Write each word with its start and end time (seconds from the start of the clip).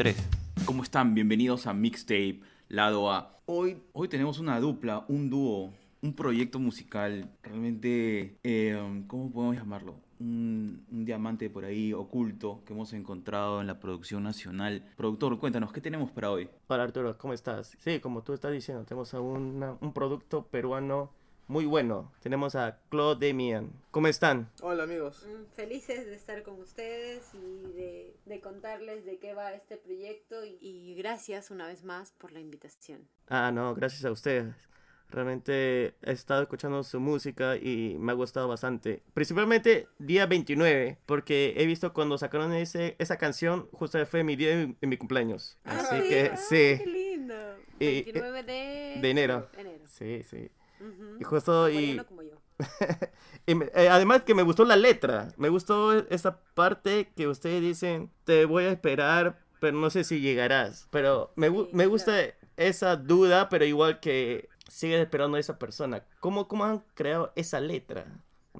3. 0.00 0.16
¿Cómo 0.64 0.82
están? 0.82 1.14
Bienvenidos 1.14 1.66
a 1.66 1.74
Mixtape, 1.74 2.40
lado 2.70 3.12
A. 3.12 3.36
Hoy, 3.44 3.82
hoy 3.92 4.08
tenemos 4.08 4.38
una 4.38 4.58
dupla, 4.58 5.04
un 5.08 5.28
dúo, 5.28 5.74
un 6.00 6.14
proyecto 6.14 6.58
musical 6.58 7.28
realmente, 7.42 8.38
eh, 8.42 9.02
¿cómo 9.08 9.30
podemos 9.30 9.56
llamarlo? 9.56 9.96
Un, 10.18 10.86
un 10.90 11.04
diamante 11.04 11.50
por 11.50 11.66
ahí 11.66 11.92
oculto 11.92 12.62
que 12.64 12.72
hemos 12.72 12.94
encontrado 12.94 13.60
en 13.60 13.66
la 13.66 13.78
producción 13.78 14.22
nacional. 14.22 14.82
Productor, 14.96 15.38
cuéntanos, 15.38 15.70
¿qué 15.70 15.82
tenemos 15.82 16.10
para 16.10 16.30
hoy? 16.30 16.48
Hola 16.68 16.84
Arturo, 16.84 17.18
¿cómo 17.18 17.34
estás? 17.34 17.76
Sí, 17.80 18.00
como 18.00 18.22
tú 18.22 18.32
estás 18.32 18.52
diciendo, 18.52 18.84
tenemos 18.84 19.12
a 19.12 19.20
una- 19.20 19.76
un 19.82 19.92
producto 19.92 20.46
peruano 20.46 21.10
muy 21.50 21.66
bueno. 21.66 22.12
Tenemos 22.22 22.54
a 22.54 22.78
Claude 22.90 23.26
Demian. 23.26 23.72
¿Cómo 23.90 24.06
están? 24.06 24.48
Hola 24.62 24.84
amigos. 24.84 25.26
Mm, 25.26 25.52
Felices 25.56 26.06
de 26.06 26.14
estar 26.14 26.44
con 26.44 26.60
ustedes 26.60 27.28
y 27.34 27.72
de, 27.72 28.16
de 28.24 28.40
contarles 28.40 29.04
de 29.04 29.18
qué 29.18 29.34
va 29.34 29.52
este 29.52 29.76
proyecto 29.76 30.44
y, 30.44 30.58
y 30.60 30.94
gracias 30.94 31.50
una 31.50 31.66
vez 31.66 31.82
más 31.82 32.12
por 32.12 32.30
la 32.30 32.38
invitación. 32.38 33.08
Ah, 33.28 33.50
no, 33.52 33.74
gracias 33.74 34.04
a 34.04 34.12
ustedes. 34.12 34.54
Realmente 35.08 35.96
he 36.02 36.12
estado 36.12 36.42
escuchando 36.42 36.84
su 36.84 37.00
música 37.00 37.56
y 37.56 37.96
me 37.98 38.12
ha 38.12 38.14
gustado 38.14 38.46
bastante. 38.46 39.02
Principalmente 39.12 39.88
día 39.98 40.26
29, 40.26 40.98
porque 41.04 41.54
he 41.56 41.66
visto 41.66 41.92
cuando 41.92 42.16
sacaron 42.16 42.52
ese, 42.52 42.94
esa 43.00 43.16
canción, 43.18 43.68
justo 43.72 44.06
fue 44.06 44.22
mi 44.22 44.36
día 44.36 44.50
de 44.80 44.86
mi 44.86 44.96
cumpleaños. 44.96 45.58
Así 45.64 45.96
Ah, 45.96 46.02
que 46.08 46.30
Ah, 46.32 46.36
sí, 46.36 46.78
¡Qué 46.78 46.84
lindo! 46.86 47.34
Y- 47.80 48.02
29 48.04 48.42
de, 48.44 48.52
de 49.02 49.10
enero. 49.10 49.48
enero. 49.58 49.84
sí, 49.86 50.22
sí. 50.22 50.48
Y 51.18 51.24
justo 51.24 51.68
y, 51.68 51.74
Mariano 51.74 52.06
como 52.06 52.22
yo. 52.22 52.30
y 53.46 53.54
me- 53.54 53.70
eh, 53.74 53.88
además 53.88 54.22
que 54.22 54.34
me 54.34 54.42
gustó 54.42 54.64
la 54.64 54.76
letra. 54.76 55.28
Me 55.36 55.48
gustó 55.48 55.92
esa 55.92 56.40
parte 56.54 57.12
que 57.16 57.26
ustedes 57.28 57.60
dicen, 57.62 58.10
te 58.24 58.44
voy 58.44 58.64
a 58.64 58.70
esperar, 58.72 59.38
pero 59.60 59.76
no 59.76 59.90
sé 59.90 60.04
si 60.04 60.20
llegarás. 60.20 60.88
Pero 60.90 61.32
me, 61.36 61.48
Sí, 61.48 61.68
me 61.72 61.86
gusta 61.86 62.12
claro. 62.12 62.32
esa 62.56 62.96
duda, 62.96 63.48
pero 63.48 63.64
igual 63.64 64.00
que 64.00 64.48
sigues 64.68 65.00
esperando 65.00 65.36
a 65.36 65.40
esa 65.40 65.58
persona. 65.58 66.04
¿Cómo, 66.20 66.48
¿Cómo 66.48 66.64
han 66.64 66.82
creado 66.94 67.32
esa 67.36 67.60
letra? 67.60 68.06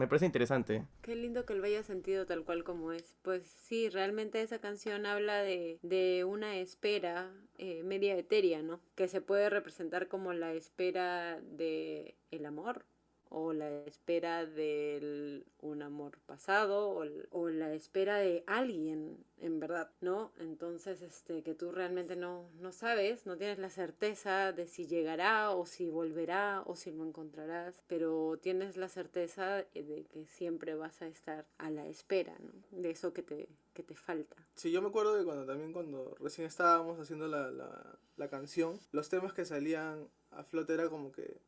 Me 0.00 0.08
parece 0.08 0.24
interesante. 0.24 0.86
Qué 1.02 1.14
lindo 1.14 1.44
que 1.44 1.54
lo 1.54 1.62
haya 1.66 1.82
sentido 1.82 2.24
tal 2.24 2.42
cual 2.42 2.64
como 2.64 2.90
es. 2.90 3.18
Pues 3.20 3.42
sí, 3.42 3.90
realmente 3.90 4.40
esa 4.40 4.58
canción 4.58 5.04
habla 5.04 5.42
de, 5.42 5.78
de 5.82 6.24
una 6.24 6.56
espera 6.56 7.30
eh, 7.58 7.82
media 7.82 8.16
etérea, 8.16 8.62
¿no? 8.62 8.80
Que 8.94 9.08
se 9.08 9.20
puede 9.20 9.50
representar 9.50 10.08
como 10.08 10.32
la 10.32 10.54
espera 10.54 11.38
de 11.42 12.16
el 12.30 12.46
amor 12.46 12.86
o 13.30 13.52
la 13.52 13.68
espera 13.84 14.44
de 14.44 15.44
un 15.60 15.82
amor 15.82 16.18
pasado 16.26 16.90
o, 16.90 17.04
o 17.30 17.48
la 17.48 17.72
espera 17.72 18.18
de 18.18 18.42
alguien, 18.46 19.24
en 19.38 19.60
verdad, 19.60 19.90
¿no? 20.00 20.32
Entonces, 20.38 21.00
este, 21.00 21.42
que 21.42 21.54
tú 21.54 21.70
realmente 21.70 22.16
no, 22.16 22.50
no 22.60 22.72
sabes, 22.72 23.26
no 23.26 23.36
tienes 23.36 23.58
la 23.58 23.70
certeza 23.70 24.52
de 24.52 24.66
si 24.66 24.86
llegará 24.86 25.52
o 25.52 25.64
si 25.64 25.88
volverá 25.88 26.62
o 26.66 26.74
si 26.76 26.90
lo 26.90 27.04
encontrarás, 27.04 27.82
pero 27.86 28.38
tienes 28.42 28.76
la 28.76 28.88
certeza 28.88 29.64
de 29.74 30.06
que 30.12 30.26
siempre 30.26 30.74
vas 30.74 31.00
a 31.00 31.06
estar 31.06 31.46
a 31.58 31.70
la 31.70 31.86
espera, 31.86 32.36
¿no? 32.40 32.52
De 32.72 32.90
eso 32.90 33.12
que 33.12 33.22
te, 33.22 33.48
que 33.74 33.82
te 33.84 33.94
falta. 33.94 34.36
Sí, 34.56 34.72
yo 34.72 34.82
me 34.82 34.88
acuerdo 34.88 35.14
de 35.14 35.24
cuando 35.24 35.46
también 35.46 35.72
cuando 35.72 36.16
recién 36.18 36.46
estábamos 36.46 36.98
haciendo 36.98 37.28
la, 37.28 37.50
la, 37.50 37.98
la 38.16 38.28
canción, 38.28 38.78
los 38.92 39.08
temas 39.08 39.32
que 39.32 39.44
salían 39.44 40.08
a 40.30 40.44
flote 40.44 40.74
era 40.74 40.88
como 40.88 41.12
que 41.12 41.40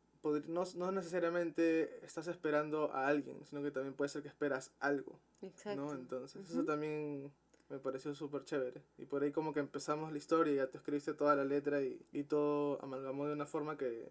no, 0.48 0.65
no 0.77 0.92
necesariamente 0.92 2.05
estás 2.05 2.27
esperando 2.28 2.92
a 2.92 3.06
alguien, 3.09 3.45
sino 3.45 3.62
que 3.62 3.70
también 3.70 3.95
puede 3.95 4.09
ser 4.09 4.23
que 4.23 4.29
esperas 4.29 4.70
algo, 4.80 5.19
Exacto. 5.42 5.80
¿no? 5.80 5.92
Entonces 5.95 6.48
eso 6.48 6.64
también 6.64 7.33
me 7.69 7.79
pareció 7.79 8.14
súper 8.14 8.45
chévere. 8.45 8.83
Y 8.98 9.07
por 9.07 9.23
ahí 9.23 9.33
como 9.33 9.52
que 9.52 9.61
empezamos 9.61 10.13
la 10.13 10.19
historia 10.19 10.52
y 10.52 10.57
ya 10.57 10.67
te 10.69 10.77
escribiste 10.79 11.14
toda 11.14 11.35
la 11.36 11.45
letra 11.45 11.80
y, 11.83 12.01
y 12.13 12.24
todo 12.24 12.83
amalgamó 12.83 13.27
de 13.27 13.33
una 13.33 13.46
forma 13.46 13.77
que... 13.77 14.08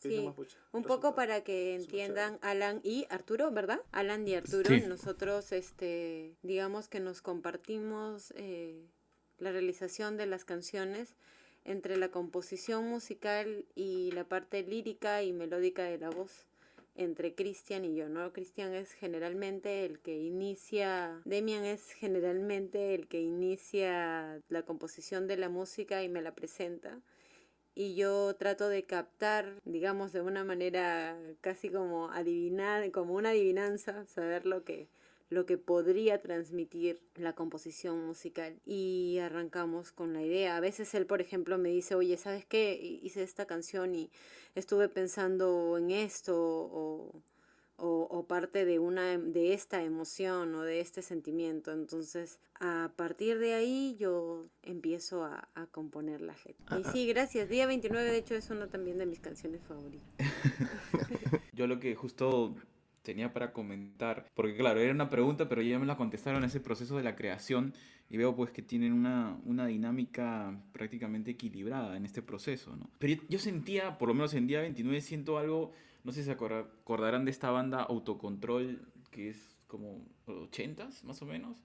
Sí, 0.00 0.10
dijimos, 0.10 0.36
"Pucha, 0.36 0.56
Un 0.72 0.84
resultó". 0.84 1.00
poco 1.08 1.14
para 1.16 1.42
que 1.42 1.74
entiendan 1.74 2.38
Alan 2.40 2.80
y 2.84 3.06
Arturo, 3.10 3.50
¿verdad? 3.50 3.80
Alan 3.90 4.28
y 4.28 4.34
Arturo, 4.36 4.68
Sí. 4.70 4.82
nosotros, 4.86 5.50
este, 5.50 6.36
digamos 6.42 6.88
que 6.88 7.00
nos 7.00 7.20
compartimos 7.20 8.32
eh, 8.36 8.86
la 9.38 9.50
realización 9.50 10.16
de 10.16 10.26
las 10.26 10.44
canciones 10.44 11.16
entre 11.68 11.96
la 11.96 12.10
composición 12.10 12.88
musical 12.88 13.64
y 13.74 14.10
la 14.12 14.24
parte 14.24 14.62
lírica 14.62 15.22
y 15.22 15.32
melódica 15.32 15.84
de 15.84 15.98
la 15.98 16.10
voz 16.10 16.46
entre 16.94 17.34
Cristian 17.34 17.84
y 17.84 17.94
yo, 17.94 18.08
¿no? 18.08 18.32
Cristian 18.32 18.74
es 18.74 18.92
generalmente 18.92 19.84
el 19.84 20.00
que 20.00 20.16
inicia, 20.18 21.20
Demian 21.24 21.64
es 21.64 21.92
generalmente 21.92 22.94
el 22.94 23.06
que 23.06 23.20
inicia 23.20 24.40
la 24.48 24.62
composición 24.62 25.28
de 25.28 25.36
la 25.36 25.48
música 25.48 26.02
y 26.02 26.08
me 26.08 26.22
la 26.22 26.34
presenta 26.34 27.00
y 27.78 27.94
yo 27.94 28.34
trato 28.34 28.68
de 28.68 28.82
captar, 28.82 29.60
digamos, 29.64 30.12
de 30.12 30.20
una 30.20 30.42
manera 30.42 31.16
casi 31.40 31.68
como 31.70 32.10
adivinar, 32.10 32.90
como 32.90 33.14
una 33.14 33.30
adivinanza, 33.30 34.04
saber 34.06 34.46
lo 34.46 34.64
que 34.64 34.88
lo 35.30 35.44
que 35.44 35.58
podría 35.58 36.20
transmitir 36.20 37.02
la 37.14 37.34
composición 37.34 38.06
musical 38.06 38.60
y 38.64 39.18
arrancamos 39.18 39.92
con 39.92 40.14
la 40.14 40.22
idea. 40.22 40.56
A 40.56 40.60
veces 40.60 40.94
él, 40.94 41.06
por 41.06 41.20
ejemplo, 41.20 41.58
me 41.58 41.68
dice, 41.68 41.94
oye, 41.94 42.16
¿sabes 42.16 42.46
qué? 42.46 42.78
Hice 43.02 43.22
esta 43.22 43.46
canción 43.46 43.94
y 43.94 44.10
estuve 44.54 44.88
pensando 44.88 45.76
en 45.76 45.90
esto 45.90 46.34
o, 46.34 47.22
o, 47.76 48.08
o 48.10 48.26
parte 48.26 48.64
de, 48.64 48.78
una, 48.78 49.18
de 49.18 49.52
esta 49.52 49.82
emoción 49.82 50.54
o 50.54 50.62
de 50.62 50.80
este 50.80 51.02
sentimiento. 51.02 51.72
Entonces, 51.72 52.40
a 52.58 52.92
partir 52.96 53.38
de 53.38 53.52
ahí 53.52 53.96
yo 53.98 54.46
empiezo 54.62 55.24
a, 55.24 55.48
a 55.54 55.66
componer 55.66 56.22
la 56.22 56.34
letra. 56.46 56.78
Y 56.78 56.84
sí, 56.84 57.06
gracias. 57.06 57.50
Día 57.50 57.66
29, 57.66 58.10
de 58.10 58.16
hecho, 58.16 58.34
es 58.34 58.48
una 58.48 58.68
también 58.68 58.96
de 58.96 59.04
mis 59.04 59.20
canciones 59.20 59.62
favoritas. 59.62 60.08
Yo 61.52 61.66
lo 61.66 61.80
que 61.80 61.96
justo 61.96 62.54
tenía 63.02 63.32
para 63.32 63.52
comentar, 63.52 64.26
porque 64.34 64.56
claro, 64.56 64.80
era 64.80 64.92
una 64.92 65.08
pregunta, 65.08 65.48
pero 65.48 65.62
ya 65.62 65.78
me 65.78 65.86
la 65.86 65.96
contestaron 65.96 66.42
en 66.42 66.48
ese 66.48 66.60
proceso 66.60 66.96
de 66.96 67.02
la 67.02 67.16
creación 67.16 67.74
y 68.10 68.16
veo 68.16 68.34
pues 68.34 68.50
que 68.50 68.62
tienen 68.62 68.92
una, 68.92 69.38
una 69.44 69.66
dinámica 69.66 70.60
prácticamente 70.72 71.32
equilibrada 71.32 71.96
en 71.96 72.04
este 72.04 72.22
proceso, 72.22 72.74
¿no? 72.76 72.90
Pero 72.98 73.22
yo, 73.28 73.38
sentía, 73.38 73.98
por 73.98 74.08
lo 74.08 74.14
menos 74.14 74.34
en 74.34 74.46
día 74.46 74.60
29, 74.60 75.00
siento 75.00 75.38
algo, 75.38 75.72
no 76.04 76.12
sé 76.12 76.20
si 76.20 76.26
se 76.26 76.32
acorda- 76.32 76.66
acordarán 76.82 77.24
de 77.24 77.30
esta 77.30 77.50
banda 77.50 77.82
Autocontrol, 77.82 78.80
que 79.10 79.28
es 79.30 79.56
como 79.66 80.04
80s 80.26 81.04
más 81.04 81.20
o 81.22 81.26
menos. 81.26 81.62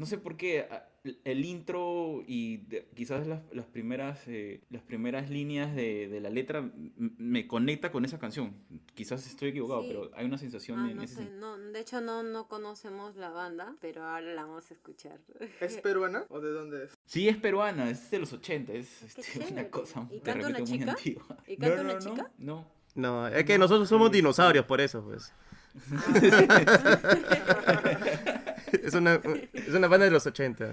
No 0.00 0.06
sé 0.06 0.16
por 0.16 0.38
qué 0.38 0.60
a- 0.62 0.88
el 1.24 1.44
intro 1.44 2.22
y 2.26 2.56
de- 2.68 2.88
quizás 2.94 3.26
las, 3.26 3.42
las 3.52 3.66
primeras, 3.66 4.26
eh, 4.28 4.62
las 4.70 4.80
primeras 4.82 5.28
líneas 5.28 5.74
de, 5.76 6.08
de 6.08 6.20
la 6.20 6.30
letra 6.30 6.60
m- 6.60 6.72
me 6.96 7.46
conecta 7.46 7.92
con 7.92 8.06
esa 8.06 8.18
canción. 8.18 8.54
Quizás 8.94 9.26
estoy 9.26 9.50
equivocado, 9.50 9.82
Sí. 9.82 9.88
pero 9.88 10.10
hay 10.14 10.24
una 10.24 10.38
sensación 10.38 10.78
Ah, 10.80 10.90
en 10.90 10.96
no 10.96 11.02
ese 11.02 11.16
sé, 11.16 11.30
no, 11.32 11.58
de 11.58 11.78
hecho 11.80 12.00
no, 12.00 12.22
no 12.22 12.48
conocemos 12.48 13.14
la 13.16 13.28
banda, 13.28 13.76
pero 13.82 14.02
ahora 14.04 14.32
la 14.34 14.46
vamos 14.46 14.70
a 14.70 14.74
escuchar. 14.74 15.20
¿Es 15.60 15.76
peruana 15.76 16.24
o 16.30 16.40
de 16.40 16.50
dónde 16.50 16.84
es? 16.86 16.96
Sí, 17.04 17.28
es 17.28 17.36
peruana, 17.36 17.90
es 17.90 18.10
de 18.10 18.20
los 18.20 18.32
80, 18.32 18.72
es 18.72 18.88
Qué 19.14 19.20
este, 19.20 19.52
una 19.52 19.68
cosa 19.68 20.08
¿Y 20.10 20.20
canta 20.20 20.46
una 20.48 20.58
repente 20.58 20.70
muy 20.70 20.78
chica? 20.78 20.90
antigua. 20.92 21.36
¿Y 21.46 21.56
canta 21.58 21.76
no, 21.76 21.82
una 21.82 21.92
no, 21.92 21.98
chica? 22.00 22.30
No, 22.38 22.54
no. 22.56 22.80
No, 22.94 23.28
es 23.28 23.44
que 23.44 23.58
nosotros 23.58 23.86
somos 23.88 24.10
dinosaurios, 24.10 24.64
por 24.64 24.80
eso, 24.80 25.04
pues. 25.04 25.30
Es 28.72 28.94
una, 28.94 29.20
es 29.52 29.68
una 29.74 29.88
banda 29.88 30.04
de 30.06 30.10
los 30.10 30.26
80. 30.26 30.68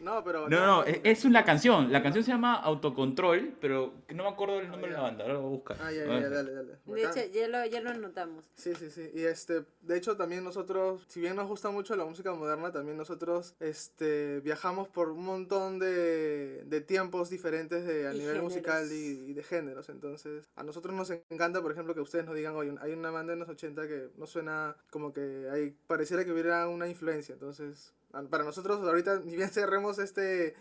No, 0.00 0.22
pero... 0.24 0.48
No, 0.48 0.66
no, 0.66 0.84
es, 0.84 1.00
es 1.04 1.24
una 1.24 1.44
canción. 1.44 1.92
La 1.92 2.02
canción 2.02 2.24
se 2.24 2.30
llama 2.30 2.54
Autocontrol, 2.54 3.54
pero 3.60 3.94
no 4.14 4.24
me 4.24 4.28
acuerdo 4.28 4.60
el 4.60 4.70
nombre 4.70 4.90
de 4.90 4.96
la 4.96 5.02
banda. 5.02 5.24
Ahora 5.24 5.34
lo 5.34 5.42
voy 5.42 5.48
a 5.48 5.56
buscar. 5.56 5.76
Ah, 5.80 5.92
ya, 5.92 6.04
ya, 6.06 6.20
ya, 6.20 6.28
dale, 6.28 6.52
dale. 6.52 6.72
De 6.86 7.02
hecho, 7.02 7.32
ya 7.32 7.48
lo, 7.48 7.66
ya 7.66 7.80
lo 7.80 7.90
anotamos. 7.90 8.44
Sí, 8.54 8.74
sí, 8.74 8.90
sí. 8.90 9.10
Y 9.14 9.24
este, 9.24 9.64
de 9.82 9.96
hecho 9.96 10.16
también 10.16 10.44
nosotros, 10.44 11.04
si 11.08 11.20
bien 11.20 11.36
nos 11.36 11.48
gusta 11.48 11.70
mucho 11.70 11.96
la 11.96 12.04
música 12.04 12.32
moderna, 12.34 12.72
también 12.72 12.96
nosotros 12.96 13.54
este, 13.60 14.40
viajamos 14.40 14.88
por 14.88 15.10
un 15.10 15.24
montón 15.24 15.78
de, 15.78 16.64
de 16.64 16.80
tiempos 16.80 17.30
diferentes 17.30 17.86
de, 17.86 18.08
a 18.08 18.14
Y 18.14 18.18
nivel 18.18 18.42
musical 18.42 18.90
y, 18.90 19.32
de 19.32 19.42
géneros. 19.42 19.88
Entonces, 19.88 20.48
a 20.56 20.62
nosotros 20.62 20.94
nos 20.94 21.10
encanta, 21.10 21.62
por 21.62 21.72
ejemplo, 21.72 21.94
que 21.94 22.00
ustedes 22.00 22.26
nos 22.26 22.34
digan, 22.34 22.54
oye, 22.56 22.74
hay 22.80 22.92
una 22.92 23.10
banda 23.10 23.32
en 23.32 23.40
los 23.40 23.48
80 23.48 23.86
que 23.88 24.08
no 24.16 24.26
suena 24.26 24.76
como 24.90 25.12
que 25.12 25.48
hay, 25.50 25.74
pareciera 25.86 26.24
que 26.24 26.32
hubiera 26.32 26.68
una 26.68 26.88
influencia. 26.88 27.32
Entonces, 27.32 27.94
para 28.30 28.44
nosotros 28.44 28.80
ahorita, 28.86 29.20
ni 29.24 29.36
bien 29.36 29.50
cerremos 29.50 29.98
este... 29.98 30.54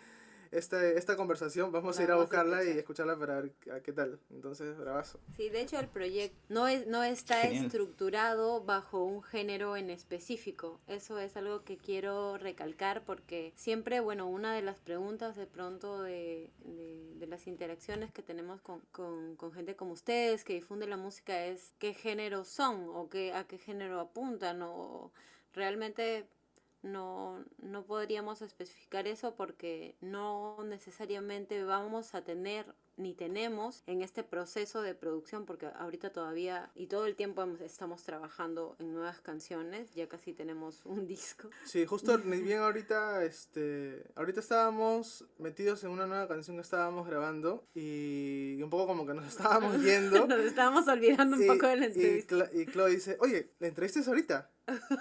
Este, 0.49 0.97
esta 0.97 1.17
conversación, 1.17 1.73
vamos 1.73 1.99
a 1.99 2.03
ir 2.03 2.09
a 2.09 2.15
buscarla 2.15 2.63
y 2.63 2.67
escuchar. 2.69 3.09
escucharla 3.09 3.19
para 3.19 3.41
ver 3.41 3.51
a 3.69 3.81
qué 3.81 3.91
tal. 3.91 4.17
Entonces, 4.29 4.77
bravazo. 4.77 5.19
Sí, 5.35 5.49
de 5.49 5.59
hecho 5.59 5.77
el 5.77 5.89
proyecto 5.89 6.38
no, 6.47 6.69
es, 6.69 6.88
no 6.88 7.03
está 7.03 7.41
Genial. 7.41 7.65
estructurado 7.65 8.63
bajo 8.63 9.03
un 9.03 9.21
género 9.23 9.75
en 9.75 9.89
específico. 9.89 10.79
Eso 10.88 11.19
es 11.19 11.35
algo 11.35 11.65
que 11.65 11.77
quiero 11.77 12.38
recalcar 12.38 13.03
porque 13.03 13.51
siempre, 13.57 13.99
bueno, 13.99 14.25
una 14.27 14.53
de 14.53 14.61
las 14.61 14.79
preguntas 14.79 15.35
de 15.35 15.47
pronto 15.47 16.01
de, 16.01 16.49
de, 16.63 17.13
de 17.15 17.27
las 17.27 17.45
interacciones 17.45 18.13
que 18.13 18.23
tenemos 18.23 18.61
con, 18.61 18.79
con, 18.94 19.35
con 19.35 19.51
gente 19.51 19.75
como 19.75 19.91
ustedes 19.91 20.45
que 20.45 20.53
difunde 20.53 20.88
la 20.88 20.95
música 20.95 21.44
es 21.45 21.73
qué 21.77 21.94
género 21.94 22.45
son 22.45 22.85
o 22.88 23.09
qué, 23.09 23.33
a 23.33 23.44
qué 23.45 23.57
género 23.57 23.99
apuntan 23.99 24.61
o 24.61 25.11
realmente 25.51 26.25
no, 26.81 27.44
no 27.57 27.83
podríamos 27.85 28.41
especificar 28.41 29.07
eso 29.07 29.35
porque 29.35 29.95
no 30.01 30.63
necesariamente 30.63 31.63
vamos 31.63 32.15
a 32.15 32.24
tener 32.24 32.75
ni 32.97 33.13
tenemos 33.13 33.83
en 33.85 34.01
este 34.01 34.23
proceso 34.23 34.81
de 34.81 34.95
producción, 34.95 35.45
porque 35.45 35.67
ahorita 35.67 36.11
todavía 36.11 36.71
y 36.75 36.88
todo 36.88 37.05
el 37.05 37.15
tiempo 37.15 37.44
estamos 37.63 38.03
trabajando 38.03 38.75
en 38.79 38.94
nuevas 38.94 39.21
canciones, 39.21 39.94
ya 39.94 40.07
casi 40.07 40.33
tenemos 40.33 40.81
un 40.85 41.07
disco. 41.07 41.49
Sí, 41.63 41.85
justo 41.85 42.17
ni 42.17 42.41
bien 42.41 42.59
ahorita, 42.59 43.23
este, 43.23 44.03
ahorita 44.15 44.39
estábamos 44.39 45.25
metidos 45.38 45.83
en 45.83 45.91
una 45.91 46.07
nueva 46.07 46.27
canción 46.27 46.57
que 46.57 46.61
estábamos 46.61 47.07
grabando 47.07 47.67
y 47.73 48.61
un 48.61 48.69
poco 48.69 48.88
como 48.88 49.05
que 49.05 49.13
nos 49.13 49.27
estábamos 49.38 49.81
yendo. 49.81 50.27
nos 50.27 50.39
estábamos 50.39 50.88
olvidando 50.88 51.38
un 51.38 51.47
poco 51.47 51.67
de 51.67 51.77
la 51.77 51.85
entrevista. 51.85 52.49
Y, 52.53 52.65
Chloe 52.65 52.91
dice, 52.91 53.17
oye, 53.19 53.53
¿la 53.59 53.67
entrevista 53.67 53.99
es 53.99 54.07
ahorita? 54.07 54.51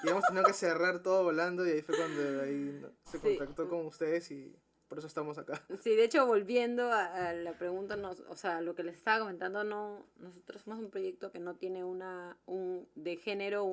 Y 0.05 0.09
hemos 0.09 0.25
tenido 0.25 0.45
que 0.45 0.53
cerrar 0.53 1.03
todo 1.03 1.25
volando 1.25 1.67
y 1.67 1.71
ahí 1.71 1.83
fue 1.83 1.97
cuando 1.97 2.43
ahí 2.43 2.83
se 3.05 3.19
contactó 3.39 3.69
con 3.69 3.87
ustedes 3.87 4.31
y 4.31 4.55
por 4.89 4.99
eso 4.99 5.07
estamos 5.07 5.39
acá. 5.39 5.63
Sí, 5.81 5.95
de 5.95 6.05
hecho, 6.05 6.27
volviendo 6.27 6.91
a, 6.93 7.33
la 7.33 7.53
pregunta, 7.53 7.97
nos, 7.97 8.21
o 8.29 8.37
sea, 8.37 8.61
lo 8.61 8.75
que 8.75 8.83
les 8.83 8.97
estaba 8.97 9.21
comentando, 9.21 9.65
no, 9.65 10.07
nosotros 10.19 10.63
somos 10.63 10.79
un 10.79 10.91
proyecto 10.91 11.31
que 11.31 11.39
no 11.39 11.55
tiene 11.55 11.85
una, 11.85 12.37
un, 12.47 12.89
de 12.95 13.17
género, 13.17 13.65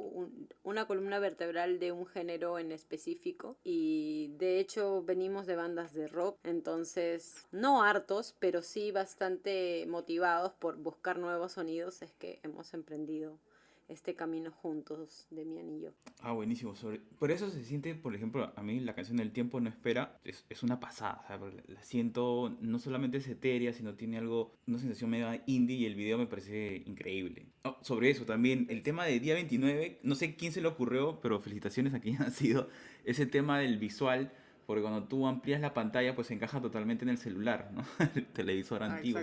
una 0.64 0.86
columna 0.86 1.20
vertebral 1.20 1.80
de 1.80 1.92
un 1.92 2.06
género 2.06 2.60
en 2.60 2.72
específico. 2.72 3.58
Y 3.64 4.32
de 4.38 4.60
hecho, 4.60 5.04
venimos 5.04 5.46
de 5.46 5.56
bandas 5.56 5.94
de 5.94 6.08
rock, 6.08 6.38
entonces, 6.44 7.48
no 7.52 7.84
hartos, 7.84 8.36
pero 8.40 8.62
sí 8.62 8.92
bastante 8.92 9.86
motivados 9.88 10.54
por 10.54 10.78
buscar 10.78 11.20
nuevos 11.20 11.54
sonidos, 11.54 12.02
es 12.02 12.12
que 12.14 12.40
hemos 12.44 12.74
emprendido 12.74 13.40
este 13.94 14.16
camino 14.16 14.52
juntos 14.52 15.28
de 15.32 15.46
mi 15.46 15.60
anillo. 15.60 15.94
Ah, 16.20 16.32
buenísimo. 16.32 16.76
Sobre... 16.76 17.00
Por 17.20 17.32
eso 17.32 17.50
se 17.50 17.64
siente, 17.64 17.96
por 17.96 18.16
ejemplo, 18.16 18.52
a 18.56 18.64
mí 18.64 18.80
la 18.80 18.96
canción 18.96 19.20
El 19.20 19.32
tiempo 19.32 19.60
no 19.60 19.70
espera 19.70 20.20
es, 20.24 20.46
es 20.50 20.64
una 20.64 20.80
pasada. 20.80 21.26
La 21.68 21.84
siento, 21.84 22.58
no 22.62 22.80
solamente 22.80 23.18
es 23.18 23.28
etérea, 23.28 23.74
sino 23.74 23.96
tiene 23.96 24.18
algo, 24.18 24.54
una 24.68 24.80
sensación 24.80 25.10
medio 25.10 25.28
indie 25.46 25.78
y 25.78 25.86
el 25.86 25.96
video 25.96 26.18
me 26.18 26.28
parece 26.28 26.84
increíble. 26.86 27.46
Oh, 27.64 27.78
sobre 27.82 28.10
eso 28.10 28.26
también, 28.26 28.68
el 28.70 28.84
tema 28.84 29.06
de 29.06 29.20
día 29.20 29.36
29, 29.36 30.00
no 30.04 30.16
sé 30.16 30.36
quién 30.36 30.52
se 30.52 30.62
le 30.62 30.68
ocurrió, 30.68 31.20
pero 31.22 31.40
felicitaciones 31.40 31.94
a 31.94 32.00
quien 32.00 32.18
ha 32.22 32.32
sido 32.32 32.70
ese 33.06 33.26
tema 33.26 33.60
del 33.60 33.78
visual 33.78 34.32
porque 34.66 34.82
cuando 34.82 35.04
tú 35.04 35.28
amplías 35.28 35.62
la 35.62 35.74
pantalla 35.74 36.16
pues 36.16 36.28
se 36.28 36.34
encaja 36.34 36.62
totalmente 36.62 37.04
en 37.04 37.10
el 37.10 37.18
celular, 37.18 37.70
¿no? 37.74 37.84
el 38.16 38.26
televisor 38.28 38.84
ah, 38.84 38.96
antiguo 38.96 39.22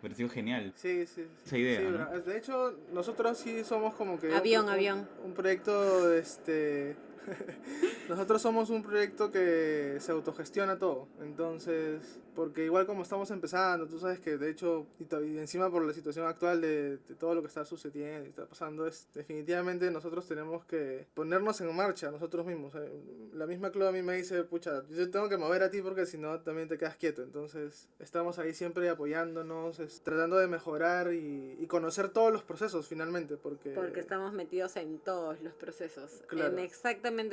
pareció 0.00 0.28
genial. 0.28 0.72
Sí, 0.76 1.06
sí. 1.06 1.26
Esa 1.44 1.58
idea. 1.58 1.80
De 1.80 2.38
hecho, 2.38 2.78
nosotros 2.92 3.38
sí 3.38 3.64
somos 3.64 3.94
como 3.94 4.18
que. 4.18 4.34
Avión, 4.34 4.68
avión. 4.68 5.08
Un 5.24 5.32
proyecto, 5.32 6.12
este. 6.14 6.96
Nosotros 8.08 8.42
somos 8.42 8.70
un 8.70 8.82
proyecto 8.82 9.30
que 9.30 9.96
se 10.00 10.12
autogestiona 10.12 10.78
todo. 10.78 11.08
Entonces, 11.20 12.20
porque 12.34 12.64
igual 12.64 12.86
como 12.86 13.02
estamos 13.02 13.30
empezando, 13.30 13.86
tú 13.86 13.98
sabes 13.98 14.20
que 14.20 14.38
de 14.38 14.50
hecho, 14.50 14.86
y, 14.98 15.04
encima 15.38 15.70
por 15.70 15.84
la 15.84 15.92
situación 15.92 16.26
actual 16.26 16.60
de, 16.60 16.98
todo 17.18 17.34
lo 17.34 17.42
que 17.42 17.48
está 17.48 17.64
sucediendo 17.64 18.26
y 18.26 18.30
está 18.30 18.46
pasando, 18.46 18.86
es 18.86 19.08
definitivamente 19.14 19.90
nosotros 19.90 20.26
tenemos 20.26 20.64
que 20.64 21.06
ponernos 21.14 21.60
en 21.60 21.74
marcha 21.74 22.10
nosotros 22.10 22.46
mismos. 22.46 22.74
Eh, 22.74 22.90
la 23.34 23.46
misma 23.46 23.70
Chloe 23.70 23.88
a 23.88 23.92
mí 23.92 24.02
me 24.02 24.16
dice, 24.16 24.42
pucha, 24.44 24.82
yo 24.88 25.10
tengo 25.10 25.28
que 25.28 25.36
mover 25.36 25.62
a 25.62 25.70
ti 25.70 25.82
porque 25.82 26.06
si 26.06 26.18
no 26.18 26.40
también 26.40 26.68
te 26.68 26.78
quedas 26.78 26.96
quieto. 26.96 27.22
Entonces, 27.22 27.88
estamos 27.98 28.38
ahí 28.38 28.54
siempre 28.54 28.88
apoyándonos, 28.88 29.78
tratando 30.02 30.38
de 30.38 30.46
mejorar 30.46 31.12
y, 31.12 31.56
y, 31.58 31.66
conocer 31.66 32.08
todos 32.08 32.32
los 32.32 32.42
procesos 32.42 32.88
finalmente. 32.88 33.36
Porque, 33.36 33.70
porque 33.70 34.00
estamos 34.00 34.32
metidos 34.32 34.76
en 34.76 34.98
todos 34.98 35.40
los 35.42 35.54
procesos. 35.54 36.22
En 36.30 36.58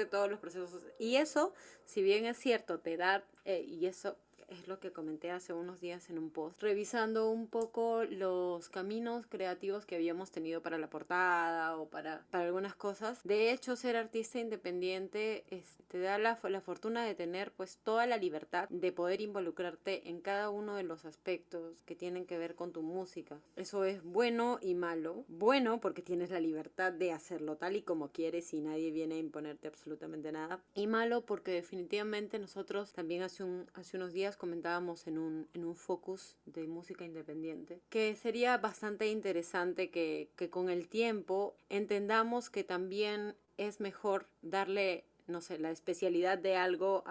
todos 0.05 0.29
los 0.29 0.39
procesos. 0.39 0.83
Y 0.99 1.15
eso, 1.15 1.53
si 1.85 2.01
bien 2.01 2.25
es 2.25 2.37
cierto, 2.37 2.79
te 2.79 2.97
da, 2.97 3.25
eh, 3.45 3.61
y 3.61 3.85
eso 3.85 4.17
es 4.47 4.67
lo 4.67 4.79
que 4.79 4.91
comenté 4.91 5.31
hace 5.31 5.53
unos 5.53 5.81
días 5.81 6.09
en 6.09 6.17
un 6.17 6.29
post, 6.29 6.61
revisando 6.61 7.29
un 7.29 7.47
poco 7.47 8.03
los 8.03 8.69
caminos 8.69 9.25
creativos 9.27 9.85
que 9.85 9.95
habíamos 9.95 10.31
tenido 10.31 10.61
para 10.61 10.77
la 10.77 10.89
portada 10.89 11.77
o 11.77 11.89
para, 11.89 12.25
para 12.31 12.45
algunas 12.45 12.75
cosas. 12.75 13.21
De 13.23 13.51
hecho, 13.51 13.75
ser 13.75 13.95
artista 13.95 14.39
independiente 14.39 15.45
te 15.87 15.99
da 15.99 16.17
la, 16.17 16.39
la 16.43 16.61
fortuna 16.61 17.03
de 17.03 17.15
tener 17.15 17.51
pues 17.51 17.77
toda 17.83 18.05
la 18.05 18.17
libertad 18.17 18.69
de 18.69 18.91
poder 18.91 19.21
involucrarte 19.21 20.09
en 20.09 20.21
cada 20.21 20.49
uno 20.49 20.75
de 20.75 20.83
los 20.83 21.05
aspectos 21.05 21.83
que 21.83 21.95
tienen 21.95 22.25
que 22.25 22.37
ver 22.37 22.55
con 22.55 22.71
tu 22.71 22.81
música. 22.81 23.39
Eso 23.55 23.83
es 23.83 24.03
bueno 24.03 24.59
y 24.61 24.75
malo. 24.75 25.25
Bueno 25.27 25.79
porque 25.81 26.01
tienes 26.01 26.29
la 26.29 26.39
libertad 26.39 26.91
de 26.93 27.11
hacerlo 27.11 27.57
tal 27.57 27.75
y 27.75 27.81
como 27.81 28.11
quieres 28.11 28.53
y 28.53 28.61
nadie 28.61 28.91
viene 28.91 29.15
a 29.15 29.19
imponerte 29.19 29.67
absolutamente 29.67 30.31
nada. 30.31 30.61
Y 30.73 30.87
malo 30.87 31.25
porque 31.25 31.51
definitivamente 31.51 32.39
nosotros 32.39 32.93
también 32.93 33.23
hace, 33.23 33.43
un, 33.43 33.69
hace 33.73 33.97
unos 33.97 34.13
días 34.13 34.36
comentábamos 34.37 35.07
en 35.07 35.17
un, 35.17 35.47
en 35.53 35.65
un 35.65 35.75
focus 35.75 36.37
de 36.45 36.67
música 36.67 37.05
independiente, 37.05 37.81
que 37.89 38.15
sería 38.15 38.57
bastante 38.57 39.07
interesante 39.07 39.89
que, 39.89 40.29
que 40.35 40.49
con 40.49 40.69
el 40.69 40.87
tiempo 40.87 41.55
entendamos 41.69 42.49
que 42.49 42.63
también 42.63 43.35
es 43.57 43.79
mejor 43.79 44.27
darle 44.41 45.05
no 45.27 45.41
sé, 45.41 45.59
la 45.59 45.71
especialidad 45.71 46.37
de 46.37 46.55
algo, 46.55 47.03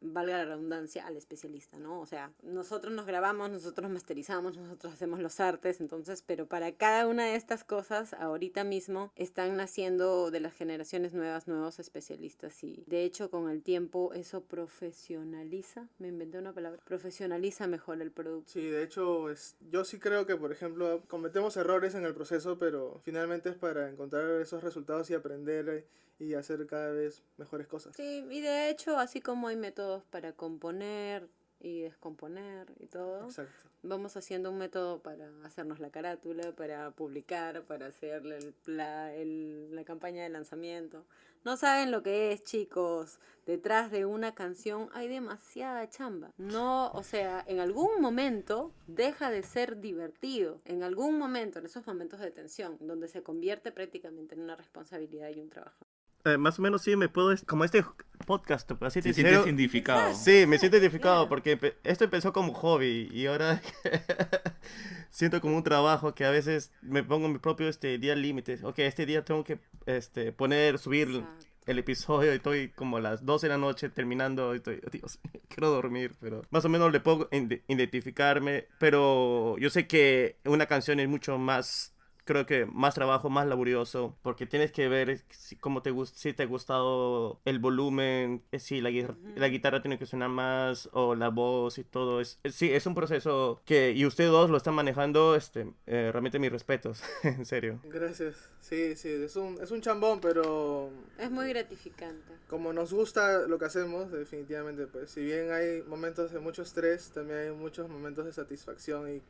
valga 0.00 0.38
la 0.38 0.44
redundancia, 0.44 1.06
al 1.06 1.16
especialista, 1.16 1.78
¿no? 1.78 2.00
O 2.00 2.06
sea, 2.06 2.32
nosotros 2.42 2.92
nos 2.92 3.06
grabamos, 3.06 3.50
nosotros 3.50 3.90
masterizamos, 3.90 4.56
nosotros 4.56 4.92
hacemos 4.92 5.20
los 5.20 5.40
artes, 5.40 5.80
entonces, 5.80 6.22
pero 6.22 6.46
para 6.46 6.72
cada 6.72 7.06
una 7.06 7.26
de 7.26 7.34
estas 7.34 7.64
cosas, 7.64 8.14
ahorita 8.14 8.64
mismo 8.64 9.12
están 9.16 9.56
naciendo 9.56 10.30
de 10.30 10.40
las 10.40 10.54
generaciones 10.54 11.14
nuevas 11.14 11.48
nuevos 11.48 11.78
especialistas 11.78 12.62
y 12.64 12.84
de 12.86 13.04
hecho 13.04 13.30
con 13.30 13.50
el 13.50 13.62
tiempo 13.62 14.12
eso 14.14 14.44
profesionaliza, 14.44 15.88
me 15.98 16.08
inventé 16.08 16.38
una 16.38 16.52
palabra, 16.52 16.82
profesionaliza 16.84 17.66
mejor 17.66 18.00
el 18.00 18.10
producto. 18.10 18.50
Sí, 18.52 18.68
de 18.68 18.82
hecho, 18.82 19.30
es, 19.30 19.56
yo 19.70 19.84
sí 19.84 19.98
creo 19.98 20.26
que, 20.26 20.36
por 20.36 20.52
ejemplo, 20.52 21.02
cometemos 21.08 21.56
errores 21.56 21.94
en 21.94 22.04
el 22.04 22.14
proceso, 22.14 22.58
pero 22.58 23.00
finalmente 23.04 23.50
es 23.50 23.56
para 23.56 23.88
encontrar 23.88 24.40
esos 24.40 24.62
resultados 24.62 25.10
y 25.10 25.14
aprender 25.14 25.86
y 26.18 26.34
hacer 26.34 26.66
cada 26.66 26.92
vez 26.92 27.22
mejores 27.36 27.66
cosas. 27.66 27.94
Sí, 27.96 28.26
y 28.30 28.40
de 28.40 28.70
hecho, 28.70 28.98
así 28.98 29.20
como 29.20 29.48
hay 29.48 29.56
métodos 29.56 30.04
para 30.04 30.32
componer 30.32 31.28
y 31.60 31.80
descomponer 31.80 32.72
y 32.78 32.86
todo, 32.86 33.24
Exacto. 33.24 33.68
vamos 33.82 34.16
haciendo 34.16 34.50
un 34.50 34.58
método 34.58 35.02
para 35.02 35.30
hacernos 35.44 35.80
la 35.80 35.90
carátula, 35.90 36.52
para 36.52 36.90
publicar, 36.90 37.62
para 37.64 37.86
hacer 37.86 38.22
la, 38.66 39.14
el, 39.14 39.74
la 39.74 39.84
campaña 39.84 40.22
de 40.22 40.28
lanzamiento. 40.28 41.04
No 41.44 41.58
saben 41.58 41.90
lo 41.90 42.02
que 42.02 42.32
es, 42.32 42.42
chicos. 42.42 43.18
Detrás 43.44 43.90
de 43.90 44.06
una 44.06 44.34
canción 44.34 44.88
hay 44.94 45.08
demasiada 45.08 45.86
chamba. 45.90 46.32
No, 46.38 46.90
o 46.92 47.02
sea, 47.02 47.44
en 47.46 47.60
algún 47.60 48.00
momento 48.00 48.72
deja 48.86 49.30
de 49.30 49.42
ser 49.42 49.78
divertido. 49.80 50.62
En 50.64 50.82
algún 50.82 51.18
momento, 51.18 51.58
en 51.58 51.66
esos 51.66 51.86
momentos 51.86 52.20
de 52.20 52.30
tensión, 52.30 52.78
donde 52.80 53.08
se 53.08 53.22
convierte 53.22 53.72
prácticamente 53.72 54.34
en 54.34 54.40
una 54.40 54.56
responsabilidad 54.56 55.28
y 55.28 55.40
un 55.40 55.50
trabajo. 55.50 55.83
Eh, 56.24 56.38
más 56.38 56.58
o 56.58 56.62
menos 56.62 56.82
sí 56.82 56.96
me 56.96 57.08
puedo, 57.10 57.34
como 57.46 57.64
este 57.64 57.84
podcast, 58.26 58.70
así 58.82 59.02
te 59.02 59.12
sientes 59.12 59.44
identificado. 59.44 60.14
Sí, 60.14 60.46
me 60.46 60.58
siento 60.58 60.78
identificado 60.78 61.28
porque 61.28 61.76
esto 61.84 62.04
empezó 62.04 62.32
como 62.32 62.54
hobby 62.54 63.10
y 63.12 63.26
ahora 63.26 63.60
siento 65.10 65.42
como 65.42 65.56
un 65.56 65.62
trabajo 65.62 66.14
que 66.14 66.24
a 66.24 66.30
veces 66.30 66.72
me 66.80 67.02
pongo 67.02 67.28
mi 67.28 67.38
propio 67.38 67.68
este 67.68 67.98
día 67.98 68.14
límite. 68.14 68.58
Ok, 68.62 68.78
este 68.78 69.04
día 69.04 69.22
tengo 69.22 69.44
que 69.44 69.58
este, 69.84 70.32
poner, 70.32 70.78
subir 70.78 71.24
el 71.66 71.78
episodio 71.78 72.32
y 72.32 72.36
estoy 72.36 72.68
como 72.70 72.98
a 72.98 73.00
las 73.00 73.24
12 73.24 73.46
de 73.46 73.52
la 73.52 73.58
noche 73.58 73.88
terminando 73.88 74.54
y 74.54 74.58
estoy, 74.58 74.80
Dios, 74.92 75.18
quiero 75.48 75.70
dormir, 75.70 76.14
pero 76.20 76.42
más 76.50 76.64
o 76.64 76.68
menos 76.68 76.92
le 76.92 77.00
puedo 77.00 77.28
identificarme, 77.30 78.66
pero 78.78 79.56
yo 79.58 79.70
sé 79.70 79.86
que 79.86 80.36
una 80.44 80.66
canción 80.66 81.00
es 81.00 81.08
mucho 81.08 81.38
más 81.38 81.93
creo 82.24 82.46
que 82.46 82.66
más 82.66 82.94
trabajo, 82.94 83.30
más 83.30 83.46
laborioso, 83.46 84.16
porque 84.22 84.46
tienes 84.46 84.72
que 84.72 84.88
ver 84.88 85.22
si, 85.30 85.56
cómo 85.56 85.82
te, 85.82 85.92
si 86.12 86.32
te 86.32 86.42
ha 86.42 86.46
gustado 86.46 87.40
el 87.44 87.58
volumen, 87.58 88.42
eh, 88.52 88.58
si 88.58 88.80
la, 88.80 88.90
la, 89.36 89.48
guitarra 89.48 89.82
tiene 89.82 89.98
que 89.98 90.06
sonar 90.06 90.30
más, 90.30 90.88
o 90.92 91.14
la 91.14 91.28
voz 91.28 91.78
y 91.78 91.84
todo. 91.84 92.20
Es, 92.20 92.38
sí, 92.50 92.72
es 92.72 92.86
un 92.86 92.94
proceso 92.94 93.60
que, 93.64 93.92
y 93.92 94.06
ustedes 94.06 94.30
dos 94.30 94.50
lo 94.50 94.56
están 94.56 94.74
manejando, 94.74 95.36
este, 95.36 95.72
eh, 95.86 96.10
realmente 96.10 96.38
mis 96.38 96.50
respetos, 96.52 97.02
en 97.22 97.44
serio. 97.44 97.80
Gracias. 97.84 98.48
Sí, 98.60 98.96
sí, 98.96 99.10
es 99.10 99.36
un, 99.36 99.58
es 99.62 99.70
un 99.70 99.82
chambón, 99.82 100.20
pero... 100.20 100.90
Es 101.18 101.30
muy 101.30 101.48
gratificante. 101.50 102.32
Como 102.48 102.72
nos 102.72 102.94
gusta 102.94 103.46
lo 103.46 103.58
que 103.58 103.66
hacemos, 103.66 104.10
definitivamente, 104.10 104.86
pues 104.86 105.10
si 105.10 105.22
bien 105.22 105.52
hay 105.52 105.82
momentos 105.82 106.32
de 106.32 106.40
mucho 106.40 106.62
estrés, 106.62 107.10
también 107.10 107.40
hay 107.40 107.50
muchos 107.50 107.90
momentos 107.90 108.24
de 108.24 108.32
satisfacción 108.32 109.16
y, 109.16 109.22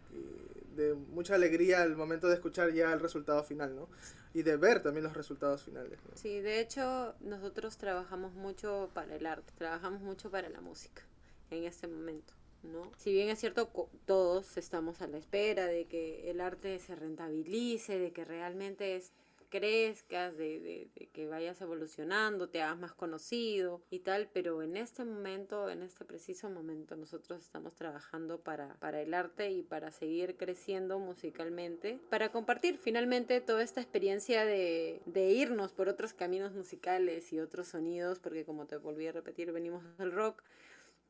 de 0.76 0.94
mucha 0.94 1.34
alegría 1.34 1.82
al 1.82 1.96
momento 1.96 2.28
de 2.28 2.34
escuchar 2.34 2.72
ya 2.72 2.83
el 2.92 3.00
resultado 3.00 3.42
final, 3.42 3.74
¿no? 3.74 3.88
Y 4.32 4.42
de 4.42 4.56
ver 4.56 4.82
también 4.82 5.04
los 5.04 5.14
resultados 5.14 5.62
finales. 5.62 5.98
Sí, 6.14 6.40
de 6.40 6.60
hecho, 6.60 7.14
nosotros 7.20 7.76
trabajamos 7.78 8.34
mucho 8.34 8.90
para 8.92 9.14
el 9.14 9.26
arte, 9.26 9.52
trabajamos 9.56 10.02
mucho 10.02 10.30
para 10.30 10.48
la 10.48 10.60
música 10.60 11.02
en 11.50 11.64
este 11.64 11.86
momento. 11.86 12.34
¿no? 12.62 12.90
Si 12.96 13.12
bien 13.12 13.28
es 13.28 13.38
cierto, 13.38 13.70
todos 14.06 14.56
estamos 14.56 15.02
a 15.02 15.06
la 15.06 15.18
espera 15.18 15.66
de 15.66 15.86
que 15.86 16.30
el 16.30 16.40
arte 16.40 16.78
se 16.78 16.96
rentabilice, 16.96 17.98
de 17.98 18.12
que 18.12 18.24
realmente 18.24 18.96
es 18.96 19.12
crezcas, 19.54 20.37
de, 20.37 20.58
de, 20.58 20.88
de, 20.96 21.06
que 21.11 21.28
vayas 21.28 21.61
evolucionando, 21.61 22.49
te 22.49 22.61
hagas 22.61 22.76
más 22.76 22.92
conocido 22.92 23.84
y 23.88 24.00
tal, 24.00 24.28
pero 24.32 24.62
en 24.62 24.76
este 24.76 25.04
momento, 25.04 25.70
en 25.70 25.84
este 25.84 26.04
preciso 26.04 26.50
momento, 26.50 26.96
nosotros 26.96 27.40
estamos 27.40 27.76
trabajando 27.76 28.40
para, 28.40 28.75
para 28.80 29.00
el 29.00 29.14
arte 29.14 29.52
y 29.52 29.62
para 29.62 29.92
seguir 29.92 30.37
creciendo 30.37 30.99
musicalmente, 30.99 32.00
para 32.11 32.32
compartir 32.32 32.78
finalmente 32.78 33.40
toda 33.40 33.62
esta 33.62 33.80
experiencia 33.80 34.44
de, 34.44 35.00
de 35.06 35.30
irnos 35.30 35.73
por 35.73 35.88
otros 35.88 36.14
caminos 36.14 36.52
musicales 36.52 37.32
y 37.32 37.38
otros 37.38 37.68
sonidos, 37.68 38.18
porque 38.18 38.44
como 38.44 38.66
te 38.66 38.76
volví 38.76 39.06
a 39.06 39.12
repetir, 39.12 39.52
venimos 39.52 39.84
del 39.99 40.11
rock 40.11 40.42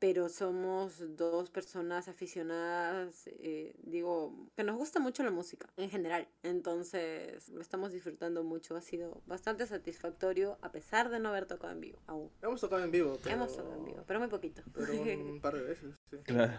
pero 0.04 0.28
somos 0.28 1.02
dos 1.16 1.49
personas 1.49 2.08
aficionadas, 2.08 3.26
eh, 3.26 3.75
digo, 3.84 4.50
que 4.54 4.62
nos 4.62 4.76
gusta 4.76 5.00
mucho 5.00 5.23
la 5.23 5.30
música 5.30 5.66
en 5.78 5.88
general. 5.88 6.28
Entonces, 6.42 7.49
lo 7.49 7.62
estamos 7.62 7.90
disfrutando 7.90 8.44
mucho. 8.44 8.76
Ha 8.76 8.82
sido 8.82 9.23
bastante 9.25 9.66
satisfactorio, 9.66 10.58
a 10.61 10.73
pesar 10.73 11.08
de 11.08 11.20
no 11.20 11.30
haber 11.30 11.46
tocado 11.46 11.73
en 11.73 11.80
vivo 11.80 12.02
aún. 12.06 12.28
Hemos 12.42 12.61
tocado 12.61 12.84
en 12.84 12.90
vivo. 12.90 13.18
Pero... 13.23 13.37
Hemos 13.37 13.56
tocado 13.56 13.76
en 13.76 13.84
vivo, 13.87 14.04
pero 14.06 14.20
muy 14.20 14.28
poquito. 14.28 14.61
Pero 14.75 14.92
un 14.92 15.40
par 15.40 15.54
de 15.54 15.62
veces, 15.62 15.94
sí. 16.11 16.18
Claro. 16.25 16.52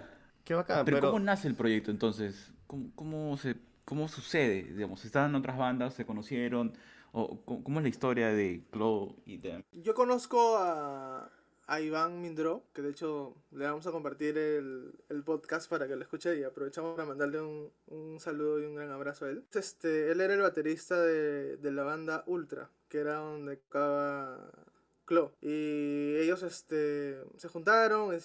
Qué 0.44 0.56
bacán. 0.56 0.84
Pero, 0.84 0.98
Pero, 0.98 1.12
¿cómo 1.12 1.24
nace 1.24 1.48
el 1.48 1.54
proyecto 1.54 1.92
entonces? 1.92 2.52
¿Cómo, 2.66 2.90
cómo, 2.96 3.38
se, 3.38 3.58
¿Cómo 3.86 4.08
sucede? 4.08 4.64
Digamos, 4.64 5.06
¿Estaban 5.06 5.30
en 5.30 5.36
otras 5.36 5.56
bandas? 5.56 5.94
¿Se 5.94 6.04
conocieron? 6.04 6.74
¿O 7.12 7.40
cómo, 7.46 7.64
cómo 7.64 7.80
es 7.80 7.84
la 7.84 7.90
historia 7.90 8.30
de 8.30 8.64
Chloe 8.74 9.14
y 9.24 9.38
de... 9.38 9.64
Yo 9.72 9.94
conozco 9.94 10.58
a, 10.58 11.30
a 11.68 11.82
Iván 11.82 12.22
Mindro, 12.22 12.64
que 12.74 12.82
de 12.82 12.92
hecho 12.92 13.36
le 13.52 13.66
vamos 13.66 13.88
a 13.88 13.92
compartir 13.92 14.38
el, 14.38 14.94
el, 15.10 15.24
podcast 15.24 15.70
para 15.70 15.88
que 15.88 15.96
lo 15.96 16.04
escuche 16.04 16.38
y 16.38 16.44
aprovechamos 16.44 16.96
para 16.96 17.08
mandarle 17.08 17.42
un, 17.42 17.72
un, 17.88 18.20
saludo 18.20 18.62
y 18.62 18.66
un 18.66 18.76
gran 18.76 18.92
abrazo 18.92 19.26
a 19.26 19.30
él. 19.30 19.44
Este, 19.54 20.12
él 20.12 20.22
era 20.22 20.34
el 20.34 20.42
baterista 20.42 21.02
de, 21.02 21.58
de 21.58 21.72
la 21.72 21.84
banda 21.84 22.24
Ultra, 22.28 22.70
que 22.88 23.00
era 23.00 23.16
donde 23.16 23.58
tocaba 23.58 24.52
Clo. 25.06 25.34
Y 25.42 26.16
ellos 26.18 26.44
este, 26.44 27.18
se 27.38 27.48
juntaron, 27.48 28.16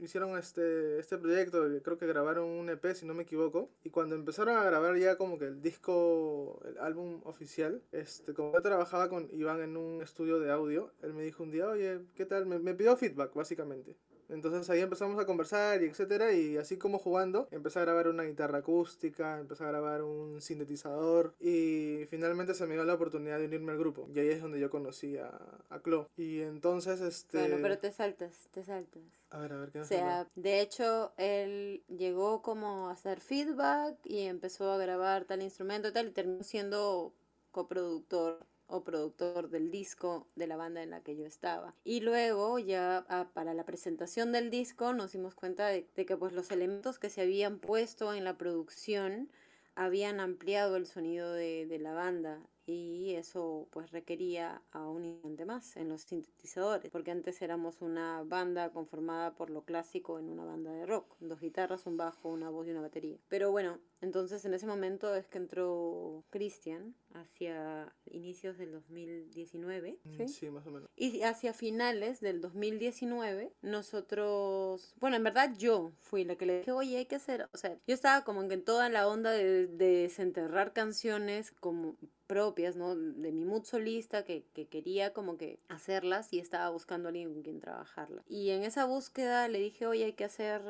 hicieron 0.00 0.38
este, 0.38 0.98
este 0.98 1.18
proyecto, 1.18 1.66
creo 1.82 1.98
que 1.98 2.06
grabaron 2.06 2.44
un 2.46 2.68
EP 2.68 2.94
si 2.94 3.06
no 3.06 3.14
me 3.14 3.22
equivoco. 3.22 3.70
Y 3.82 3.90
cuando 3.90 4.14
empezaron 4.14 4.56
a 4.56 4.64
grabar 4.64 4.96
ya 4.96 5.16
como 5.16 5.38
que 5.38 5.46
el 5.46 5.60
disco, 5.62 6.60
el 6.66 6.78
álbum 6.78 7.20
oficial, 7.24 7.82
este, 7.92 8.34
como 8.34 8.52
yo 8.52 8.62
trabajaba 8.62 9.08
con 9.08 9.28
Iván 9.32 9.62
en 9.62 9.76
un 9.76 10.02
estudio 10.02 10.38
de 10.38 10.50
audio, 10.50 10.92
él 11.02 11.14
me 11.14 11.22
dijo 11.22 11.42
un 11.42 11.50
día, 11.50 11.68
oye, 11.68 12.00
¿qué 12.14 12.26
tal? 12.26 12.46
Me, 12.46 12.58
me 12.58 12.74
pidió 12.74 12.96
feedback 12.96 13.34
básicamente. 13.34 13.96
Entonces 14.28 14.68
ahí 14.70 14.80
empezamos 14.80 15.18
a 15.18 15.26
conversar 15.26 15.82
y 15.82 15.86
etcétera 15.86 16.32
y 16.32 16.56
así 16.56 16.76
como 16.76 16.98
jugando 16.98 17.48
empecé 17.50 17.78
a 17.78 17.82
grabar 17.82 18.08
una 18.08 18.24
guitarra 18.24 18.58
acústica, 18.58 19.38
empecé 19.38 19.64
a 19.64 19.68
grabar 19.68 20.02
un 20.02 20.40
sintetizador 20.40 21.34
y 21.40 22.04
finalmente 22.08 22.54
se 22.54 22.66
me 22.66 22.74
dio 22.74 22.84
la 22.84 22.94
oportunidad 22.94 23.38
de 23.38 23.46
unirme 23.46 23.72
al 23.72 23.78
grupo 23.78 24.08
y 24.14 24.18
ahí 24.18 24.28
es 24.28 24.42
donde 24.42 24.60
yo 24.60 24.70
conocí 24.70 25.16
a, 25.16 25.38
a 25.68 25.80
Clo. 25.80 26.08
Y 26.16 26.40
entonces 26.40 27.00
este... 27.00 27.38
Bueno, 27.38 27.58
pero 27.62 27.78
te 27.78 27.92
saltas, 27.92 28.48
te 28.50 28.62
saltas. 28.64 29.02
A 29.30 29.38
ver, 29.38 29.52
a 29.52 29.56
ver, 29.58 29.70
¿qué 29.70 29.80
O 29.80 29.84
sea, 29.84 30.26
de 30.36 30.60
hecho, 30.60 31.12
él 31.16 31.82
llegó 31.88 32.40
como 32.40 32.88
a 32.88 32.92
hacer 32.92 33.20
feedback 33.20 33.98
y 34.04 34.20
empezó 34.20 34.72
a 34.72 34.78
grabar 34.78 35.26
tal 35.26 35.42
instrumento 35.42 35.88
y 35.88 35.92
tal 35.92 36.08
y 36.08 36.12
terminó 36.12 36.42
siendo 36.42 37.12
coproductor 37.50 38.46
o 38.68 38.84
productor 38.84 39.50
del 39.50 39.70
disco 39.70 40.28
de 40.36 40.46
la 40.46 40.56
banda 40.56 40.82
en 40.82 40.90
la 40.90 41.02
que 41.02 41.16
yo 41.16 41.26
estaba. 41.26 41.74
Y 41.84 42.00
luego 42.00 42.58
ya 42.58 43.04
ah, 43.08 43.28
para 43.34 43.54
la 43.54 43.64
presentación 43.64 44.30
del 44.30 44.50
disco 44.50 44.92
nos 44.92 45.12
dimos 45.12 45.34
cuenta 45.34 45.66
de, 45.66 45.86
que 45.86 46.16
pues 46.16 46.32
los 46.32 46.50
elementos 46.50 46.98
que 46.98 47.10
se 47.10 47.22
habían 47.22 47.58
puesto 47.58 48.14
en 48.14 48.24
la 48.24 48.36
producción 48.36 49.30
habían 49.74 50.20
ampliado 50.20 50.76
el 50.76 50.86
sonido 50.86 51.32
de, 51.32 51.66
de 51.66 51.78
la 51.78 51.92
banda 51.94 52.40
y 52.72 53.14
eso 53.14 53.68
pues 53.70 53.90
requería 53.90 54.62
a 54.72 54.86
un 54.88 55.04
instante 55.04 55.44
más 55.44 55.76
en 55.76 55.88
los 55.88 56.02
sintetizadores, 56.02 56.90
porque 56.90 57.10
antes 57.10 57.40
éramos 57.42 57.80
una 57.80 58.22
banda 58.24 58.70
conformada 58.70 59.34
por 59.34 59.50
lo 59.50 59.62
clásico 59.62 60.18
en 60.18 60.28
una 60.28 60.44
banda 60.44 60.72
de 60.72 60.86
rock, 60.86 61.16
dos 61.20 61.40
guitarras, 61.40 61.86
un 61.86 61.96
bajo, 61.96 62.28
una 62.28 62.50
voz 62.50 62.66
y 62.66 62.70
una 62.70 62.80
batería. 62.80 63.18
Pero 63.28 63.50
bueno, 63.50 63.78
entonces 64.00 64.44
en 64.44 64.54
ese 64.54 64.66
momento 64.66 65.14
es 65.14 65.26
que 65.26 65.38
entró 65.38 66.24
Christian 66.30 66.94
hacia 67.14 67.92
inicios 68.06 68.58
del 68.58 68.72
2019, 68.72 69.98
¿sí? 70.16 70.28
Sí, 70.28 70.50
más 70.50 70.66
o 70.66 70.70
menos. 70.70 70.90
Y 70.96 71.22
hacia 71.22 71.52
finales 71.52 72.20
del 72.20 72.40
2019 72.40 73.52
nosotros, 73.62 74.94
bueno, 75.00 75.16
en 75.16 75.24
verdad 75.24 75.54
yo 75.56 75.92
fui 75.98 76.24
la 76.24 76.36
que 76.36 76.46
le 76.46 76.58
dije, 76.58 76.72
oye, 76.72 76.98
hay 76.98 77.06
que 77.06 77.16
hacer, 77.16 77.48
o 77.52 77.56
sea, 77.56 77.76
yo 77.86 77.94
estaba 77.94 78.24
como 78.24 78.42
en 78.42 78.64
toda 78.64 78.88
la 78.88 79.08
onda 79.08 79.30
de, 79.30 79.66
de 79.66 80.02
desenterrar 80.02 80.72
canciones 80.72 81.50
como 81.52 81.96
propias, 82.28 82.76
¿no? 82.76 82.94
De 82.94 83.32
mi 83.32 83.44
mood 83.44 83.64
solista, 83.64 84.24
que, 84.24 84.44
que, 84.54 84.68
quería 84.68 85.12
como 85.12 85.36
que 85.36 85.58
hacerlas 85.68 86.32
y 86.32 86.38
estaba 86.38 86.70
buscando 86.70 87.08
a 87.08 87.10
alguien 87.10 87.32
con 87.32 87.42
quien 87.42 87.60
trabajarlas. 87.60 88.24
Y 88.28 88.50
en 88.50 88.62
esa 88.62 88.84
búsqueda 88.84 89.48
le 89.48 89.58
dije, 89.58 89.86
oye, 89.86 90.04
hay 90.04 90.12
que 90.12 90.24
hacer 90.24 90.62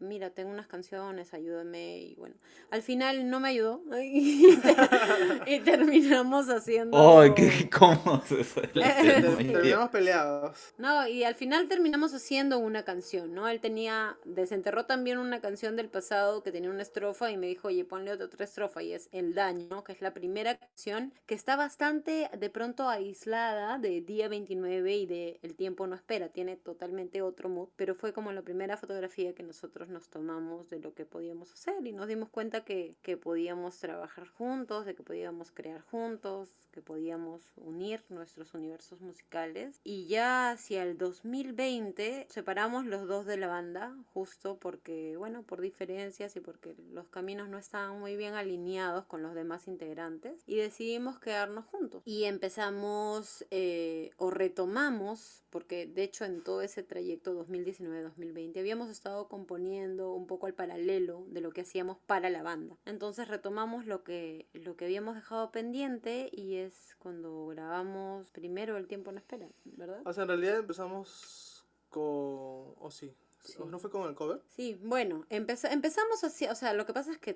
mira, 0.00 0.30
tengo 0.30 0.50
unas 0.50 0.66
canciones, 0.66 1.34
ayúdame. 1.34 1.98
Y 1.98 2.14
bueno, 2.16 2.36
al 2.70 2.82
final 2.82 3.28
no 3.28 3.40
me 3.40 3.48
ayudó. 3.48 3.82
y, 5.46 5.60
terminamos 5.60 6.48
haciendo. 6.48 6.96
¡Oh, 6.96 7.34
qué 7.34 7.68
cómo 7.70 8.22
Terminamos 8.74 9.90
peleados. 9.90 10.74
No, 10.78 11.06
y 11.06 11.24
al 11.24 11.34
final 11.34 11.68
terminamos 11.68 12.14
haciendo 12.14 12.58
una 12.58 12.84
canción, 12.84 13.34
¿no? 13.34 13.48
Él 13.48 13.60
tenía, 13.60 14.16
desenterró 14.24 14.86
también 14.86 15.18
una 15.18 15.40
canción 15.40 15.76
del 15.76 15.88
pasado 15.88 16.42
que 16.42 16.52
tenía 16.52 16.70
una 16.70 16.82
estrofa 16.82 17.30
y 17.30 17.36
me 17.36 17.46
dijo, 17.46 17.68
oye, 17.68 17.84
ponle 17.84 18.12
otra 18.12 18.44
estrofa 18.44 18.82
y 18.82 18.92
es 18.92 19.08
El 19.12 19.34
Daño, 19.34 19.84
que 19.84 19.92
es 19.92 20.00
la 20.00 20.14
primera 20.14 20.56
canción 20.56 21.12
que 21.26 21.34
está 21.34 21.56
bastante 21.56 22.30
de 22.36 22.50
pronto 22.50 22.88
aislada 22.88 23.78
de 23.78 24.00
Día 24.00 24.28
29 24.28 24.96
y 24.96 25.06
de 25.06 25.38
El 25.42 25.54
Tiempo 25.54 25.86
No 25.86 25.94
Espera. 25.94 26.28
Tiene 26.28 26.56
totalmente 26.56 27.22
otro 27.22 27.48
mood, 27.48 27.68
pero 27.76 27.94
fue 27.94 28.12
como 28.12 28.32
la 28.32 28.42
primera 28.42 28.76
fotografía 28.76 29.34
que 29.34 29.42
nosotros 29.42 29.87
nos 29.88 30.08
tomamos 30.08 30.68
de 30.70 30.80
lo 30.80 30.94
que 30.94 31.04
podíamos 31.04 31.52
hacer 31.52 31.86
y 31.86 31.92
nos 31.92 32.08
dimos 32.08 32.28
cuenta 32.28 32.64
que, 32.64 32.94
que 33.02 33.16
podíamos 33.16 33.78
trabajar 33.78 34.28
juntos, 34.28 34.86
de 34.86 34.94
que 34.94 35.02
podíamos 35.02 35.50
crear 35.50 35.80
juntos, 35.82 36.50
que 36.72 36.82
podíamos 36.82 37.42
unir 37.56 38.02
nuestros 38.08 38.54
universos 38.54 39.00
musicales. 39.00 39.80
Y 39.84 40.06
ya 40.06 40.50
hacia 40.50 40.82
el 40.82 40.98
2020 40.98 42.26
separamos 42.28 42.86
los 42.86 43.06
dos 43.06 43.26
de 43.26 43.36
la 43.36 43.48
banda, 43.48 43.96
justo 44.12 44.58
porque, 44.58 45.16
bueno, 45.16 45.42
por 45.42 45.60
diferencias 45.60 46.36
y 46.36 46.40
porque 46.40 46.74
los 46.92 47.08
caminos 47.08 47.48
no 47.48 47.58
estaban 47.58 47.98
muy 47.98 48.16
bien 48.16 48.34
alineados 48.34 49.04
con 49.06 49.22
los 49.22 49.34
demás 49.34 49.68
integrantes 49.68 50.42
y 50.46 50.56
decidimos 50.56 51.18
quedarnos 51.18 51.64
juntos. 51.66 52.02
Y 52.04 52.24
empezamos 52.24 53.44
eh, 53.50 54.10
o 54.16 54.30
retomamos, 54.30 55.42
porque 55.50 55.86
de 55.86 56.02
hecho 56.02 56.24
en 56.24 56.42
todo 56.42 56.62
ese 56.62 56.82
trayecto 56.82 57.34
2019-2020 57.46 58.58
habíamos 58.58 58.90
estado 58.90 59.28
componiendo 59.28 59.77
un 59.86 60.26
poco 60.26 60.46
al 60.46 60.54
paralelo 60.54 61.24
de 61.28 61.40
lo 61.40 61.50
que 61.50 61.62
hacíamos 61.62 61.98
para 62.06 62.30
la 62.30 62.42
banda. 62.42 62.76
Entonces 62.84 63.28
retomamos 63.28 63.86
lo 63.86 64.04
que, 64.04 64.48
lo 64.52 64.76
que 64.76 64.84
habíamos 64.86 65.14
dejado 65.14 65.50
pendiente 65.50 66.28
y 66.32 66.56
es 66.56 66.96
cuando 66.98 67.46
grabamos 67.46 68.30
primero 68.30 68.76
El 68.76 68.86
tiempo 68.86 69.12
no 69.12 69.18
espera, 69.18 69.48
¿verdad? 69.64 70.02
O 70.04 70.12
sea, 70.12 70.22
en 70.22 70.28
realidad 70.28 70.58
empezamos 70.58 71.66
con... 71.88 72.02
¿O 72.02 72.76
oh, 72.78 72.90
sí? 72.90 73.14
Sí. 73.40 73.56
¿No 73.66 73.78
fue 73.78 73.90
con 73.90 74.06
el 74.08 74.14
cover? 74.14 74.42
Sí, 74.48 74.78
bueno, 74.82 75.24
empez 75.30 75.64
empezamos 75.64 76.22
así, 76.24 76.46
o 76.46 76.54
sea, 76.54 76.74
lo 76.74 76.84
que 76.84 76.92
pasa 76.92 77.12
es 77.12 77.18
que 77.18 77.34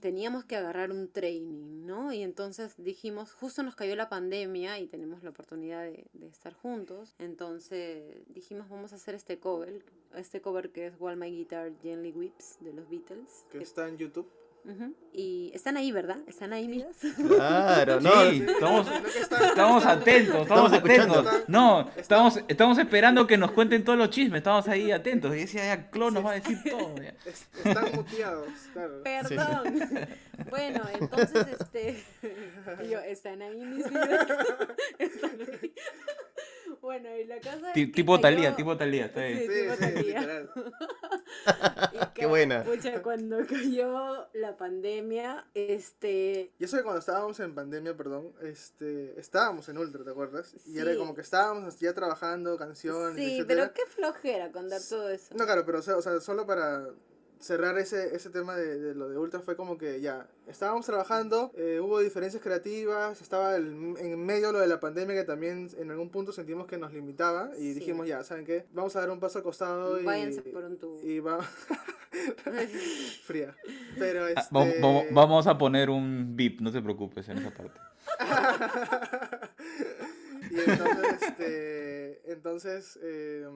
teníamos 0.00 0.44
que 0.44 0.56
agarrar 0.56 0.90
un 0.90 1.10
training, 1.10 1.86
¿no? 1.86 2.12
Y 2.12 2.22
entonces 2.22 2.74
dijimos, 2.76 3.32
justo 3.32 3.62
nos 3.62 3.74
cayó 3.74 3.96
la 3.96 4.08
pandemia 4.08 4.78
y 4.78 4.88
tenemos 4.88 5.22
la 5.22 5.30
oportunidad 5.30 5.82
de, 5.84 6.06
de 6.12 6.26
estar 6.26 6.52
juntos, 6.52 7.14
entonces 7.18 8.24
dijimos, 8.26 8.68
vamos 8.68 8.92
a 8.92 8.96
hacer 8.96 9.14
este 9.14 9.38
cover, 9.38 9.84
este 10.16 10.40
cover 10.40 10.70
que 10.70 10.86
es 10.86 10.94
While 10.98 11.16
My 11.16 11.30
Guitar 11.30 11.72
Gently 11.82 12.12
Whips 12.12 12.58
de 12.60 12.72
los 12.72 12.88
Beatles. 12.88 13.46
Que, 13.50 13.58
que 13.58 13.64
está 13.64 13.88
en 13.88 13.98
YouTube. 13.98 14.28
Uh 14.66 14.70
-huh. 14.70 14.94
Y 15.12 15.52
están 15.54 15.76
ahí, 15.76 15.92
¿verdad? 15.92 16.16
¿Están 16.26 16.54
ahí, 16.54 16.66
miras? 16.66 16.96
Claro, 17.28 18.00
no. 18.00 18.30
Sí, 18.30 18.46
estamos, 18.48 18.86
estamos 19.50 19.84
atentos, 19.84 20.42
estamos, 20.42 20.72
atentos. 20.72 21.26
No, 21.48 21.90
estamos, 21.96 22.40
estamos 22.48 22.78
esperando 22.78 23.26
que 23.26 23.36
nos 23.36 23.50
cuenten 23.50 23.84
todos 23.84 23.98
los 23.98 24.08
chismes, 24.08 24.38
estamos 24.38 24.66
ahí 24.68 24.90
atentos. 24.90 25.34
Y 25.36 25.40
decía, 25.40 25.66
ya, 25.66 25.90
Clon 25.90 26.14
nos 26.14 26.24
va 26.24 26.30
a 26.30 26.34
decir 26.34 26.58
todo. 26.68 26.94
Ya. 26.96 27.14
Están 27.64 27.92
muteados, 27.94 28.48
claro. 28.72 29.02
Perdón. 29.02 29.74
Sí. 29.78 29.96
Bueno, 30.50 30.82
entonces, 30.92 31.46
este. 31.60 32.02
Yo, 32.90 32.98
¿están 33.00 33.40
ahí 33.40 33.64
mis 33.64 33.88
vidas? 33.88 34.26
¿Están 34.98 35.38
ahí? 35.40 35.72
Bueno, 36.80 37.16
y 37.16 37.24
la 37.24 37.40
casa. 37.40 37.72
T 37.72 37.86
tipo. 37.88 38.20
Talía, 38.20 38.54
tipo 38.54 38.76
Talía, 38.76 39.06
está 39.06 39.22
bien. 39.22 39.38
Sí, 39.38 39.48
tipo 39.48 39.74
Talía. 39.76 40.48
Qué 42.14 42.26
buena. 42.26 42.62
Pucha, 42.64 43.02
cuando 43.02 43.38
cayó 43.46 44.28
la 44.34 44.56
pandemia, 44.56 45.46
este. 45.54 46.52
Y 46.58 46.64
eso 46.64 46.76
que 46.76 46.82
cuando 46.82 47.00
estábamos 47.00 47.40
en 47.40 47.54
pandemia, 47.54 47.96
perdón, 47.96 48.32
este, 48.42 49.18
estábamos 49.18 49.68
en 49.68 49.78
Ultra, 49.78 50.04
¿te 50.04 50.10
acuerdas? 50.10 50.54
Sí. 50.64 50.72
Y 50.72 50.78
era 50.78 50.96
como 50.96 51.14
que 51.14 51.22
estábamos 51.22 51.78
ya 51.80 51.92
trabajando 51.92 52.56
canciones. 52.56 53.16
Sí, 53.16 53.36
etcétera. 53.36 53.46
pero 53.46 53.74
qué 53.74 53.82
flojera 53.92 54.52
contar 54.52 54.80
todo 54.88 55.10
eso. 55.10 55.34
No, 55.34 55.44
claro, 55.44 55.64
pero 55.64 55.78
o 55.78 55.82
sea, 55.82 55.96
o 55.96 56.02
sea 56.02 56.20
solo 56.20 56.46
para 56.46 56.88
cerrar 57.44 57.76
ese, 57.78 58.16
ese 58.16 58.30
tema 58.30 58.56
de, 58.56 58.78
de 58.78 58.94
lo 58.94 59.08
de 59.08 59.18
Ultra 59.18 59.40
fue 59.40 59.54
como 59.54 59.76
que 59.76 60.00
ya, 60.00 60.26
estábamos 60.46 60.86
trabajando, 60.86 61.52
eh, 61.56 61.78
hubo 61.82 62.00
diferencias 62.00 62.42
creativas, 62.42 63.20
estaba 63.20 63.54
el- 63.56 63.94
en 63.98 64.24
medio 64.24 64.50
lo 64.50 64.60
de 64.60 64.66
la 64.66 64.80
pandemia 64.80 65.14
que 65.14 65.24
también 65.24 65.68
en 65.76 65.90
algún 65.90 66.08
punto 66.10 66.32
sentimos 66.32 66.66
que 66.66 66.78
nos 66.78 66.92
limitaba 66.94 67.50
y 67.58 67.72
Sí. 67.72 67.74
dijimos 67.74 68.06
ya, 68.08 68.24
¿saben 68.24 68.46
qué? 68.46 68.64
Vamos 68.72 68.96
a 68.96 69.00
dar 69.00 69.10
un 69.10 69.20
paso 69.20 69.38
al 69.38 69.44
costado 69.44 70.00
y... 70.00 70.04
Váyanse 70.04 70.40
por 70.42 70.64
un 70.64 70.78
tubo. 70.78 71.02
Y 71.02 71.20
va... 71.20 71.38
Fría. 73.24 73.54
Pero 73.98 74.26
este... 74.28 74.40
Ah, 74.40 74.48
vamos, 74.50 74.74
vamos- 74.80 75.04
vamos 75.12 75.46
a 75.46 75.58
poner 75.58 75.90
un 75.90 76.34
beep, 76.36 76.60
no 76.62 76.72
te 76.72 76.80
preocupes 76.80 77.28
en 77.28 77.38
esa 77.38 77.50
parte. 77.50 77.78
y 80.50 80.60
entonces, 80.70 81.22
este, 81.22 82.32
entonces 82.32 82.98
eh, 83.02 83.46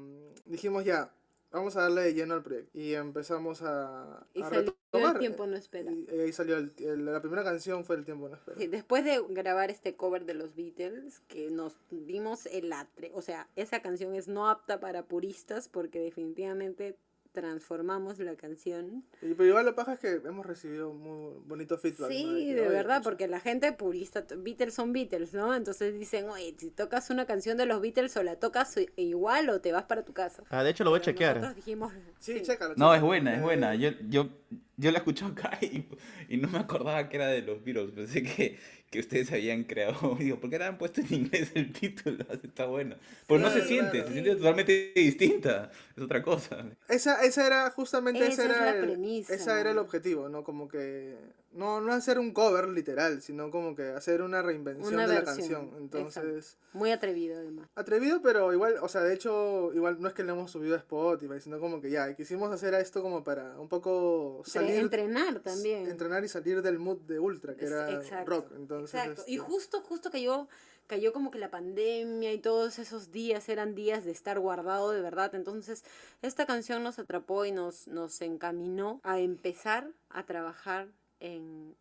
dijimos 0.45 0.85
ya, 0.85 1.11
vamos 1.51 1.77
a 1.77 1.83
darle 1.83 2.03
de 2.03 2.15
lleno 2.15 2.35
al 2.35 2.43
proyecto. 2.43 2.77
Y 2.79 2.95
empezamos 2.95 3.63
a, 3.63 4.27
Y 4.35 4.43
a 4.43 4.49
salió 4.49 4.75
retomar. 4.93 5.17
el 5.17 5.21
tiempo 5.21 5.47
no 5.47 5.57
espera. 5.57 5.91
Y, 5.93 6.07
ahí 6.11 6.33
salió 6.33 6.57
el- 6.57 6.73
el- 6.79 7.05
la 7.05 7.21
primera 7.21 7.45
canción 7.45 7.85
fue 7.85 7.97
el 7.97 8.05
tiempo 8.05 8.29
no 8.29 8.35
espera. 8.37 8.59
Sí, 8.59 8.67
después 8.67 9.05
de 9.05 9.23
grabar 9.31 9.71
este 9.71 9.97
cover 9.97 10.25
de 10.25 10.35
los 10.35 10.55
Beatles, 10.55 11.21
que 11.29 11.51
nos 11.51 11.77
dimos 11.91 12.47
el 12.47 12.73
atre, 12.73 13.11
o 13.15 13.23
sea, 13.23 13.49
esa 13.57 13.81
canción 13.83 14.15
es 14.15 14.29
no 14.29 14.49
apta 14.49 14.81
para 14.81 15.05
puristas 15.07 15.69
porque 15.69 16.01
definitivamente 16.01 16.97
transformamos 17.33 18.19
la 18.19 18.35
canción. 18.37 19.05
Y, 19.23 19.35
pero 19.35 19.47
igual 19.47 19.67
la 19.67 19.75
paja 19.75 19.93
es 19.95 20.01
que 20.01 20.21
hemos 20.25 20.45
recibido 20.47 20.93
muy 20.93 21.35
bonito 21.47 21.79
feedback. 21.79 22.11
Sí, 22.11 22.53
de 22.53 22.61
"Oye, 22.63 22.69
verdad, 22.69 22.99
pucha". 22.99 23.11
porque 23.11 23.29
la 23.29 23.41
gente 23.41 23.73
purista, 23.73 24.25
Beatles 24.37 24.75
son 24.75 24.93
Beatles, 24.93 25.35
¿no? 25.35 25.55
Entonces 25.55 25.99
dicen, 25.99 26.29
oye, 26.29 26.55
si 26.59 26.71
tocas 26.71 27.11
una 27.11 27.27
canción 27.27 27.57
de 27.57 27.67
los 27.67 27.81
Beatles 27.81 28.17
o 28.17 28.23
la 28.23 28.37
tocas 28.37 28.77
i- 28.77 28.89
igual 28.97 29.49
o 29.51 29.61
te 29.61 29.73
vas 29.73 29.85
para 29.85 30.05
tu 30.05 30.13
casa. 30.13 30.43
Ah, 30.51 30.63
de 30.65 30.71
hecho 30.71 30.85
lo 30.85 30.91
voy 30.91 30.99
a 30.99 31.03
chequear. 31.03 31.37
Nosotros 31.37 31.57
dijimos, 31.57 31.93
Sí, 32.19 32.35
sí. 32.39 32.43
chécalo. 32.43 32.75
No, 32.77 32.95
es 32.95 33.01
buena, 33.03 33.33
es 33.35 33.39
Eh, 33.41 33.43
buena. 33.43 33.75
Yo, 33.75 33.91
yo, 34.09 34.29
yo 34.77 34.91
la 34.91 34.99
escuché 34.99 35.25
acá 35.25 35.59
y, 35.63 35.87
y 36.29 36.37
no 36.39 36.49
me 36.49 36.59
acordaba 36.59 37.09
que 37.09 37.17
era 37.17 37.29
de 37.29 37.43
los 37.43 37.63
Beatles. 37.63 37.93
Pensé 37.93 38.23
que, 38.23 38.59
que 38.91 39.01
ustedes 39.01 39.31
habían 39.33 39.65
creado. 39.65 40.17
Digo, 40.19 40.41
¿por 40.41 40.51
qué 40.51 40.59
le 40.59 40.65
han 40.67 40.79
puesto 40.79 41.01
en 41.01 41.13
inglés 41.15 41.51
el 41.55 41.73
título? 41.73 42.25
Está 42.43 42.67
bueno. 42.67 42.97
Pues 43.27 43.41
no 43.41 43.51
se 43.51 43.63
siente, 43.67 43.93
claro. 43.93 44.07
se 44.09 44.13
siente 44.13 44.37
totalmente 44.37 44.93
distinta. 44.95 45.71
Es 45.97 46.03
otra 46.03 46.23
cosa. 46.23 46.67
Esa, 46.89 47.23
esa 47.25 47.47
era 47.47 47.71
justamente 47.71 48.27
Esa 48.27 48.45
es 48.45 48.51
era 48.51 48.65
la 48.65 48.71
el, 48.77 48.81
premisa. 48.81 49.35
esa 49.35 49.61
era 49.61 49.71
el 49.73 49.79
objetivo, 49.79 50.29
¿no? 50.29 50.43
Como 50.45 50.69
que 50.69 51.17
no 51.59 51.81
no 51.81 51.93
hacer 51.93 52.19
un 52.19 52.33
cover 52.33 52.69
literal, 52.69 53.21
sino 53.21 53.51
como 53.51 53.75
que 53.75 53.89
hacer 53.91 54.23
una 54.23 54.41
reinvención 54.41 54.95
Una 54.95 55.07
de 55.07 55.15
la 55.17 55.25
canción. 55.25 55.73
Entonces, 55.79 56.57
Muy 56.73 56.91
atrevido 56.93 57.37
además. 57.39 57.69
atrevido, 57.75 58.23
pero 58.23 58.53
igual, 58.53 58.77
o 58.81 58.89
sea, 58.89 59.03
de 59.03 59.13
hecho, 59.15 59.73
igual 59.75 60.01
no 60.01 60.09
es 60.09 60.15
que 60.15 60.23
le 60.25 60.33
hemos 60.33 60.51
subido 60.51 60.75
a 60.75 60.79
Spotify, 60.79 61.41
sino 61.41 61.59
como 61.61 61.81
que 61.81 61.91
ya, 61.91 62.15
quisimos 62.15 62.51
hacer 62.53 62.73
esto 62.75 63.03
como 63.03 63.25
para 63.25 63.59
un 63.59 63.69
poco 63.69 64.43
Tre- 64.45 64.49
salir 64.51 64.77
entrenar 64.77 65.41
también. 65.41 65.89
entrenar 65.89 66.25
y 66.25 66.29
salir 66.29 66.63
del 66.63 66.79
mood 66.79 66.99
de 67.03 67.19
Ultra, 67.19 67.55
que 67.57 67.67
era 67.67 67.91
exacto, 67.91 68.31
rock. 68.31 68.53
Entonces, 68.57 68.95
Exacto. 69.01 69.25
Y 69.27 69.37
este, 69.37 69.47
justo, 69.51 69.81
justo 69.83 70.11
cayó, 70.11 70.49
cayó 70.87 71.13
como 71.13 71.31
que 71.31 71.39
la 71.39 71.51
pandemia 71.51 72.33
y 72.33 72.39
todos 72.39 72.79
esos 72.79 73.11
días 73.11 73.49
eran 73.49 73.75
días 73.75 74.05
de 74.05 74.13
estar 74.13 74.39
guardado 74.39 74.91
de 74.91 75.01
verdad. 75.01 75.35
Entonces, 75.35 75.85
esta 76.23 76.47
canción 76.47 76.83
nos 76.83 76.99
atrapó 76.99 77.45
y 77.45 77.53
nos, 77.53 77.89
nos 77.89 78.21
encaminó 78.23 79.01
a 79.03 79.19
empezar 79.19 79.91
a 80.11 80.25
trabajar 80.25 80.89
en, 81.21 81.77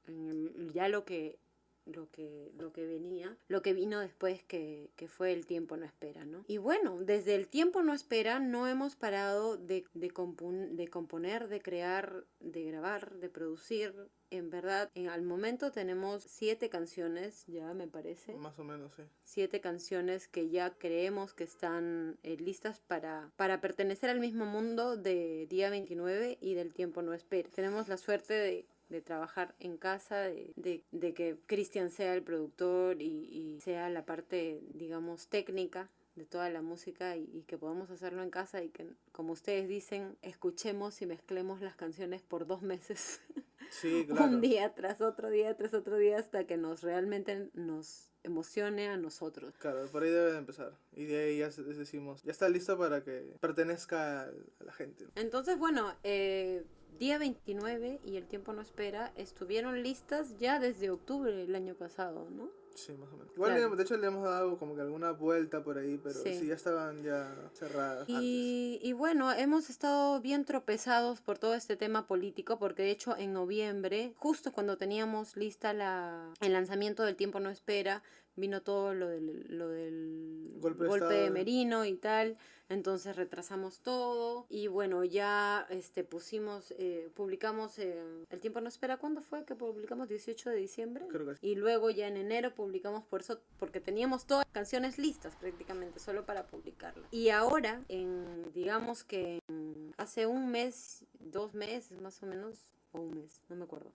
ya 0.74 0.88
lo 0.90 1.06
que 1.06 1.40
lo 1.86 2.10
que, 2.12 2.52
lo 2.58 2.74
que 2.74 2.86
venía, 2.86 3.38
lo 3.48 3.62
que 3.62 3.72
vino 3.74 4.02
después 4.02 4.44
que, 4.44 4.92
que 4.98 5.08
fue 5.08 5.32
el 5.32 5.46
tiempo 5.46 5.78
no 5.78 5.86
espera, 5.86 6.26
¿no? 6.26 6.44
Y 6.46 6.58
bueno, 6.58 7.00
desde 7.00 7.34
el 7.36 7.48
tiempo 7.48 7.82
no 7.82 7.94
espera 7.94 8.40
no 8.40 8.68
hemos 8.68 8.98
parado 8.98 9.56
de, 9.56 9.86
de, 9.94 10.14
compon- 10.14 10.72
de 10.76 10.90
componer, 10.90 11.48
de 11.48 11.62
crear, 11.62 12.26
de 12.42 12.66
grabar, 12.66 13.16
de 13.16 13.30
producir. 13.30 13.94
En 14.32 14.50
verdad, 14.50 14.92
en, 14.96 15.08
al 15.08 15.22
momento 15.22 15.72
tenemos 15.72 16.24
siete 16.24 16.68
canciones, 16.70 17.46
ya 17.48 17.74
me 17.74 17.88
parece 17.88 18.36
más 18.36 18.60
o 18.60 18.66
menos, 18.66 18.92
sí. 18.98 19.04
siete 19.24 19.62
canciones 19.62 20.28
que 20.28 20.50
ya 20.50 20.72
creemos 20.72 21.34
que 21.34 21.46
están 21.46 22.18
eh, 22.24 22.36
listas 22.36 22.82
para, 22.82 23.32
para 23.38 23.62
pertenecer 23.62 24.10
al 24.10 24.20
mismo 24.20 24.46
mundo 24.46 24.98
de 24.98 25.48
Día 25.50 25.70
29 25.70 26.38
y 26.42 26.54
del 26.56 26.74
Tiempo 26.74 27.02
No 27.02 27.14
Espera. 27.14 27.50
Tenemos 27.50 27.88
la 27.88 27.96
suerte 27.96 28.34
de, 28.34 28.66
de 28.90 29.02
trabajar 29.02 29.56
en 29.60 29.78
casa, 29.78 30.22
de, 30.22 30.54
de- 30.56 30.84
de 30.92 31.14
que 31.14 31.38
Cristian 31.46 31.90
sea 31.90 32.14
el 32.16 32.24
productor 32.24 33.02
y, 33.02 33.08
y 33.56 33.62
sea 33.62 33.90
la 33.90 34.06
parte, 34.06 34.62
digamos, 34.74 35.28
técnica 35.28 35.90
de 36.16 36.26
toda 36.26 36.50
la 36.50 36.62
música 36.64 37.16
y, 37.16 37.30
y 37.32 37.44
que 37.44 37.58
podamos 37.60 37.92
hacerlo 37.92 38.24
en 38.24 38.32
casa 38.32 38.64
y 38.64 38.70
que, 38.70 38.90
como 39.12 39.34
ustedes 39.34 39.68
dicen, 39.68 40.18
escuchemos 40.24 41.00
y 41.02 41.06
mezclemos 41.06 41.62
las 41.62 41.76
canciones 41.76 42.24
por 42.24 42.48
dos 42.48 42.62
meses. 42.62 43.22
Sí, 43.70 44.06
claro. 44.08 44.24
un 44.32 44.40
día 44.40 44.74
tras 44.76 45.02
otro 45.02 45.30
día 45.30 45.58
tras 45.58 45.74
otro 45.74 45.98
día 45.98 46.18
hasta 46.20 46.48
que 46.48 46.56
nos 46.56 46.84
realmente 46.84 47.50
nos 47.54 48.12
emocione 48.24 48.88
a 48.88 48.96
nosotros. 48.96 49.58
Claro, 49.58 49.86
por 49.92 50.04
ahí 50.04 50.10
debe 50.10 50.32
de 50.32 50.38
empezar. 50.38 50.72
Y 50.94 51.04
de 51.04 51.18
ahí 51.26 51.38
ya 51.40 51.50
decimos, 51.50 52.24
ya 52.24 52.32
está 52.32 52.48
listo 52.48 52.78
para 52.78 53.04
que 53.04 53.36
pertenezca 53.42 54.22
a 54.22 54.64
la 54.64 54.72
gente. 54.72 55.06
Entonces, 55.16 55.58
bueno, 55.60 55.94
eh, 56.04 56.64
día 56.98 57.18
29 57.18 58.00
y 58.06 58.18
el 58.18 58.28
tiempo 58.28 58.54
no 58.54 58.62
espera 58.62 59.12
estuvieron 59.16 59.82
listas 59.84 60.38
ya 60.38 60.60
desde 60.60 60.90
octubre 60.90 61.32
del 61.36 61.56
año 61.56 61.76
pasado, 61.76 62.28
¿no? 62.32 62.50
Sí, 62.76 62.94
más 62.94 63.10
o 63.12 63.18
menos. 63.18 63.34
Igual, 63.34 63.56
Claro. 63.56 63.76
de 63.76 63.82
hecho, 63.84 63.98
le 63.98 64.06
hemos 64.06 64.24
dado 64.24 64.60
como 64.60 64.76
que 64.76 64.82
alguna 64.82 65.10
vuelta 65.12 65.64
por 65.64 65.80
ahí, 65.80 65.98
pero 65.98 66.14
Sí. 66.20 66.36
sí, 66.36 66.48
ya 66.48 66.54
estaban 66.54 67.02
ya 67.04 67.34
cerradas 67.54 68.02
antes. 68.02 68.16
Y, 68.22 68.80
y 68.84 68.94
bueno, 68.94 69.32
hemos 69.34 69.72
estado 69.72 70.22
bien 70.22 70.46
tropezados 70.46 71.20
por 71.22 71.40
todo 71.40 71.56
este 71.56 71.76
tema 71.76 72.06
político, 72.06 72.60
porque 72.60 72.84
de 72.84 72.92
hecho 72.92 73.18
en 73.18 73.34
noviembre, 73.34 74.14
justo 74.18 74.52
cuando 74.52 74.78
teníamos 74.78 75.36
lista 75.38 75.74
la, 75.74 76.32
el 76.40 76.54
lanzamiento 76.54 77.02
del 77.04 77.16
Tiempo 77.16 77.40
No 77.40 77.50
Espera, 77.50 78.04
vino 78.36 78.62
todo 78.62 78.94
lo 78.94 79.08
del, 79.08 79.58
lo 79.58 79.70
del 79.70 80.52
Golpe 80.60 80.84
de 80.84 80.90
de 80.90 80.96
Estado. 80.98 81.32
Merino 81.32 81.84
y 81.86 81.96
tal, 81.96 82.38
entonces 82.70 83.16
retrasamos 83.16 83.80
todo 83.80 84.46
y 84.50 84.68
bueno, 84.68 85.04
ya 85.04 85.66
este 85.70 86.04
pusimos, 86.04 86.72
eh, 86.78 87.10
publicamos 87.16 87.80
eh, 87.80 88.02
El 88.30 88.40
Tiempo 88.40 88.60
No 88.62 88.68
Espera, 88.70 88.98
¿cuándo 88.98 89.22
fue 89.22 89.46
que 89.46 89.56
publicamos? 89.56 90.10
18 90.10 90.50
de 90.50 90.56
diciembre. 90.58 91.06
Creo 91.08 91.26
que 91.26 91.36
sí. 91.36 91.48
Y 91.48 91.56
luego 91.56 91.90
ya 91.90 92.08
en 92.08 92.18
enero 92.18 92.54
publicamos 92.54 93.04
por 93.06 93.22
eso, 93.22 93.40
porque 93.60 93.80
teníamos 93.80 94.26
todas 94.26 94.46
las 94.46 94.54
canciones 94.54 94.98
listas 94.98 95.36
prácticamente, 95.36 96.00
solo 96.00 96.26
para 96.26 96.48
publicarlas. 96.48 97.08
Y 97.12 97.30
ahora, 97.30 97.82
en, 97.90 98.52
digamos 98.54 99.04
que 99.04 99.40
en- 99.48 99.94
hace 99.98 100.26
un 100.28 100.50
mes, 100.52 101.06
dos 101.20 101.54
meses 101.54 102.00
más 102.02 102.22
o 102.22 102.26
menos, 102.26 102.60
o 102.92 103.00
un 103.00 103.16
mes, 103.22 103.42
no 103.50 103.56
me 103.56 103.64
acuerdo. 103.64 103.92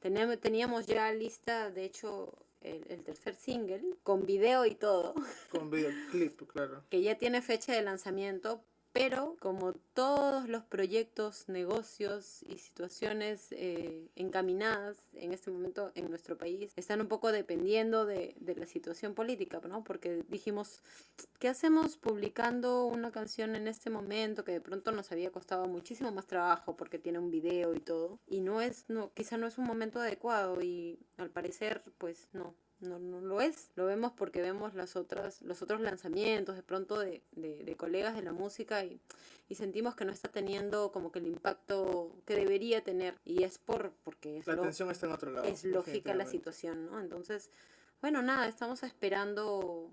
Teníamos, 0.00 0.38
teníamos 0.38 0.86
ya 0.86 1.10
lista, 1.12 1.70
de 1.70 1.84
hecho, 1.84 2.32
el, 2.64 2.84
el 2.88 3.04
tercer 3.04 3.34
single, 3.36 3.82
con 4.02 4.26
video 4.26 4.66
y 4.66 4.74
todo, 4.74 5.14
Con 5.50 5.70
videoclip, 5.70 6.42
claro. 6.48 6.82
que 6.90 7.02
ya 7.02 7.16
tiene 7.16 7.42
fecha 7.42 7.72
de 7.72 7.82
lanzamiento, 7.82 8.64
pero 8.94 9.36
como 9.40 9.72
todos 9.92 10.48
los 10.48 10.62
proyectos, 10.62 11.48
negocios 11.48 12.44
y 12.44 12.58
situaciones 12.58 13.48
eh, 13.50 14.08
encaminadas 14.14 14.96
en 15.14 15.32
este 15.32 15.50
momento 15.50 15.90
en 15.96 16.08
nuestro 16.08 16.38
país 16.38 16.72
están 16.76 17.00
un 17.00 17.08
poco 17.08 17.32
dependiendo 17.32 18.06
de, 18.06 18.36
la 18.56 18.66
situación 18.66 19.14
política, 19.14 19.60
¿no? 19.68 19.82
Porque 19.82 20.22
dijimos, 20.28 20.80
¿qué 21.40 21.48
hacemos 21.48 21.96
publicando 21.96 22.86
una 22.86 23.10
canción 23.10 23.56
en 23.56 23.66
este 23.66 23.90
momento 23.90 24.44
que 24.44 24.52
de 24.52 24.60
pronto 24.60 24.92
nos 24.92 25.10
había 25.10 25.32
costado 25.32 25.66
muchísimo 25.66 26.12
más 26.12 26.28
trabajo 26.28 26.76
porque 26.76 27.00
tiene 27.00 27.18
un 27.18 27.32
video 27.32 27.74
y 27.74 27.80
todo? 27.80 28.20
Y 28.28 28.42
no 28.42 28.60
es, 28.60 28.84
no, 28.86 29.12
quizá 29.12 29.36
no 29.36 29.48
es 29.48 29.58
un 29.58 29.64
momento 29.64 29.98
adecuado 29.98 30.62
y 30.62 31.00
al 31.16 31.30
parecer, 31.30 31.82
pues 31.98 32.28
no, 32.32 32.54
no, 32.80 32.98
no 32.98 33.20
lo 33.20 33.40
es. 33.40 33.70
Lo 33.76 33.86
vemos 33.86 34.12
porque 34.12 34.42
vemos 34.42 34.74
las 34.74 34.96
otras, 34.96 35.42
los 35.42 35.62
otros 35.62 35.80
lanzamientos 35.80 36.56
de 36.56 36.62
pronto 36.62 36.98
de, 36.98 37.22
de, 37.32 37.64
de 37.64 37.76
colegas 37.76 38.14
de 38.14 38.22
la 38.22 38.32
música 38.32 38.84
y, 38.84 39.00
y 39.48 39.54
sentimos 39.54 39.94
que 39.94 40.04
no 40.04 40.12
está 40.12 40.28
teniendo 40.28 40.92
como 40.92 41.10
que 41.12 41.18
el 41.18 41.26
impacto 41.26 42.14
que 42.26 42.34
debería 42.34 42.82
tener. 42.82 43.18
Y 43.24 43.42
es 43.44 43.58
por 43.58 43.92
porque 44.04 44.38
es, 44.38 44.46
La 44.46 44.54
atención 44.54 44.90
está 44.90 45.06
en 45.06 45.12
otro 45.12 45.30
lado. 45.30 45.46
es 45.46 45.64
lógica 45.64 46.14
la 46.14 46.26
situación, 46.26 46.86
¿no? 46.86 47.00
Entonces, 47.00 47.50
bueno, 48.00 48.22
nada, 48.22 48.48
estamos 48.48 48.82
esperando 48.82 49.90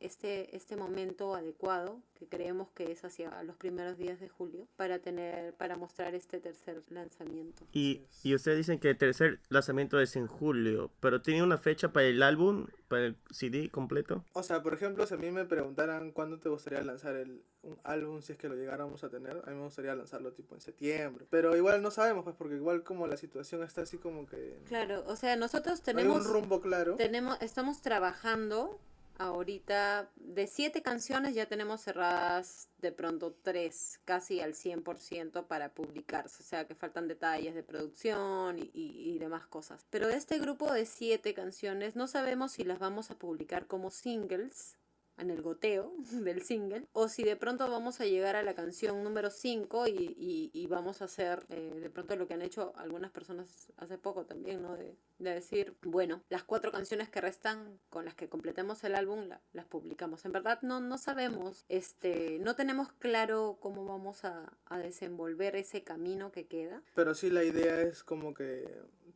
este, 0.00 0.56
este 0.56 0.76
momento 0.76 1.34
adecuado, 1.34 2.00
que 2.14 2.26
creemos 2.26 2.68
que 2.70 2.90
es 2.90 3.04
hacia 3.04 3.42
los 3.42 3.56
primeros 3.56 3.96
días 3.96 4.18
de 4.20 4.28
julio, 4.28 4.66
para 4.76 4.98
tener, 4.98 5.54
para 5.54 5.76
mostrar 5.76 6.14
este 6.14 6.40
tercer 6.40 6.82
lanzamiento. 6.88 7.66
Y, 7.72 8.02
y 8.22 8.34
ustedes 8.34 8.58
dicen 8.58 8.78
que 8.78 8.90
el 8.90 8.98
tercer 8.98 9.40
lanzamiento 9.48 10.00
es 10.00 10.16
en 10.16 10.26
julio, 10.26 10.90
pero 11.00 11.22
¿tiene 11.22 11.42
una 11.42 11.58
fecha 11.58 11.92
para 11.92 12.06
el 12.06 12.22
álbum, 12.22 12.66
para 12.88 13.06
el 13.06 13.16
CD 13.30 13.70
completo? 13.70 14.24
O 14.32 14.42
sea, 14.42 14.62
por 14.62 14.74
ejemplo, 14.74 15.06
si 15.06 15.14
a 15.14 15.18
mí 15.18 15.30
me 15.30 15.44
preguntaran 15.44 16.12
cuándo 16.12 16.38
te 16.38 16.48
gustaría 16.48 16.82
lanzar 16.82 17.16
el, 17.16 17.42
un 17.62 17.78
álbum, 17.84 18.22
si 18.22 18.32
es 18.32 18.38
que 18.38 18.48
lo 18.48 18.54
llegáramos 18.54 19.04
a 19.04 19.10
tener, 19.10 19.42
a 19.44 19.50
mí 19.50 19.56
me 19.56 19.64
gustaría 19.64 19.94
lanzarlo 19.94 20.32
tipo 20.32 20.54
en 20.54 20.60
septiembre. 20.60 21.26
Pero 21.30 21.56
igual 21.56 21.82
no 21.82 21.90
sabemos, 21.90 22.24
pues, 22.24 22.36
porque 22.36 22.56
igual 22.56 22.82
como 22.82 23.06
la 23.06 23.16
situación 23.16 23.62
está 23.62 23.82
así 23.82 23.98
como 23.98 24.26
que... 24.26 24.58
Claro, 24.66 25.04
o 25.06 25.16
sea, 25.16 25.36
nosotros 25.36 25.80
no 25.80 25.90
hay 25.90 25.94
tenemos... 25.94 26.26
un 26.26 26.32
rumbo 26.32 26.60
claro. 26.60 26.96
tenemos 26.96 27.40
estamos 27.40 27.82
trabajando 27.82 28.78
ahorita 29.20 30.10
de 30.16 30.46
siete 30.46 30.80
canciones 30.82 31.34
ya 31.34 31.46
tenemos 31.46 31.82
cerradas 31.82 32.68
de 32.78 32.90
pronto 32.90 33.36
tres, 33.42 34.00
casi 34.06 34.40
al 34.40 34.54
100% 34.54 35.46
para 35.46 35.74
publicarse. 35.74 36.42
O 36.42 36.46
sea 36.46 36.66
que 36.66 36.74
faltan 36.74 37.06
detalles 37.06 37.54
de 37.54 37.62
producción 37.62 38.58
y, 38.58 38.70
y, 38.72 39.18
demás 39.18 39.46
cosas. 39.46 39.84
Pero 39.90 40.08
de 40.08 40.16
este 40.16 40.38
grupo 40.38 40.72
de 40.72 40.86
siete 40.86 41.34
canciones 41.34 41.96
no 41.96 42.06
sabemos 42.06 42.52
si 42.52 42.64
las 42.64 42.78
vamos 42.78 43.10
a 43.10 43.18
publicar 43.18 43.66
como 43.66 43.90
singles 43.90 44.78
en 45.20 45.30
el 45.30 45.42
goteo 45.42 45.92
del 46.12 46.42
single, 46.42 46.86
o 46.92 47.08
si 47.08 47.22
de 47.22 47.36
pronto 47.36 47.70
vamos 47.70 48.00
a 48.00 48.06
llegar 48.06 48.36
a 48.36 48.42
la 48.42 48.54
canción 48.54 49.02
número 49.04 49.30
5 49.30 49.86
y, 49.88 50.50
y, 50.52 50.66
vamos 50.66 51.02
a 51.02 51.06
hacer 51.06 51.44
eh, 51.48 51.80
de 51.80 51.90
pronto 51.90 52.14
lo 52.14 52.28
que 52.28 52.34
han 52.34 52.42
hecho 52.42 52.72
algunas 52.76 53.10
personas 53.10 53.72
hace 53.76 53.98
poco 53.98 54.24
también, 54.24 54.62
¿no? 54.62 54.76
De, 54.76 54.96
de, 55.18 55.34
decir, 55.34 55.74
bueno, 55.82 56.22
las 56.28 56.44
cuatro 56.44 56.70
canciones 56.70 57.08
que 57.08 57.20
restan 57.20 57.80
con 57.88 58.04
las 58.04 58.14
que 58.14 58.28
completemos 58.28 58.84
el 58.84 58.94
álbum 58.94 59.28
las 59.52 59.66
publicamos. 59.66 60.24
En 60.24 60.32
verdad 60.32 60.60
no, 60.62 60.80
no 60.80 60.96
sabemos, 60.96 61.64
este, 61.68 62.38
no 62.38 62.54
tenemos 62.54 62.92
claro 62.92 63.58
cómo 63.60 63.84
vamos 63.84 64.24
a, 64.24 64.52
a 64.66 64.78
desenvolver 64.78 65.56
ese 65.56 65.82
camino 65.82 66.30
que 66.30 66.46
queda. 66.46 66.82
Pero 66.94 67.14
sí 67.14 67.30
la 67.30 67.42
idea 67.42 67.80
es 67.80 68.04
como 68.04 68.32
que 68.32 68.64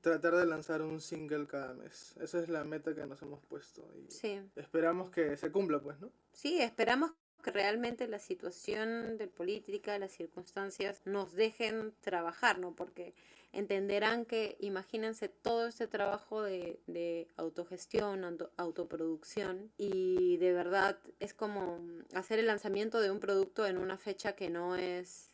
tratar 0.04 0.36
de 0.36 0.44
lanzar 0.44 0.82
un 0.82 1.00
single 1.00 1.46
cada 1.46 1.72
mes. 1.72 2.14
Esa 2.20 2.38
es 2.38 2.48
la 2.50 2.62
meta 2.62 2.94
que 2.94 3.06
nos 3.06 3.20
hemos 3.22 3.40
puesto. 3.46 3.82
Y 3.96 4.10
sí. 4.10 4.38
Esperamos 4.54 5.10
que 5.10 5.36
se 5.36 5.50
cumpla, 5.50 5.80
pues, 5.80 5.98
¿no? 5.98 6.12
Sí, 6.32 6.60
esperamos 6.60 7.12
que 7.42 7.50
realmente 7.50 8.06
la 8.06 8.18
situación 8.18 9.16
de 9.16 9.28
política, 9.28 9.98
las 9.98 10.12
circunstancias 10.12 11.00
nos 11.06 11.32
dejen 11.32 11.94
trabajar, 12.02 12.58
¿no? 12.58 12.76
Porque 12.76 13.14
entenderán 13.52 14.26
que, 14.26 14.56
imagínense 14.60 15.28
todo 15.28 15.68
este 15.68 15.86
trabajo 15.86 16.42
de, 16.42 16.80
de 16.86 17.28
autogestión, 17.36 18.24
autoproducción, 18.56 19.70
y 19.78 20.36
de 20.36 20.52
verdad 20.52 20.98
es 21.18 21.32
como 21.32 21.80
hacer 22.14 22.38
el 22.38 22.46
lanzamiento 22.46 23.00
de 23.00 23.10
un 23.10 23.20
producto 23.20 23.66
en 23.66 23.78
una 23.78 23.96
fecha 23.96 24.34
que 24.34 24.50
no 24.50 24.76
es 24.76 25.30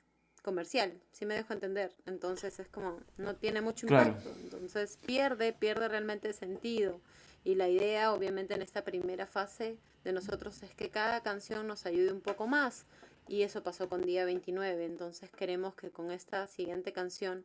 comercial, 0.50 0.92
si 1.12 1.26
me 1.26 1.34
dejo 1.34 1.52
entender. 1.52 1.94
Entonces 2.06 2.58
es 2.58 2.66
como, 2.66 2.98
no 3.18 3.36
tiene 3.36 3.60
mucho 3.60 3.86
impacto. 3.86 4.28
Entonces 4.42 4.98
pierde, 5.06 5.52
pierde 5.52 5.86
realmente 5.86 6.32
sentido. 6.32 7.00
Y 7.44 7.54
la 7.54 7.68
idea, 7.68 8.12
obviamente, 8.12 8.54
en 8.54 8.62
esta 8.62 8.82
primera 8.82 9.26
fase 9.28 9.78
de 10.02 10.12
nosotros 10.12 10.60
es 10.64 10.74
que 10.74 10.90
cada 10.90 11.22
canción 11.22 11.68
nos 11.68 11.86
ayude 11.86 12.12
un 12.12 12.20
poco 12.20 12.48
más. 12.48 12.84
Y 13.28 13.42
eso 13.42 13.62
pasó 13.62 13.88
con 13.88 14.02
Día 14.02 14.24
29. 14.24 14.84
Entonces 14.84 15.30
queremos 15.30 15.76
que 15.76 15.90
con 15.90 16.10
esta 16.10 16.48
siguiente 16.48 16.92
canción 16.92 17.44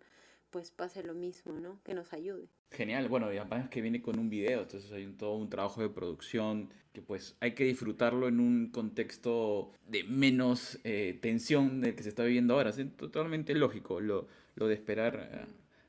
pues 0.55 0.71
pase 0.71 1.03
lo 1.03 1.13
mismo, 1.13 1.59
¿no? 1.59 1.81
Que 1.83 1.93
nos 1.93 2.13
ayude. 2.13 2.47
Genial, 2.71 3.09
bueno, 3.09 3.33
y 3.33 3.35
además 3.35 3.67
que 3.67 3.81
viene 3.81 4.01
con 4.01 4.17
un 4.17 4.29
video, 4.29 4.61
entonces 4.61 4.89
hay 4.93 5.05
todo 5.07 5.35
un 5.35 5.49
trabajo 5.49 5.81
de 5.81 5.89
producción 5.89 6.69
que 6.93 7.01
pues 7.01 7.35
hay 7.41 7.55
que 7.55 7.65
disfrutarlo 7.65 8.29
en 8.29 8.39
un 8.39 8.71
contexto 8.71 9.73
de 9.85 10.05
menos 10.05 10.79
eh, 10.85 11.19
tensión 11.21 11.81
del 11.81 11.93
que 11.93 12.03
se 12.03 12.07
está 12.07 12.23
viviendo 12.23 12.53
ahora. 12.53 12.69
Es 12.69 12.77
totalmente 12.95 13.53
lógico 13.53 13.99
lo, 13.99 14.29
lo 14.55 14.69
de 14.69 14.75
esperar 14.75 15.29
eh, 15.29 15.45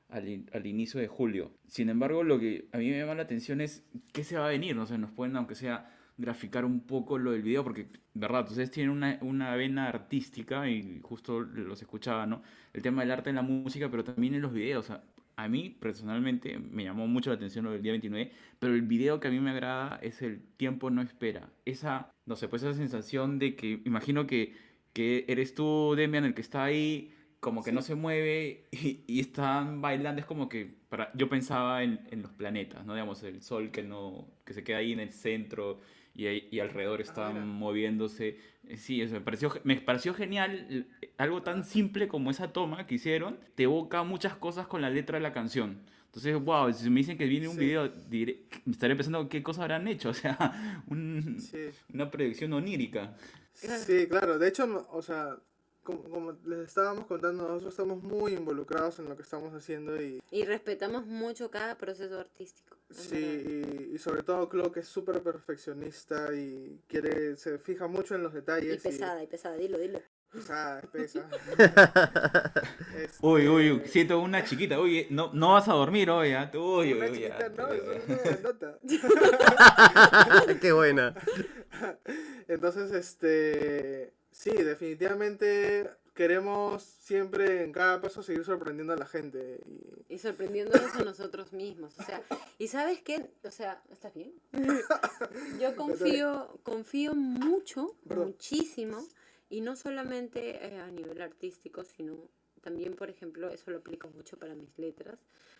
al, 0.09 0.47
al, 0.53 0.67
inicio 0.67 0.99
de 0.99 1.07
julio. 1.07 1.53
Sin 1.69 1.89
embargo, 1.89 2.25
lo 2.25 2.41
que 2.41 2.67
a 2.73 2.79
mí 2.79 2.91
me 2.91 2.99
llama 2.99 3.15
la 3.15 3.23
atención 3.23 3.61
es 3.61 3.85
qué 4.13 4.25
se 4.25 4.37
va 4.37 4.47
a 4.47 4.51
venir, 4.51 4.75
no 4.75 4.87
sé, 4.87 4.99
nos 4.99 5.13
pueden, 5.13 5.37
aunque 5.37 5.55
sea 5.55 5.96
graficar 6.19 6.65
un 6.65 6.81
poco 6.81 7.19
lo 7.19 7.33
del 7.33 7.43
video, 7.43 7.63
porque, 7.63 7.87
verdad, 8.15 8.47
ustedes 8.49 8.71
tienen 8.71 8.91
una, 8.91 9.19
una 9.21 9.55
vena 9.55 9.89
artística 9.89 10.69
y 10.69 11.01
justo 11.03 11.41
los 11.41 11.81
escuchaba, 11.83 12.27
¿no? 12.27 12.43
El 12.73 12.83
tema 12.83 13.03
del 13.03 13.11
arte 13.11 13.31
en 13.31 13.37
la 13.37 13.43
música, 13.43 13.91
pero 13.91 14.05
también 14.05 14.35
en 14.35 14.43
los 14.43 14.53
videos. 14.53 14.91
a 15.39 15.49
mí 15.49 15.77
personalmente 15.79 16.59
me 16.59 16.85
llamó 16.85 17.07
mucho 17.07 17.31
la 17.31 17.37
atención 17.37 17.67
lo 17.67 17.73
del 17.73 17.83
día 17.83 17.93
29, 17.93 18.33
pero 18.59 18.75
el 18.75 18.83
video 18.83 19.21
que 19.21 19.29
a 19.29 19.31
mí 19.31 19.41
me 19.41 19.51
agrada 19.51 19.99
es 20.03 20.23
el 20.23 20.41
tiempo 20.57 20.91
no 20.91 21.03
espera. 21.03 21.51
Esa, 21.67 22.11
no 22.25 22.37
sé, 22.37 22.49
pues 22.49 22.63
esa 22.63 22.75
sensación 22.75 23.39
de 23.39 23.55
que, 23.55 23.83
imagino 23.85 24.27
que, 24.27 24.55
que 24.95 25.27
eres 25.29 25.55
tú, 25.55 25.95
Demian, 25.97 26.25
el 26.25 26.35
que 26.35 26.41
está 26.41 26.65
ahí, 26.65 27.13
como 27.41 27.63
que 27.63 27.73
no 27.73 27.83
se 27.83 27.95
mueve 27.95 28.67
y, 28.71 29.05
y, 29.07 29.21
están 29.21 29.83
bailando, 29.83 30.21
es 30.21 30.27
como 30.27 30.49
que 30.49 30.75
para, 30.89 31.13
yo 31.15 31.29
pensaba 31.29 31.83
en, 31.83 32.01
en, 32.11 32.23
los 32.23 32.33
planetas, 32.33 32.87
¿no? 32.87 32.95
Digamos, 32.95 33.23
el 33.23 33.43
sol 33.43 33.71
que, 33.71 33.83
no, 33.83 34.27
que 34.45 34.55
se 34.55 34.65
queda 34.65 34.79
ahí 34.79 34.93
en 34.93 35.01
el 35.01 35.13
centro 35.13 35.81
y, 36.17 36.61
alrededor 36.61 37.01
ah, 37.01 37.03
estaban 37.03 37.49
moviéndose. 37.49 38.39
Eh, 38.69 38.77
sí, 38.77 39.03
eso 39.03 39.15
me 39.15 39.21
pareció, 39.21 39.53
me 39.65 39.77
pareció 39.77 40.15
genial. 40.15 40.87
Algo 41.19 41.43
tan 41.43 41.65
simple 41.65 42.09
como 42.09 42.31
esa 42.31 42.53
toma 42.53 42.87
que 42.87 42.97
hicieron, 42.97 43.39
te 43.55 43.65
evoca 43.65 44.03
muchas 44.03 44.35
cosas 44.37 44.67
con 44.67 44.81
la 44.81 44.91
letra 44.91 45.19
de 45.19 45.23
la 45.23 45.33
canción. 45.33 45.81
Entonces, 46.07 46.43
wow, 46.43 46.73
si 46.73 46.89
me 46.89 47.01
dicen 47.01 47.19
que 47.19 47.27
viene 47.27 47.47
un 47.47 47.59
video, 47.59 47.89
diré, 47.89 48.45
me 48.65 48.73
estaré 48.73 48.97
pensando 48.97 49.29
qué 49.29 49.43
cosas 49.43 49.63
habrán 49.63 49.87
hecho. 49.87 50.09
O 50.11 50.15
sea, 50.15 50.83
una 51.93 52.11
predicción 52.11 52.53
onírica. 52.55 53.15
Sí, 53.53 54.07
claro. 54.09 54.39
De 54.39 54.49
hecho, 54.49 54.87
o 54.91 55.03
sea, 55.03 55.37
como, 55.87 56.33
les 56.45 56.67
estábamos 56.67 57.07
contando, 57.07 57.45
nosotros 57.45 57.73
estamos 57.73 58.03
muy 58.03 58.33
involucrados 58.33 58.99
en 58.99 59.09
lo 59.09 59.17
que 59.17 59.23
estamos 59.23 59.55
haciendo 59.55 60.01
y... 60.03 60.21
Y 60.31 60.45
respetamos 60.45 61.07
mucho 61.07 61.51
cada 61.51 61.77
proceso 61.77 62.19
artístico. 62.19 62.77
Sí, 62.91 63.91
y, 63.93 63.99
sobre 63.99 64.23
todo 64.23 64.49
Chloe 64.49 64.73
que 64.73 64.81
es 64.81 64.89
súper 64.89 65.23
perfeccionista 65.23 66.33
y 66.35 66.81
quiere, 66.89 67.37
se 67.37 67.59
fija 67.59 67.87
mucho 67.87 68.15
en 68.15 68.23
los 68.23 68.33
detalles. 68.33 68.85
Y 68.85 68.89
pesada, 68.89 69.23
y, 69.23 69.27
pesada, 69.27 69.57
dilo, 69.57 69.79
dilo. 69.79 70.01
Pesada, 70.31 70.83
pesa. 70.93 71.29
Este, 72.97 73.19
uy, 73.21 73.47
uy, 73.49 73.83
siento 73.87 74.19
una 74.21 74.43
chiquita, 74.43 74.81
uy, 74.81 75.07
no, 75.11 75.31
no 75.33 75.53
vas 75.53 75.69
a 75.69 75.73
dormir 75.73 76.11
hoy, 76.11 76.31
¿eh? 76.31 76.51
Uy, 76.57 76.95
una 76.95 77.13
chiquita, 77.13 77.49
no, 77.51 77.69
nota. 78.43 78.79
Qué 80.61 80.73
buena. 80.73 81.15
Entonces, 82.49 82.93
este 82.93 84.16
Sí, 84.37 84.51
definitivamente 84.51 85.91
queremos 86.15 86.83
siempre 86.83 87.65
en 87.65 87.73
cada 87.73 88.01
paso 88.03 88.23
seguir 88.23 88.45
sorprendiendo 88.45 88.93
a 88.93 88.97
la 88.97 89.07
gente. 89.07 89.61
Y, 90.09 90.19
sorprendiéndonos 90.19 90.95
a 90.95 91.05
nosotros 91.05 91.55
mismos. 91.55 91.99
O 91.99 92.03
sea, 92.03 92.23
¿y 92.59 92.69
sabes 92.69 93.01
qué? 93.01 93.31
O 93.45 93.51
sea, 93.51 93.83
¿estás 93.91 94.13
bien? 94.15 94.35
Yo 95.61 95.75
confío, 95.75 96.61
confío 96.63 97.15
mucho, 97.15 97.97
muchísimo, 98.05 99.07
y 99.49 99.63
no 99.63 99.75
solamente 99.75 100.67
eh, 100.67 100.81
a 100.81 100.91
nivel 100.91 101.23
artístico, 101.23 101.83
sino 101.85 102.29
también, 102.61 102.95
por 102.95 103.09
ejemplo, 103.09 103.49
eso 103.51 103.71
lo 103.71 103.79
aplico 103.79 104.09
mucho 104.09 104.39
para 104.39 104.55
mis 104.55 104.79
letras, 104.79 105.19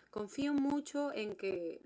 confío 0.09 0.53
mucho 0.53 1.11
en 1.13 1.35
que 1.35 1.81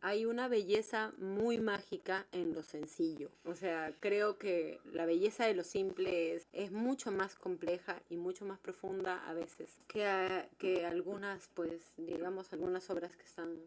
hay 0.00 0.24
una 0.24 0.48
belleza 0.48 1.12
muy 1.18 1.58
mágica 1.58 2.26
en 2.32 2.54
lo 2.54 2.62
sencillo. 2.62 3.30
O 3.44 3.54
sea, 3.54 3.92
creo 4.00 4.38
que 4.38 4.80
la 4.92 5.06
belleza 5.06 5.46
de 5.46 5.54
lo 5.54 5.64
simple 5.64 6.34
es, 6.34 6.46
es 6.52 6.70
mucho 6.70 7.10
más 7.10 7.34
compleja 7.34 8.00
y 8.08 8.16
mucho 8.16 8.44
más 8.44 8.58
profunda 8.58 9.28
a 9.28 9.34
veces 9.34 9.78
que, 9.88 10.48
que 10.58 10.86
algunas, 10.86 11.48
pues, 11.54 11.82
digamos, 11.96 12.52
algunas 12.52 12.88
obras 12.90 13.16
que 13.16 13.24
están 13.24 13.58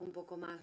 un 0.00 0.12
poco 0.12 0.36
más, 0.36 0.60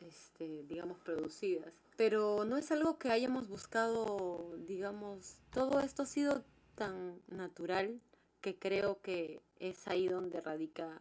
este, 0.00 0.64
digamos, 0.64 0.98
producidas. 0.98 1.72
Pero 1.96 2.44
no 2.44 2.56
es 2.56 2.70
algo 2.72 2.98
que 2.98 3.10
hayamos 3.10 3.48
buscado, 3.48 4.54
digamos, 4.66 5.36
todo 5.52 5.80
esto 5.80 6.02
ha 6.02 6.06
sido 6.06 6.44
tan 6.74 7.20
natural 7.28 8.00
que 8.40 8.58
creo 8.58 9.00
que 9.00 9.42
es 9.58 9.88
ahí 9.88 10.08
donde 10.08 10.40
radica 10.40 11.00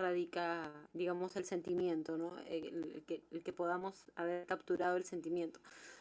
radica, 0.00 0.72
digamos, 0.92 1.36
el 1.36 1.44
sentimiento, 1.44 2.18
¿no? 2.18 2.36
El, 2.48 3.04
que, 3.06 3.22
el 3.30 3.42
que 3.42 3.52
podamos 3.52 4.06
haber 4.16 4.46
capturado 4.46 4.96
el 4.96 5.04
sentimiento. 5.04 5.60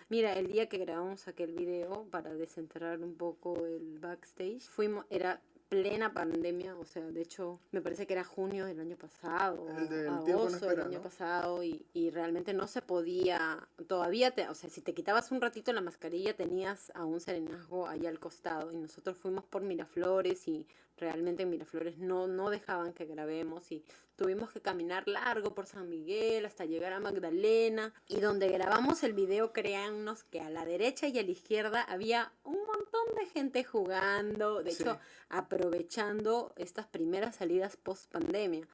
Mira, 0.10 0.34
el 0.34 0.48
día 0.48 0.68
que 0.68 0.80
grabamos 0.80 1.28
aquel 1.28 1.52
video 1.52 2.06
para 2.10 2.34
desenterrar 2.34 3.02
un 3.02 3.16
poco 3.16 3.66
el 3.68 4.00
backstage, 4.00 4.62
fuimos, 4.62 5.06
era 5.12 5.42
plena 5.70 6.14
pandemia, 6.14 6.76
o 6.76 6.84
sea, 6.84 7.06
de 7.06 7.22
hecho, 7.22 7.60
me 7.72 7.82
parece 7.82 8.08
que 8.08 8.14
era 8.14 8.24
junio 8.24 8.66
del 8.66 8.80
año 8.80 8.98
pasado, 8.98 9.68
agosto 10.10 10.68
del 10.68 10.82
año 10.82 11.02
pasado, 11.02 11.64
y, 11.64 11.86
y, 11.94 12.10
realmente 12.10 12.54
no 12.54 12.68
se 12.68 12.82
podía, 12.82 13.68
todavía, 13.88 14.32
te, 14.32 14.50
o 14.50 14.56
sea, 14.56 14.70
si 14.70 14.82
te 14.82 14.96
quitabas 14.96 15.32
un 15.32 15.40
ratito 15.40 15.72
la 15.72 15.82
mascarilla, 15.82 16.36
tenías 16.36 16.92
a 16.96 17.06
un 17.06 17.22
serenazgo 17.22 17.88
ahí 17.88 18.08
al 18.08 18.20
costado, 18.20 18.72
y 18.72 18.78
nosotros 18.78 19.18
fuimos 19.18 19.46
por 19.46 19.62
Miraflores 19.62 20.48
y 20.48 20.66
realmente 20.98 21.44
en 21.44 21.52
Miraflores 21.52 21.98
no, 22.00 22.28
no 22.28 22.50
dejaban 22.50 22.94
que 22.94 23.06
grabemos 23.06 23.72
y 23.72 23.84
tuvimos 24.20 24.52
que 24.52 24.60
caminar 24.60 25.08
largo 25.08 25.56
por 25.56 25.66
San 25.66 25.90
Miguel 25.90 26.46
hasta 26.46 26.66
llegar 26.66 26.92
a 26.92 27.00
Magdalena 27.00 27.94
y 28.06 28.20
donde 28.20 28.50
grabamos 28.50 29.02
el 29.04 29.14
video 29.14 29.54
créannos 29.54 30.24
que 30.26 30.42
a 30.42 30.50
la 30.50 30.66
derecha 30.66 31.08
y 31.08 31.18
a 31.18 31.24
la 31.24 31.32
izquierda 31.32 31.82
había 31.84 32.34
un 32.44 32.58
montón 32.58 33.16
de 33.18 33.26
gente 33.28 33.64
jugando, 33.64 34.62
de 34.62 34.72
hecho 34.72 35.00
aprovechando 35.30 36.52
estas 36.58 36.86
primeras 36.86 37.38
salidas 37.38 37.78
post 37.78 38.12
pandemia. 38.12 38.68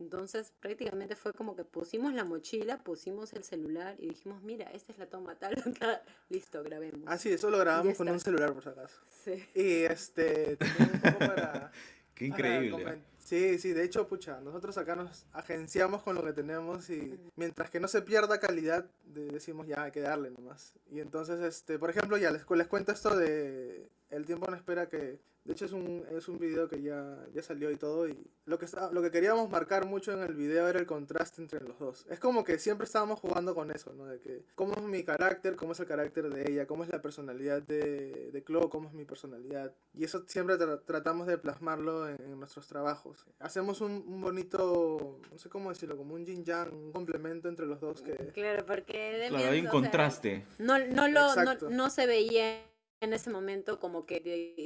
Entonces 0.00 0.52
prácticamente 0.60 1.16
fue 1.16 1.32
como 1.32 1.56
que 1.56 1.64
pusimos 1.64 2.12
la 2.12 2.24
mochila, 2.24 2.76
pusimos 2.84 3.32
el 3.32 3.42
celular 3.42 3.96
y 3.98 4.08
dijimos, 4.08 4.42
mira, 4.42 4.70
esta 4.72 4.92
es 4.92 4.98
la 4.98 5.06
toma 5.06 5.34
tal, 5.36 5.54
listo, 6.28 6.62
grabemos. 6.62 7.04
Ah, 7.06 7.16
sí, 7.16 7.32
eso 7.32 7.48
lo 7.48 7.56
grabamos 7.56 7.96
con 7.96 8.06
un 8.06 8.20
celular 8.20 8.52
por 8.52 8.62
si 8.62 8.68
acaso. 8.68 9.00
Sí. 9.24 9.48
Y 9.54 9.84
este, 9.84 10.56
también 10.56 10.90
un 10.92 11.00
poco 11.00 11.18
para... 11.20 11.72
Qué 12.14 12.26
increíble. 12.26 13.09
Sí, 13.30 13.58
sí, 13.60 13.72
de 13.72 13.84
hecho, 13.84 14.08
pucha, 14.08 14.40
nosotros 14.40 14.76
acá 14.76 14.96
nos 14.96 15.24
agenciamos 15.32 16.02
con 16.02 16.16
lo 16.16 16.24
que 16.24 16.32
tenemos 16.32 16.90
y 16.90 17.16
mientras 17.36 17.70
que 17.70 17.78
no 17.78 17.86
se 17.86 18.02
pierda 18.02 18.40
calidad, 18.40 18.86
decimos 19.04 19.68
ya 19.68 19.84
hay 19.84 19.92
que 19.92 20.00
darle 20.00 20.32
nomás. 20.32 20.74
Y 20.90 20.98
entonces, 20.98 21.38
este, 21.38 21.78
por 21.78 21.90
ejemplo, 21.90 22.16
ya 22.16 22.32
les, 22.32 22.44
les 22.50 22.66
cuento 22.66 22.90
esto 22.90 23.14
de 23.14 23.88
El 24.10 24.26
tiempo 24.26 24.50
no 24.50 24.56
espera 24.56 24.88
que 24.88 25.20
de 25.44 25.54
hecho 25.54 25.64
es 25.64 25.72
un, 25.72 26.04
es 26.16 26.28
un 26.28 26.38
video 26.38 26.68
que 26.68 26.82
ya, 26.82 27.16
ya 27.32 27.42
salió 27.42 27.70
y 27.70 27.76
todo 27.76 28.06
y 28.06 28.30
lo 28.44 28.58
que, 28.58 28.66
está, 28.66 28.90
lo 28.92 29.00
que 29.00 29.10
queríamos 29.10 29.48
marcar 29.48 29.86
mucho 29.86 30.12
en 30.12 30.20
el 30.20 30.34
video 30.34 30.68
era 30.68 30.78
el 30.78 30.86
contraste 30.86 31.40
entre 31.40 31.60
los 31.60 31.78
dos. 31.78 32.06
Es 32.10 32.18
como 32.18 32.44
que 32.44 32.58
siempre 32.58 32.84
estábamos 32.84 33.20
jugando 33.20 33.54
con 33.54 33.70
eso, 33.70 33.92
¿no? 33.94 34.06
De 34.06 34.20
que 34.20 34.44
cómo 34.54 34.74
es 34.74 34.82
mi 34.82 35.02
carácter, 35.02 35.56
cómo 35.56 35.72
es 35.72 35.80
el 35.80 35.86
carácter 35.86 36.28
de 36.28 36.50
ella, 36.50 36.66
cómo 36.66 36.84
es 36.84 36.90
la 36.90 37.00
personalidad 37.00 37.62
de, 37.62 38.30
de 38.32 38.44
Chloe, 38.44 38.68
cómo 38.68 38.88
es 38.88 38.94
mi 38.94 39.04
personalidad. 39.04 39.72
Y 39.94 40.04
eso 40.04 40.24
siempre 40.26 40.56
tratamos 40.84 41.26
de 41.26 41.38
plasmarlo 41.38 42.08
en, 42.08 42.38
nuestros 42.38 42.66
trabajos. 42.66 43.26
Hacemos 43.38 43.80
un, 43.80 44.04
un, 44.06 44.20
bonito, 44.20 45.20
no 45.30 45.38
sé 45.38 45.48
cómo 45.48 45.70
decirlo, 45.70 45.96
como 45.96 46.14
un 46.14 46.24
yin 46.24 46.44
yang, 46.44 46.72
un 46.72 46.92
complemento 46.92 47.48
entre 47.48 47.66
los 47.66 47.80
dos 47.80 48.02
que... 48.02 48.14
Claro, 48.32 48.64
porque... 48.66 49.26
Claro, 49.28 49.50
hay 49.50 49.60
un 49.60 49.66
contraste. 49.66 50.44
no, 50.58 50.78
no, 50.78 51.08
lo, 51.08 51.34
no, 51.36 51.54
no 51.70 51.90
se 51.90 52.06
veía 52.06 52.69
en 53.00 53.12
ese 53.14 53.30
momento 53.30 53.80
como 53.80 54.04
que 54.06 54.20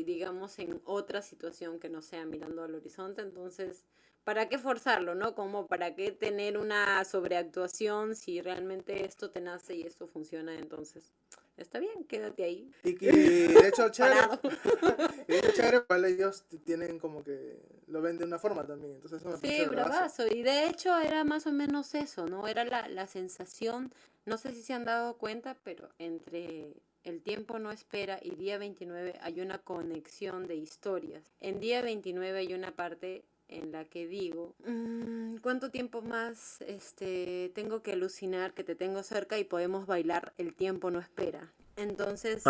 digamos 0.07 0.59
en 0.59 0.81
otra 0.85 1.23
situación 1.23 1.79
que 1.79 1.89
no 1.89 2.03
sea 2.03 2.25
mirando 2.27 2.63
al 2.65 2.75
horizonte, 2.75 3.23
entonces, 3.23 3.85
¿para 4.25 4.49
qué 4.49 4.59
forzarlo, 4.59 5.15
no? 5.15 5.35
Como 5.35 5.67
para 5.67 5.95
qué 5.95 6.11
tener 6.13 6.59
una 6.59 7.05
sobreactuación 7.05 8.17
si 8.17 8.41
realmente 8.41 9.05
esto 9.05 9.31
te 9.31 9.41
nace 9.41 9.77
y 9.77 9.83
esto 9.83 10.09
funciona, 10.09 10.55
entonces, 10.55 11.13
está 11.57 11.79
bien, 11.79 12.05
quédate 12.05 12.43
ahí. 12.45 12.73
Y, 12.83 12.95
de 13.63 13.69
hecho, 13.69 13.89
chévere, 13.91 14.29
y 15.29 15.33
de 15.33 15.39
hecho, 15.39 15.53
chévere, 15.53 15.85
ellos 16.11 16.45
tienen 16.65 16.99
como 16.99 17.23
que 17.23 17.61
lo 17.87 18.03
ven 18.03 18.19
de 18.19 18.25
una 18.25 18.39
forma 18.41 18.67
también, 18.67 18.95
entonces 18.95 19.21
eso 19.21 19.31
me 19.31 19.37
Sí, 19.39 19.65
bravazo, 19.67 20.27
y 20.27 20.43
de 20.43 20.67
hecho 20.67 20.99
era 20.99 21.23
más 21.25 21.47
o 21.47 21.53
menos 21.53 21.95
eso, 21.95 22.27
¿no? 22.27 22.49
Era 22.49 22.65
la, 22.65 22.89
la 22.89 23.07
sensación, 23.07 23.93
no 24.27 24.39
sé 24.39 24.53
si 24.53 24.63
se 24.63 24.73
han 24.73 24.85
dado 24.85 25.19
cuenta, 25.19 25.57
pero 25.63 25.89
entre 25.99 26.75
el 27.05 27.21
tiempo 27.21 27.59
no 27.59 27.71
espera 27.71 28.19
y 28.21 28.35
día 28.35 28.59
29 28.59 29.19
hay 29.21 29.41
una 29.41 29.59
conexión 29.59 30.47
de 30.47 30.57
historias. 30.57 31.23
En 31.41 31.61
día 31.61 31.83
29 31.83 32.39
hay 32.39 32.55
una 32.55 32.73
parte 32.73 33.25
en 33.49 33.73
la 33.73 33.85
que 33.85 34.07
digo, 34.07 34.55
mm, 34.67 35.37
¿cuánto 35.37 35.71
tiempo 35.71 36.01
más 36.01 36.63
este, 36.63 37.53
tengo 37.55 37.83
que 37.83 37.93
alucinar 37.93 38.55
que 38.55 38.65
te 38.65 38.75
tengo 38.75 39.03
cerca 39.03 39.39
y 39.39 39.45
podemos 39.45 39.87
bailar? 39.87 40.33
El 40.39 40.55
tiempo 40.55 40.91
no 40.91 40.99
espera. 40.99 41.53
Entonces, 41.77 42.45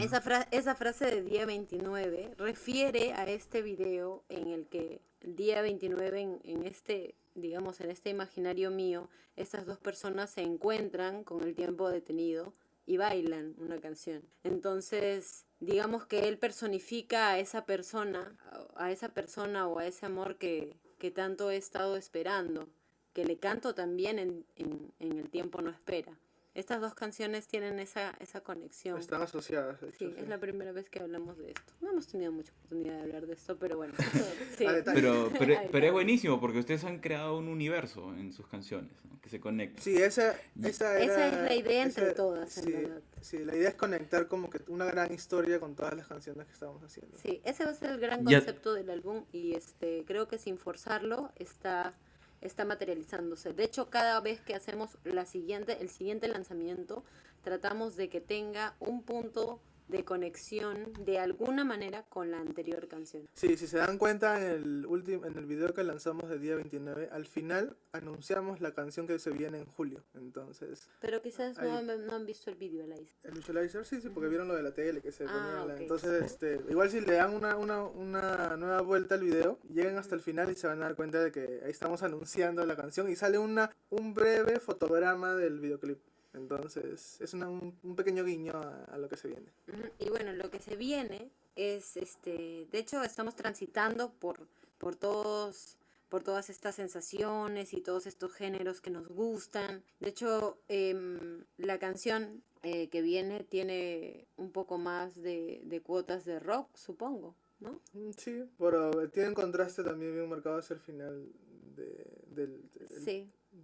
esa, 0.00 0.48
esa 0.50 0.74
frase 0.74 1.06
de 1.06 1.22
día 1.22 1.46
29 1.46 2.34
refiere 2.36 3.12
a 3.12 3.24
este 3.28 3.62
video 3.62 4.24
en 4.28 4.48
el 4.48 4.66
que 4.66 5.00
día 5.22 5.62
29 5.62 6.20
en, 6.20 6.40
en 6.44 6.64
este 6.64 7.14
digamos, 7.34 7.80
en 7.80 7.90
este 7.90 8.10
imaginario 8.10 8.70
mío, 8.72 9.08
estas 9.36 9.64
dos 9.64 9.78
personas 9.78 10.30
se 10.30 10.42
encuentran 10.42 11.22
con 11.22 11.42
el 11.44 11.54
tiempo 11.54 11.88
detenido 11.88 12.52
y 12.88 12.96
bailan 12.96 13.54
una 13.58 13.78
canción. 13.80 14.22
Entonces, 14.44 15.44
digamos 15.60 16.06
que 16.06 16.26
él 16.26 16.38
personifica 16.38 17.28
a 17.28 17.38
esa 17.38 17.66
persona, 17.66 18.34
a 18.76 18.90
esa 18.90 19.10
persona 19.10 19.68
o 19.68 19.78
a 19.78 19.86
ese 19.86 20.06
amor 20.06 20.38
que, 20.38 20.80
que 20.98 21.10
tanto 21.10 21.50
he 21.50 21.56
estado 21.58 21.96
esperando, 21.96 22.66
que 23.12 23.26
le 23.26 23.36
canto 23.36 23.74
también 23.74 24.18
en, 24.18 24.46
en, 24.56 24.90
en 25.00 25.18
El 25.18 25.28
tiempo 25.28 25.60
no 25.60 25.70
espera. 25.70 26.18
Estas 26.54 26.80
dos 26.80 26.94
canciones 26.94 27.46
tienen 27.46 27.78
esa, 27.78 28.16
esa 28.20 28.40
conexión. 28.40 28.98
Están 28.98 29.22
asociadas. 29.22 29.78
sí, 29.96 30.12
es 30.16 30.28
la 30.28 30.38
primera 30.38 30.72
vez 30.72 30.88
que 30.90 31.00
hablamos 31.00 31.38
de 31.38 31.50
esto. 31.50 31.72
No 31.80 31.90
hemos 31.90 32.06
tenido 32.08 32.32
mucha 32.32 32.52
oportunidad 32.52 32.96
de 32.96 33.02
hablar 33.02 33.26
de 33.26 33.34
esto, 33.34 33.56
pero 33.58 33.76
bueno. 33.76 33.94
sí. 34.58 34.66
pero, 34.84 35.30
pero, 35.38 35.54
pero, 35.70 35.86
es 35.86 35.92
buenísimo 35.92 36.40
porque 36.40 36.58
ustedes 36.58 36.84
han 36.84 36.98
creado 36.98 37.38
un 37.38 37.48
universo 37.48 38.12
en 38.14 38.32
sus 38.32 38.46
canciones 38.48 38.90
que 39.20 39.28
se 39.28 39.40
conecta. 39.40 39.82
Sí, 39.82 39.96
esa, 39.96 40.36
esa, 40.62 40.98
esa 40.98 41.28
es 41.28 41.34
la 41.34 41.54
idea 41.54 41.82
entre 41.84 42.12
todas, 42.14 42.52
sí, 42.52 42.74
Sí, 43.20 43.38
la 43.38 43.56
idea 43.56 43.70
es 43.70 43.74
conectar 43.74 44.28
como 44.28 44.48
que 44.48 44.60
una 44.68 44.84
gran 44.84 45.12
historia 45.12 45.58
con 45.58 45.74
todas 45.74 45.94
las 45.94 46.06
canciones 46.06 46.46
que 46.46 46.52
estamos 46.52 46.82
haciendo. 46.82 47.16
Sí, 47.18 47.40
ese 47.44 47.64
va 47.64 47.72
a 47.72 47.74
ser 47.74 47.90
el 47.90 48.00
gran 48.00 48.24
concepto 48.24 48.74
del 48.74 48.90
álbum 48.90 49.24
y 49.32 49.54
este 49.54 50.04
creo 50.06 50.28
que 50.28 50.38
sin 50.38 50.56
forzarlo 50.56 51.32
está 51.36 51.94
está 52.40 52.64
materializándose. 52.64 53.52
De 53.52 53.64
hecho, 53.64 53.90
cada 53.90 54.20
vez 54.20 54.40
que 54.40 54.54
hacemos 54.54 54.98
la 55.04 55.24
siguiente, 55.24 55.78
el 55.80 55.88
siguiente 55.90 56.28
lanzamiento, 56.28 57.04
tratamos 57.42 57.96
de 57.96 58.08
que 58.08 58.20
tenga 58.20 58.74
un 58.80 59.02
punto 59.02 59.60
de 59.88 60.04
conexión 60.04 60.92
de 61.04 61.18
alguna 61.18 61.64
manera 61.64 62.04
con 62.04 62.30
la 62.30 62.38
anterior 62.38 62.88
canción. 62.88 63.28
Sí, 63.34 63.56
si 63.56 63.66
se 63.66 63.78
dan 63.78 63.98
cuenta 63.98 64.40
en 64.40 64.46
el 64.48 64.86
último 64.86 65.26
en 65.26 65.36
el 65.36 65.46
video 65.46 65.72
que 65.74 65.82
lanzamos 65.82 66.28
de 66.28 66.38
día 66.38 66.54
29, 66.56 67.08
al 67.10 67.26
final 67.26 67.76
anunciamos 67.92 68.60
la 68.60 68.72
canción 68.72 69.06
que 69.06 69.18
se 69.18 69.30
viene 69.30 69.58
en 69.58 69.66
julio. 69.66 70.04
Entonces, 70.14 70.88
Pero 71.00 71.22
quizás 71.22 71.58
no, 71.58 72.14
han 72.14 72.26
visto 72.26 72.50
el 72.50 72.56
visualizer. 72.56 73.08
El 73.24 73.34
visualizer 73.34 73.84
sí, 73.84 74.00
sí, 74.00 74.08
porque 74.10 74.28
vieron 74.28 74.48
lo 74.48 74.54
de 74.54 74.62
la 74.62 74.72
tele 74.72 75.00
que 75.00 75.12
se 75.12 75.24
ah, 75.24 75.64
ponía 75.64 75.76
entonces 75.78 76.22
este, 76.22 76.60
igual 76.68 76.90
si 76.90 77.00
le 77.00 77.14
dan 77.14 77.34
una, 77.34 77.56
una, 77.56 77.82
una 77.82 78.56
nueva 78.56 78.80
vuelta 78.82 79.14
al 79.14 79.22
video, 79.22 79.58
llegan 79.72 79.96
hasta 79.96 80.14
el 80.14 80.20
final 80.20 80.50
y 80.50 80.54
se 80.54 80.66
van 80.66 80.82
a 80.82 80.86
dar 80.86 80.96
cuenta 80.96 81.22
de 81.22 81.32
que 81.32 81.60
ahí 81.64 81.70
estamos 81.70 82.02
anunciando 82.02 82.64
la 82.64 82.76
canción 82.76 83.08
y 83.10 83.16
sale 83.16 83.38
una 83.38 83.70
un 83.90 84.14
breve 84.14 84.60
fotograma 84.60 85.34
del 85.34 85.60
videoclip. 85.60 85.98
Entonces, 86.38 87.20
es 87.20 87.34
un, 87.34 87.76
pequeño 87.96 88.24
guiño 88.24 88.52
a, 88.54 88.96
lo 88.98 89.08
que 89.08 89.16
se 89.16 89.28
viene. 89.28 89.52
Y 89.98 90.08
bueno, 90.08 90.32
lo 90.32 90.50
que 90.50 90.60
se 90.60 90.76
viene 90.76 91.30
es, 91.56 91.96
este, 91.96 92.66
de 92.70 92.78
hecho, 92.78 93.02
estamos 93.02 93.34
transitando 93.34 94.12
por, 94.12 94.46
por 94.78 94.96
todos 94.96 95.76
por 96.08 96.22
todas 96.22 96.48
estas 96.48 96.74
sensaciones 96.74 97.74
y 97.74 97.82
todos 97.82 98.06
estos 98.06 98.32
géneros 98.32 98.80
que 98.80 98.88
nos 98.88 99.08
gustan. 99.08 99.82
De 100.00 100.08
hecho, 100.08 100.58
em, 100.68 101.44
la 101.58 101.78
canción 101.78 102.42
eh, 102.62 102.88
que 102.88 103.02
viene 103.02 103.44
tiene 103.44 104.26
un 104.38 104.50
poco 104.50 104.78
más 104.78 105.20
de, 105.20 105.60
de, 105.64 105.82
cuotas 105.82 106.24
de 106.24 106.40
rock, 106.40 106.74
supongo, 106.74 107.34
¿no? 107.60 107.82
Mm, 107.92 108.12
sí, 108.16 108.42
pero 108.58 109.10
tiene 109.10 109.28
un 109.28 109.34
contraste 109.34 109.84
también 109.84 110.14
bien 110.14 110.30
marcado 110.30 110.58
hacia 110.58 110.74
el 110.74 110.80
final 110.80 111.30
de, 111.76 112.58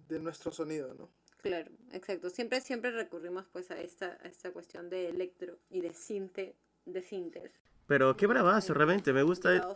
de 0.08 0.20
nuestro 0.20 0.52
sonido, 0.52 0.94
¿no? 0.94 1.08
Claro, 1.44 1.70
exacto. 1.92 2.30
Siempre, 2.30 2.62
siempre 2.62 2.90
recurrimos 2.90 3.44
pues 3.52 3.70
a 3.70 3.78
esta, 3.78 4.16
a 4.24 4.28
esta 4.28 4.50
cuestión 4.50 4.88
de 4.88 5.10
electro 5.10 5.58
y 5.68 5.82
de 5.82 5.92
cinte, 5.92 6.56
de 6.86 7.02
sintes. 7.02 7.52
Pero 7.86 8.16
qué 8.16 8.26
bravazo, 8.26 8.72
realmente, 8.72 9.12
me 9.12 9.22
gusta. 9.22 9.68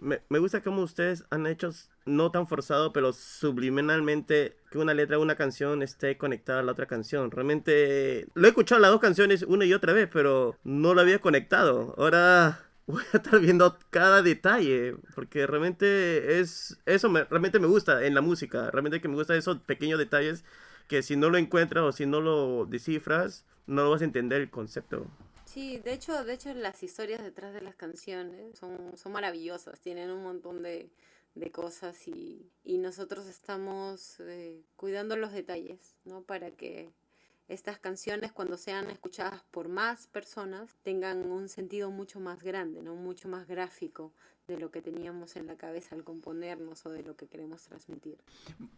Me, 0.00 0.22
me, 0.30 0.38
gusta 0.38 0.62
cómo 0.62 0.80
ustedes 0.80 1.24
han 1.28 1.46
hecho, 1.46 1.72
no 2.06 2.30
tan 2.30 2.46
forzado, 2.46 2.94
pero 2.94 3.12
subliminalmente, 3.12 4.56
que 4.70 4.78
una 4.78 4.94
letra 4.94 5.18
de 5.18 5.22
una 5.22 5.36
canción 5.36 5.82
esté 5.82 6.16
conectada 6.16 6.60
a 6.60 6.62
la 6.62 6.72
otra 6.72 6.86
canción. 6.86 7.30
Realmente, 7.30 8.26
lo 8.32 8.46
he 8.46 8.48
escuchado 8.48 8.80
las 8.80 8.90
dos 8.90 9.00
canciones 9.00 9.42
una 9.42 9.66
y 9.66 9.74
otra 9.74 9.92
vez, 9.92 10.08
pero 10.10 10.56
no 10.64 10.94
lo 10.94 11.02
había 11.02 11.18
conectado. 11.18 11.94
Ahora 11.98 12.64
voy 12.86 13.04
a 13.12 13.18
estar 13.18 13.38
viendo 13.40 13.76
cada 13.90 14.22
detalle, 14.22 14.96
porque 15.14 15.46
realmente 15.46 16.40
es, 16.40 16.80
eso 16.86 17.10
me, 17.10 17.24
realmente 17.24 17.58
me 17.58 17.66
gusta 17.66 18.06
en 18.06 18.14
la 18.14 18.22
música, 18.22 18.70
realmente 18.70 19.02
que 19.02 19.08
me 19.08 19.16
gusta 19.16 19.36
esos 19.36 19.58
pequeños 19.58 19.98
detalles 19.98 20.44
que 20.88 21.02
si 21.02 21.16
no 21.16 21.30
lo 21.30 21.38
encuentras 21.38 21.84
o 21.84 21.92
si 21.92 22.06
no 22.06 22.20
lo 22.20 22.66
descifras, 22.66 23.44
no 23.66 23.84
lo 23.84 23.90
vas 23.90 24.00
a 24.00 24.06
entender 24.06 24.40
el 24.40 24.50
concepto. 24.50 25.06
Sí, 25.44 25.78
de 25.78 25.92
hecho, 25.92 26.24
de 26.24 26.34
hecho 26.34 26.52
las 26.54 26.82
historias 26.82 27.22
detrás 27.22 27.54
de 27.54 27.60
las 27.60 27.74
canciones 27.74 28.58
son, 28.58 28.96
son 28.96 29.12
maravillosas, 29.12 29.80
tienen 29.80 30.10
un 30.10 30.22
montón 30.22 30.62
de, 30.62 30.90
de 31.34 31.50
cosas 31.50 32.08
y, 32.08 32.50
y, 32.64 32.78
nosotros 32.78 33.26
estamos 33.26 34.20
eh, 34.20 34.62
cuidando 34.76 35.16
los 35.16 35.32
detalles, 35.32 35.96
¿no? 36.04 36.22
Para 36.22 36.50
que 36.50 36.92
estas 37.48 37.78
canciones 37.78 38.30
cuando 38.32 38.56
sean 38.56 38.90
escuchadas 38.90 39.42
por 39.50 39.68
más 39.68 40.06
personas 40.06 40.76
tengan 40.82 41.30
un 41.30 41.48
sentido 41.48 41.90
mucho 41.90 42.20
más 42.20 42.42
grande, 42.42 42.82
¿no? 42.82 42.94
Mucho 42.94 43.28
más 43.28 43.46
gráfico 43.46 44.12
de 44.46 44.58
lo 44.58 44.70
que 44.70 44.80
teníamos 44.80 45.36
en 45.36 45.46
la 45.46 45.56
cabeza 45.56 45.94
al 45.94 46.04
componernos 46.04 46.84
o 46.86 46.90
de 46.90 47.02
lo 47.02 47.16
que 47.16 47.26
queremos 47.26 47.62
transmitir. 47.62 48.18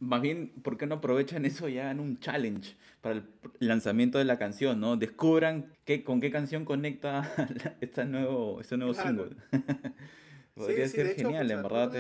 Más 0.00 0.20
bien, 0.20 0.52
¿por 0.62 0.76
qué 0.76 0.86
no 0.86 0.96
aprovechan 0.96 1.44
eso 1.44 1.68
ya 1.68 1.90
en 1.90 2.00
un 2.00 2.18
challenge 2.18 2.76
para 3.00 3.16
el 3.16 3.24
lanzamiento 3.58 4.18
de 4.18 4.24
la 4.24 4.38
canción, 4.38 4.80
¿no? 4.80 4.96
Descubran 4.96 5.72
qué, 5.84 6.02
con 6.02 6.20
qué 6.20 6.30
canción 6.30 6.64
conecta 6.64 7.22
este 7.80 8.04
nuevo, 8.04 8.60
este 8.60 8.76
nuevo 8.76 8.94
single. 8.94 9.36
Podría 10.54 10.88
ser 10.88 11.14
genial, 11.14 11.50
en 11.50 11.62
verdad. 11.62 11.92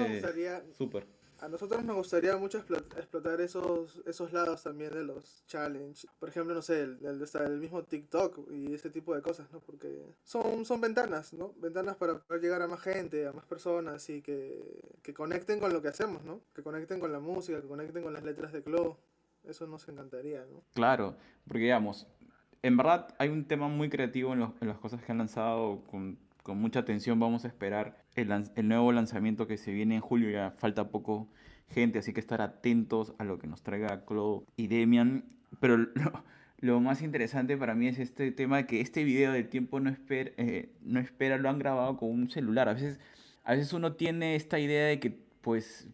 Súper 0.76 1.19
a 1.40 1.48
nosotros 1.48 1.82
nos 1.84 1.96
gustaría 1.96 2.36
mucho 2.36 2.58
explotar 2.58 3.40
esos, 3.40 4.02
esos 4.06 4.32
lados 4.32 4.62
también 4.62 4.92
de 4.92 5.04
los 5.04 5.44
challenge. 5.46 6.06
Por 6.18 6.28
ejemplo, 6.28 6.54
no 6.54 6.62
sé, 6.62 6.82
el, 6.82 6.98
el, 7.04 7.58
mismo 7.58 7.82
TikTok 7.82 8.50
y 8.50 8.74
ese 8.74 8.90
tipo 8.90 9.14
de 9.14 9.22
cosas, 9.22 9.50
¿no? 9.50 9.60
Porque 9.60 10.14
son, 10.22 10.64
son 10.64 10.80
ventanas, 10.80 11.32
¿no? 11.32 11.54
Ventanas 11.56 11.96
para 11.96 12.18
poder 12.18 12.42
llegar 12.42 12.62
a 12.62 12.68
más 12.68 12.80
gente, 12.80 13.26
a 13.26 13.32
más 13.32 13.46
personas 13.46 14.08
y 14.10 14.20
que, 14.22 14.82
que 15.02 15.14
conecten 15.14 15.58
con 15.58 15.72
lo 15.72 15.80
que 15.80 15.88
hacemos, 15.88 16.22
¿no? 16.24 16.42
Que 16.54 16.62
conecten 16.62 17.00
con 17.00 17.10
la 17.12 17.20
música, 17.20 17.60
que 17.60 17.68
conecten 17.68 18.02
con 18.02 18.12
las 18.12 18.22
letras 18.22 18.52
de 18.52 18.62
Clo. 18.62 18.98
Eso 19.44 19.66
nos 19.66 19.88
encantaría, 19.88 20.44
¿no? 20.44 20.62
Claro, 20.74 21.16
porque 21.46 21.64
digamos, 21.64 22.06
en 22.62 22.76
verdad 22.76 23.14
hay 23.18 23.30
un 23.30 23.46
tema 23.46 23.68
muy 23.68 23.88
creativo 23.88 24.34
en, 24.34 24.40
los, 24.40 24.50
en 24.60 24.68
las 24.68 24.78
cosas 24.78 25.02
que 25.02 25.10
han 25.10 25.18
lanzado 25.18 25.82
con 25.90 26.18
con 26.42 26.58
mucha 26.58 26.80
atención 26.80 27.18
vamos 27.18 27.44
a 27.44 27.48
esperar 27.48 27.99
el, 28.14 28.68
nuevo 28.68 28.92
lanzamiento 28.92 29.46
que 29.46 29.56
se 29.56 29.72
viene 29.72 29.96
en 29.96 30.00
julio, 30.00 30.30
ya 30.30 30.52
falta 30.56 30.88
poco 30.88 31.28
gente, 31.68 31.98
así 32.00 32.12
que 32.12 32.20
estar 32.20 32.40
atentos 32.42 33.14
a 33.18 33.24
lo 33.24 33.38
que 33.38 33.46
nos 33.46 33.62
traiga 33.62 34.04
Claude 34.04 34.44
y 34.56 34.66
Demian. 34.66 35.24
Pero 35.60 35.76
lo, 36.58 36.80
más 36.80 37.02
interesante 37.02 37.56
para 37.56 37.74
mí 37.74 37.88
es 37.88 37.98
este 37.98 38.32
tema 38.32 38.64
que 38.66 38.80
este 38.80 39.04
video 39.04 39.32
del 39.32 39.48
tiempo 39.48 39.80
no 39.80 39.90
espera, 39.90 40.30
eh, 40.36 40.70
no 40.82 41.00
espera, 41.00 41.38
lo 41.38 41.48
han 41.48 41.58
grabado 41.58 41.96
con 41.96 42.10
un 42.10 42.30
celular. 42.30 42.68
A 42.68 42.74
veces, 42.74 42.98
a 43.44 43.54
veces 43.54 43.72
uno 43.72 43.92
tiene 43.94 44.36
esta 44.36 44.58
idea 44.58 44.86
de 44.86 45.00
que 45.00 45.16
pues 45.40 45.88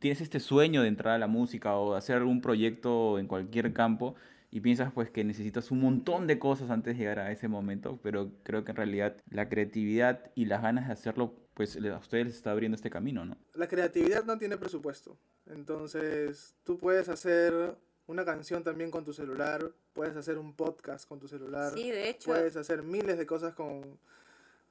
tienes 0.00 0.20
este 0.20 0.40
sueño 0.40 0.82
de 0.82 0.88
entrar 0.88 1.14
a 1.14 1.18
la 1.18 1.28
música 1.28 1.76
o 1.76 1.94
hacer 1.94 2.16
algún 2.16 2.40
proyecto 2.40 3.18
en 3.18 3.26
cualquier 3.26 3.72
campo 3.72 4.16
y 4.50 4.60
piensas 4.60 4.92
pues 4.92 5.10
que 5.10 5.24
necesitas 5.24 5.70
un 5.70 5.80
montón 5.80 6.26
de 6.26 6.38
cosas 6.38 6.70
antes 6.70 6.94
de 6.94 7.00
llegar 7.00 7.18
a 7.18 7.32
ese 7.32 7.48
momento, 7.48 7.98
pero 8.02 8.32
creo 8.42 8.64
que 8.64 8.72
en 8.72 8.76
realidad 8.76 9.16
la 9.30 9.48
creatividad 9.48 10.30
y 10.34 10.46
las 10.46 10.62
ganas 10.62 10.86
de 10.86 10.92
hacerlo 10.92 11.34
pues 11.54 11.76
a 11.76 11.98
ustedes 11.98 12.26
les 12.26 12.36
está 12.36 12.52
abriendo 12.52 12.76
este 12.76 12.88
camino, 12.88 13.24
¿no? 13.24 13.36
La 13.54 13.66
creatividad 13.66 14.24
no 14.24 14.38
tiene 14.38 14.56
presupuesto. 14.56 15.18
Entonces, 15.46 16.54
tú 16.62 16.78
puedes 16.78 17.08
hacer 17.08 17.76
una 18.06 18.24
canción 18.24 18.62
también 18.62 18.90
con 18.90 19.04
tu 19.04 19.12
celular, 19.12 19.72
puedes 19.92 20.16
hacer 20.16 20.38
un 20.38 20.54
podcast 20.54 21.08
con 21.08 21.18
tu 21.18 21.26
celular. 21.26 21.72
Sí, 21.74 21.90
de 21.90 22.10
hecho. 22.10 22.30
Puedes 22.30 22.56
hacer 22.56 22.82
miles 22.82 23.18
de 23.18 23.26
cosas 23.26 23.54
con, 23.54 23.98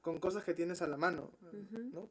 con 0.00 0.18
cosas 0.18 0.44
que 0.44 0.54
tienes 0.54 0.80
a 0.80 0.88
la 0.88 0.96
mano, 0.96 1.30
¿no? 1.92 2.08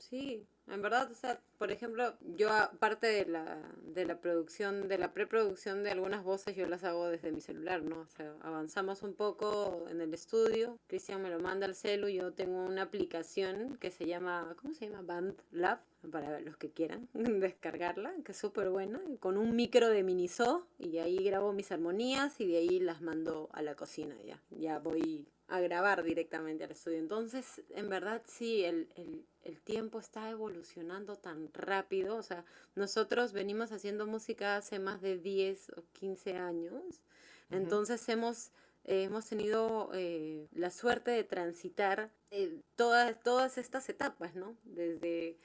Sí, 0.00 0.46
en 0.66 0.82
verdad, 0.82 1.10
o 1.10 1.14
sea, 1.14 1.40
por 1.58 1.70
ejemplo, 1.70 2.14
yo 2.36 2.50
aparte 2.50 3.06
de 3.06 3.26
la, 3.26 3.60
de 3.82 4.06
la 4.06 4.20
producción, 4.20 4.88
de 4.88 4.98
la 4.98 5.12
preproducción 5.12 5.82
de 5.82 5.90
algunas 5.90 6.24
voces, 6.24 6.56
yo 6.56 6.66
las 6.66 6.84
hago 6.84 7.08
desde 7.08 7.32
mi 7.32 7.40
celular, 7.40 7.82
¿no? 7.82 8.00
O 8.00 8.08
sea, 8.08 8.34
avanzamos 8.40 9.02
un 9.02 9.14
poco 9.14 9.86
en 9.90 10.00
el 10.00 10.14
estudio, 10.14 10.78
Cristian 10.86 11.22
me 11.22 11.30
lo 11.30 11.38
manda 11.38 11.66
al 11.66 11.74
celu, 11.74 12.08
yo 12.08 12.32
tengo 12.32 12.64
una 12.64 12.82
aplicación 12.82 13.76
que 13.78 13.90
se 13.90 14.06
llama, 14.06 14.56
¿cómo 14.60 14.74
se 14.74 14.88
llama? 14.88 15.02
BandLab, 15.02 15.80
para 16.10 16.40
los 16.40 16.56
que 16.56 16.70
quieran 16.70 17.08
descargarla, 17.14 18.14
que 18.24 18.32
es 18.32 18.38
súper 18.38 18.70
buena, 18.70 19.00
con 19.18 19.36
un 19.36 19.54
micro 19.54 19.88
de 19.88 20.02
Miniso, 20.02 20.66
y 20.78 20.98
ahí 20.98 21.22
grabo 21.22 21.52
mis 21.52 21.72
armonías 21.72 22.40
y 22.40 22.46
de 22.46 22.56
ahí 22.56 22.80
las 22.80 23.02
mando 23.02 23.50
a 23.52 23.60
la 23.60 23.74
cocina 23.74 24.16
ya, 24.24 24.40
ya 24.50 24.78
voy 24.78 25.26
a 25.50 25.60
grabar 25.60 26.04
directamente 26.04 26.64
al 26.64 26.70
estudio. 26.70 26.98
Entonces, 26.98 27.60
en 27.70 27.88
verdad 27.88 28.22
sí, 28.24 28.64
el, 28.64 28.88
el, 28.94 29.26
el, 29.42 29.60
tiempo 29.60 29.98
está 29.98 30.30
evolucionando 30.30 31.16
tan 31.16 31.52
rápido. 31.52 32.16
O 32.16 32.22
sea, 32.22 32.44
nosotros 32.76 33.32
venimos 33.32 33.72
haciendo 33.72 34.06
música 34.06 34.56
hace 34.56 34.78
más 34.78 35.02
de 35.02 35.18
10 35.18 35.70
o 35.70 35.82
15 35.92 36.36
años. 36.36 37.02
Entonces 37.50 38.08
hemos, 38.08 38.52
eh, 38.84 39.04
hemos 39.04 39.26
tenido 39.26 39.90
eh, 39.92 40.46
la 40.52 40.70
suerte 40.70 41.10
de 41.10 41.24
transitar 41.24 42.12
eh, 42.30 42.60
todas, 42.76 43.20
todas 43.20 43.58
estas 43.58 43.88
etapas, 43.88 44.36
¿no? 44.36 44.56
Desde 44.62 45.36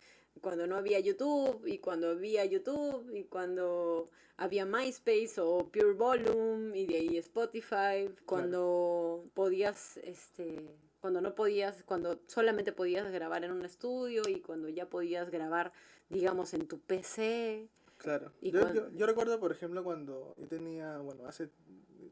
cuando 0.41 0.67
no 0.67 0.75
había 0.75 0.99
YouTube 0.99 1.65
y 1.65 1.79
cuando 1.79 2.09
había 2.09 2.45
YouTube 2.45 3.09
y 3.13 3.23
cuando 3.23 4.09
había 4.37 4.65
MySpace 4.65 5.35
o 5.39 5.69
Pure 5.69 5.93
Volume 5.93 6.77
y 6.77 6.85
de 6.85 6.95
ahí 6.95 7.17
Spotify, 7.17 8.09
cuando 8.25 9.25
podías, 9.33 9.97
este, 9.97 10.77
cuando 10.99 11.21
no 11.21 11.35
podías, 11.35 11.83
cuando 11.83 12.19
solamente 12.27 12.71
podías 12.71 13.11
grabar 13.11 13.43
en 13.43 13.51
un 13.51 13.63
estudio 13.65 14.23
y 14.27 14.41
cuando 14.41 14.69
ya 14.69 14.89
podías 14.89 15.29
grabar, 15.29 15.71
digamos, 16.09 16.53
en 16.53 16.67
tu 16.67 16.79
PC. 16.79 17.69
Claro. 18.05 18.31
Yo, 18.41 18.73
yo, 18.73 18.89
yo, 18.91 19.05
recuerdo, 19.05 19.39
por 19.39 19.51
ejemplo, 19.51 19.83
cuando 19.83 20.33
yo 20.37 20.47
tenía, 20.47 20.97
bueno, 20.99 21.25
hace, 21.27 21.49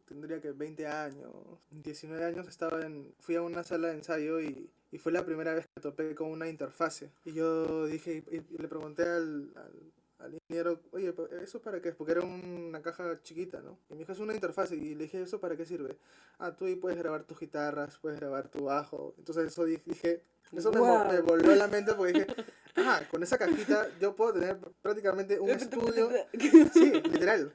tendría 0.05 0.41
que 0.41 0.51
20 0.51 0.87
años, 0.87 1.31
19 1.71 2.25
años, 2.25 2.47
estaba 2.47 2.85
en, 2.85 3.13
fui 3.19 3.35
a 3.35 3.41
una 3.41 3.63
sala 3.63 3.87
de 3.87 3.95
ensayo 3.95 4.41
y 4.41 4.69
y 4.93 4.99
fue 4.99 5.11
la 5.11 5.25
primera 5.25 5.55
vez 5.55 5.65
que 5.73 5.81
topé 5.81 6.13
con 6.13 6.29
una 6.29 6.47
interfase. 6.47 7.11
Y 7.25 7.33
yo 7.33 7.87
dije, 7.87 8.23
y, 8.31 8.61
le 8.61 8.67
pregunté 8.67 9.01
al, 9.01 9.51
al, 9.55 9.91
ingeniero, 10.31 10.79
oye, 10.91 11.13
¿eso 11.41 11.61
para 11.61 11.81
qué 11.81 11.89
es? 11.89 11.95
Porque 11.95 12.13
era 12.13 12.21
una 12.21 12.81
caja 12.81 13.21
chiquita, 13.21 13.61
¿no? 13.61 13.79
Y 13.89 13.93
me 13.93 13.99
dijo, 13.99 14.11
es 14.11 14.19
una 14.19 14.33
interfase. 14.33 14.75
Y 14.75 14.95
le 14.95 15.03
dije, 15.03 15.21
¿eso 15.21 15.39
para 15.39 15.57
qué 15.57 15.65
sirve? 15.65 15.97
Ah, 16.39 16.55
tú 16.55 16.65
ahí 16.65 16.75
puedes 16.75 16.97
grabar 16.97 17.23
tus 17.23 17.39
guitarras, 17.39 17.97
puedes 17.99 18.19
grabar 18.19 18.49
tu 18.49 18.65
bajo. 18.65 19.13
Entonces 19.17 19.47
eso 19.47 19.65
dije, 19.65 20.23
eso 20.51 20.71
me, 20.71 20.79
me, 21.11 21.21
volvió 21.21 21.51
a 21.51 21.55
la 21.55 21.67
mente 21.67 21.93
porque 21.93 22.13
dije, 22.13 22.27
ah, 22.77 23.01
con 23.09 23.23
esa 23.23 23.37
cajita 23.37 23.87
yo 23.99 24.15
puedo 24.15 24.33
tener 24.33 24.57
prácticamente 24.81 25.39
un 25.39 25.49
estudio. 25.51 26.09
Sí, 26.73 26.91
literal 26.91 27.53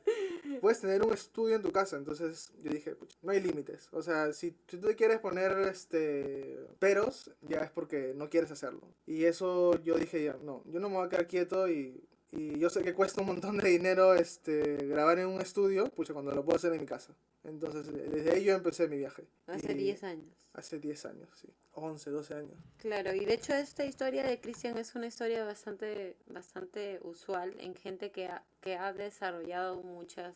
puedes 0.60 0.80
tener 0.80 1.04
un 1.04 1.12
estudio 1.12 1.56
en 1.56 1.62
tu 1.62 1.72
casa. 1.72 1.96
Entonces 1.96 2.52
yo 2.62 2.70
dije, 2.70 2.96
no 3.22 3.32
hay 3.32 3.40
límites. 3.40 3.88
O 3.92 4.02
sea, 4.02 4.32
si, 4.32 4.56
si 4.66 4.78
tú 4.78 4.88
quieres 4.96 5.20
poner 5.20 5.52
este 5.68 6.58
peros, 6.78 7.30
ya 7.42 7.60
es 7.60 7.70
porque 7.70 8.12
no 8.14 8.28
quieres 8.28 8.50
hacerlo. 8.50 8.82
Y 9.06 9.24
eso 9.24 9.80
yo 9.82 9.96
dije, 9.96 10.24
ya, 10.24 10.36
no, 10.42 10.62
yo 10.66 10.80
no 10.80 10.88
me 10.88 10.96
voy 10.96 11.06
a 11.06 11.08
quedar 11.08 11.26
quieto 11.26 11.68
y 11.68 12.02
y 12.30 12.58
yo 12.58 12.68
sé 12.70 12.82
que 12.82 12.94
cuesta 12.94 13.20
un 13.20 13.28
montón 13.28 13.56
de 13.58 13.68
dinero 13.68 14.14
este, 14.14 14.76
grabar 14.86 15.18
en 15.18 15.28
un 15.28 15.40
estudio, 15.40 15.86
pucha, 15.86 16.12
cuando 16.12 16.34
lo 16.34 16.44
puedo 16.44 16.56
hacer 16.56 16.72
en 16.72 16.80
mi 16.80 16.86
casa. 16.86 17.14
Entonces, 17.48 17.92
desde 17.92 18.30
ahí 18.30 18.44
yo 18.44 18.54
empecé 18.54 18.88
mi 18.88 18.98
viaje. 18.98 19.26
Hace 19.46 19.74
10 19.74 20.04
años. 20.04 20.48
Hace 20.52 20.78
10 20.78 21.06
años, 21.06 21.28
sí. 21.40 21.48
11, 21.72 22.10
12 22.10 22.34
años. 22.34 22.58
Claro, 22.78 23.14
y 23.14 23.24
de 23.24 23.34
hecho 23.34 23.54
esta 23.54 23.84
historia 23.84 24.24
de 24.24 24.40
Cristian 24.40 24.76
es 24.78 24.96
una 24.96 25.06
historia 25.06 25.44
bastante, 25.44 26.16
bastante 26.26 26.98
usual 27.02 27.54
en 27.60 27.76
gente 27.76 28.10
que 28.10 28.26
ha, 28.26 28.44
que 28.60 28.76
ha 28.76 28.92
desarrollado 28.92 29.80
muchas, 29.84 30.34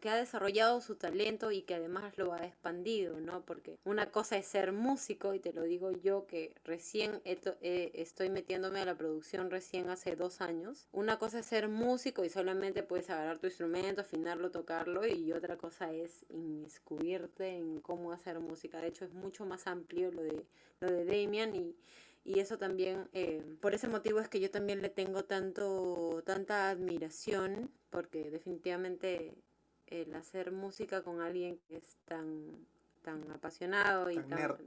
que 0.00 0.08
ha 0.08 0.16
desarrollado 0.16 0.80
su 0.80 0.94
talento 0.96 1.50
y 1.50 1.62
que 1.62 1.74
además 1.74 2.16
lo 2.16 2.32
ha 2.32 2.46
expandido, 2.46 3.20
¿no? 3.20 3.44
Porque 3.44 3.78
una 3.84 4.10
cosa 4.10 4.38
es 4.38 4.46
ser 4.46 4.72
músico, 4.72 5.34
y 5.34 5.38
te 5.38 5.52
lo 5.52 5.64
digo 5.64 5.90
yo 5.90 6.26
que 6.26 6.54
recién 6.64 7.20
estoy 7.24 8.30
metiéndome 8.30 8.80
a 8.80 8.86
la 8.86 8.96
producción 8.96 9.50
recién 9.50 9.90
hace 9.90 10.16
dos 10.16 10.40
años. 10.40 10.88
Una 10.92 11.18
cosa 11.18 11.40
es 11.40 11.46
ser 11.46 11.68
músico 11.68 12.24
y 12.24 12.30
solamente 12.30 12.82
puedes 12.82 13.10
agarrar 13.10 13.38
tu 13.38 13.48
instrumento, 13.48 14.00
afinarlo, 14.00 14.50
tocarlo, 14.50 15.06
y 15.06 15.30
otra 15.32 15.58
cosa 15.58 15.92
es 15.92 16.23
inmiscuirte 16.30 17.48
en 17.48 17.80
cómo 17.80 18.12
hacer 18.12 18.40
música. 18.40 18.80
De 18.80 18.88
hecho, 18.88 19.04
es 19.04 19.12
mucho 19.12 19.46
más 19.46 19.66
amplio 19.66 20.10
lo 20.10 20.22
de, 20.22 20.44
lo 20.80 20.90
de 20.90 21.04
Damian 21.04 21.54
y, 21.54 21.76
y 22.24 22.40
eso 22.40 22.58
también, 22.58 23.08
eh, 23.12 23.42
por 23.60 23.74
ese 23.74 23.88
motivo 23.88 24.20
es 24.20 24.28
que 24.28 24.40
yo 24.40 24.50
también 24.50 24.82
le 24.82 24.88
tengo 24.88 25.24
tanto, 25.24 26.22
tanta 26.24 26.70
admiración, 26.70 27.70
porque 27.90 28.30
definitivamente 28.30 29.34
el 29.86 30.14
hacer 30.14 30.52
música 30.52 31.02
con 31.02 31.20
alguien 31.20 31.58
que 31.68 31.76
es 31.76 31.96
tan 32.06 32.66
tan 33.04 33.30
apasionado 33.32 34.10
y 34.10 34.18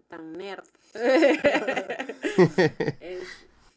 tan, 0.07 0.33
nerd, 0.33 0.63
es, 3.01 3.23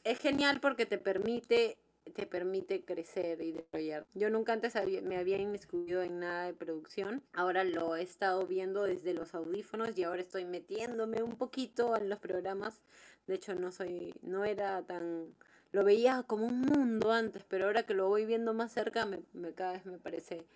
es 0.04 0.18
genial 0.18 0.60
porque 0.60 0.84
te 0.84 0.98
permite 0.98 1.78
te 2.10 2.26
permite 2.26 2.84
crecer 2.84 3.40
y 3.42 3.52
desarrollar. 3.52 4.06
Yo 4.14 4.30
nunca 4.30 4.52
antes 4.52 4.74
me 5.02 5.16
había 5.16 5.38
inmiscuido 5.38 6.02
en 6.02 6.20
nada 6.20 6.46
de 6.46 6.54
producción, 6.54 7.22
ahora 7.32 7.64
lo 7.64 7.96
he 7.96 8.02
estado 8.02 8.46
viendo 8.46 8.84
desde 8.84 9.14
los 9.14 9.34
audífonos 9.34 9.96
y 9.96 10.04
ahora 10.04 10.22
estoy 10.22 10.44
metiéndome 10.44 11.22
un 11.22 11.36
poquito 11.36 11.96
en 11.96 12.08
los 12.08 12.18
programas. 12.18 12.80
De 13.26 13.34
hecho, 13.34 13.54
no 13.54 13.70
soy, 13.70 14.14
no 14.22 14.44
era 14.44 14.82
tan, 14.82 15.34
lo 15.72 15.84
veía 15.84 16.22
como 16.24 16.46
un 16.46 16.62
mundo 16.62 17.12
antes, 17.12 17.44
pero 17.44 17.66
ahora 17.66 17.84
que 17.84 17.94
lo 17.94 18.08
voy 18.08 18.26
viendo 18.26 18.54
más 18.54 18.72
cerca, 18.72 19.06
me, 19.06 19.22
cada 19.54 19.72
vez 19.72 19.86
me 19.86 19.98
parece 19.98 20.46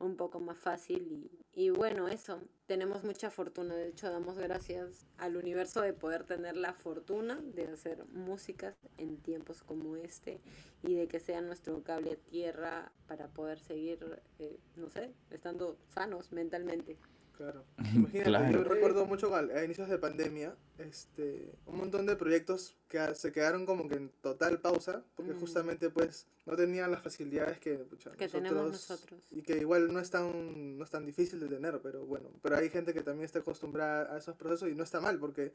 un 0.00 0.16
poco 0.16 0.40
más 0.40 0.58
fácil 0.58 1.30
y, 1.54 1.66
y, 1.66 1.70
bueno, 1.70 2.08
eso, 2.08 2.40
tenemos 2.66 3.04
mucha 3.04 3.30
fortuna, 3.30 3.76
de 3.76 3.88
hecho 3.88 4.10
damos 4.10 4.36
gracias 4.36 5.06
al 5.18 5.36
universo 5.36 5.82
de 5.82 5.92
poder 5.92 6.24
tener 6.24 6.56
la 6.56 6.72
fortuna 6.72 7.40
de 7.40 7.68
hacer 7.68 8.04
músicas 8.06 8.74
en 8.98 9.18
tiempos 9.18 9.62
como 9.62 9.94
este 9.94 10.40
y 10.82 10.94
de 10.94 11.06
que 11.06 11.20
sea 11.20 11.40
nuestro 11.40 11.82
cable 11.84 12.12
a 12.12 12.16
tierra 12.16 12.92
para 13.06 13.28
poder 13.28 13.60
seguir, 13.60 14.20
eh, 14.40 14.58
no 14.74 14.90
sé, 14.90 15.12
estando 15.30 15.78
sanos 15.88 16.32
mentalmente. 16.32 16.98
Claro. 17.36 17.64
Imagínate, 17.94 18.52
yo 18.52 18.64
recuerdo 18.64 19.06
mucho 19.06 19.34
a 19.34 19.64
inicios 19.64 19.88
de 19.88 19.98
pandemia, 19.98 20.54
este, 20.78 21.52
un 21.66 21.78
montón 21.78 22.06
de 22.06 22.16
proyectos 22.16 22.76
que 22.88 23.14
se 23.14 23.32
quedaron 23.32 23.66
como 23.66 23.88
que 23.88 23.96
en 23.96 24.08
total 24.20 24.60
pausa, 24.60 25.02
porque 25.16 25.32
mm. 25.32 25.40
justamente 25.40 25.90
pues 25.90 26.26
no 26.46 26.54
tenían 26.56 26.90
las 26.90 27.02
facilidades 27.02 27.58
que, 27.58 27.84
que 28.16 28.28
tenemos 28.28 28.70
nosotros. 28.70 29.20
Y 29.32 29.42
que 29.42 29.58
igual 29.58 29.92
no 29.92 29.98
es, 29.98 30.10
tan, 30.10 30.78
no 30.78 30.84
es 30.84 30.90
tan 30.90 31.04
difícil 31.04 31.40
de 31.40 31.48
tener, 31.48 31.80
pero 31.82 32.06
bueno, 32.06 32.30
pero 32.40 32.56
hay 32.56 32.70
gente 32.70 32.94
que 32.94 33.02
también 33.02 33.24
está 33.24 33.40
acostumbrada 33.40 34.14
a 34.14 34.18
esos 34.18 34.36
procesos 34.36 34.68
y 34.68 34.74
no 34.74 34.84
está 34.84 35.00
mal, 35.00 35.18
porque 35.18 35.52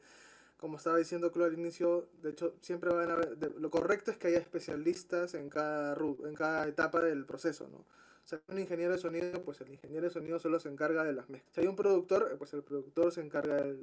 como 0.58 0.76
estaba 0.76 0.98
diciendo 0.98 1.30
Chloe 1.30 1.46
al 1.46 1.54
inicio, 1.54 2.08
de 2.22 2.30
hecho 2.30 2.54
siempre 2.60 2.92
van 2.92 3.10
a 3.10 3.14
haber, 3.14 3.38
lo 3.58 3.70
correcto 3.70 4.10
es 4.10 4.18
que 4.18 4.28
haya 4.28 4.38
especialistas 4.38 5.32
en 5.32 5.48
cada, 5.48 5.96
en 5.96 6.34
cada 6.34 6.68
etapa 6.68 7.00
del 7.00 7.24
proceso, 7.24 7.68
¿no? 7.68 7.86
Si 8.30 8.36
hay 8.36 8.42
un 8.46 8.60
ingeniero 8.60 8.92
de 8.92 8.98
sonido, 8.98 9.42
pues 9.42 9.60
el 9.60 9.70
ingeniero 9.70 10.06
de 10.06 10.12
sonido 10.12 10.38
solo 10.38 10.60
se 10.60 10.68
encarga 10.68 11.02
de 11.02 11.12
las 11.12 11.28
mezclas. 11.28 11.52
Si 11.52 11.62
hay 11.62 11.66
un 11.66 11.74
productor, 11.74 12.36
pues 12.38 12.54
el 12.54 12.62
productor 12.62 13.10
se 13.10 13.22
encarga 13.22 13.56
de, 13.56 13.76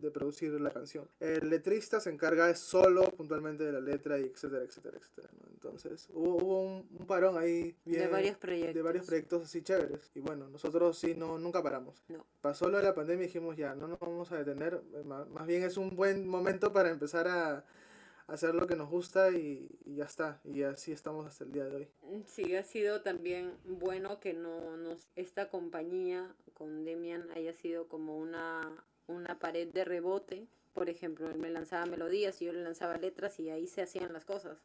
de, 0.00 0.10
producir 0.10 0.50
la 0.60 0.70
canción. 0.70 1.08
El 1.20 1.48
letrista 1.48 2.00
se 2.00 2.10
encarga 2.10 2.52
solo 2.56 3.04
puntualmente 3.04 3.62
de 3.62 3.70
la 3.70 3.78
letra 3.80 4.18
y 4.18 4.24
etcétera, 4.24 4.64
etcétera, 4.64 4.98
etcétera. 4.98 5.28
Entonces 5.52 6.08
hubo, 6.12 6.36
hubo 6.38 6.62
un, 6.64 7.06
parón 7.06 7.38
ahí 7.38 7.76
bien, 7.84 8.02
de 8.02 8.08
varios 8.08 8.36
proyectos. 8.36 8.74
De 8.74 8.82
varios 8.82 9.06
proyectos 9.06 9.42
así 9.44 9.62
chéveres. 9.62 10.10
Y 10.16 10.20
bueno, 10.22 10.48
nosotros 10.48 10.98
sí 10.98 11.14
no, 11.14 11.38
nunca 11.38 11.62
paramos. 11.62 12.02
No. 12.08 12.26
Pasó 12.40 12.68
lo 12.68 12.78
de 12.78 12.82
la 12.82 12.96
pandemia 12.96 13.22
y 13.22 13.26
dijimos 13.28 13.56
ya, 13.56 13.76
no 13.76 13.86
nos 13.86 14.00
vamos 14.00 14.32
a 14.32 14.38
detener. 14.38 14.82
Más 15.04 15.46
bien 15.46 15.62
es 15.62 15.76
un 15.76 15.94
buen 15.94 16.26
momento 16.26 16.72
para 16.72 16.90
empezar 16.90 17.28
a, 17.28 17.64
hacer 18.28 18.54
lo 18.54 18.66
que 18.66 18.76
nos 18.76 18.88
gusta 18.88 19.30
y, 19.30 19.68
ya 19.84 20.04
está. 20.04 20.40
Y 20.44 20.62
así 20.62 20.92
estamos 20.92 21.26
hasta 21.26 21.44
el 21.44 21.52
día 21.52 21.64
de 21.64 21.76
hoy. 21.76 21.88
Sí, 22.26 22.54
ha 22.54 22.62
sido 22.62 23.02
también 23.02 23.54
bueno 23.64 24.20
que 24.20 24.34
no 24.34 24.76
nos 24.76 25.08
esta 25.16 25.48
compañía 25.48 26.32
con 26.54 26.84
Demian 26.84 27.30
haya 27.32 27.52
sido 27.54 27.88
como 27.88 28.18
una, 28.18 28.84
una 29.06 29.38
pared 29.38 29.68
de 29.68 29.84
rebote. 29.84 30.46
Por 30.74 30.88
ejemplo, 30.88 31.28
él 31.28 31.38
me 31.38 31.50
lanzaba 31.50 31.86
melodías 31.86 32.40
y 32.40 32.44
yo 32.44 32.52
le 32.52 32.62
lanzaba 32.62 32.96
letras 32.98 33.40
y 33.40 33.50
ahí 33.50 33.66
se 33.66 33.82
hacían 33.82 34.12
las 34.12 34.24
cosas. 34.24 34.58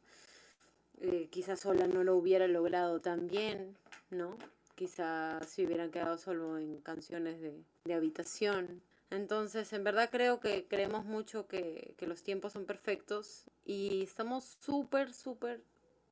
Eh, 1.00 1.28
quizás 1.30 1.60
sola 1.60 1.88
no 1.88 2.04
lo 2.04 2.14
hubiera 2.16 2.46
logrado 2.46 3.00
tan 3.00 3.26
bien, 3.26 3.76
¿no? 4.10 4.38
Quizás 4.76 5.48
se 5.48 5.64
hubieran 5.64 5.90
quedado 5.90 6.18
solo 6.18 6.58
en 6.58 6.78
canciones 6.80 7.40
de, 7.40 7.64
de 7.84 7.94
habitación. 7.94 8.82
Entonces, 9.14 9.72
en 9.72 9.84
verdad 9.84 10.10
creo 10.10 10.40
que 10.40 10.66
creemos 10.66 11.04
mucho 11.04 11.46
que, 11.46 11.94
que 11.96 12.06
los 12.06 12.22
tiempos 12.22 12.52
son 12.52 12.66
perfectos 12.66 13.44
y 13.64 14.02
estamos 14.02 14.44
súper, 14.60 15.12
súper 15.12 15.62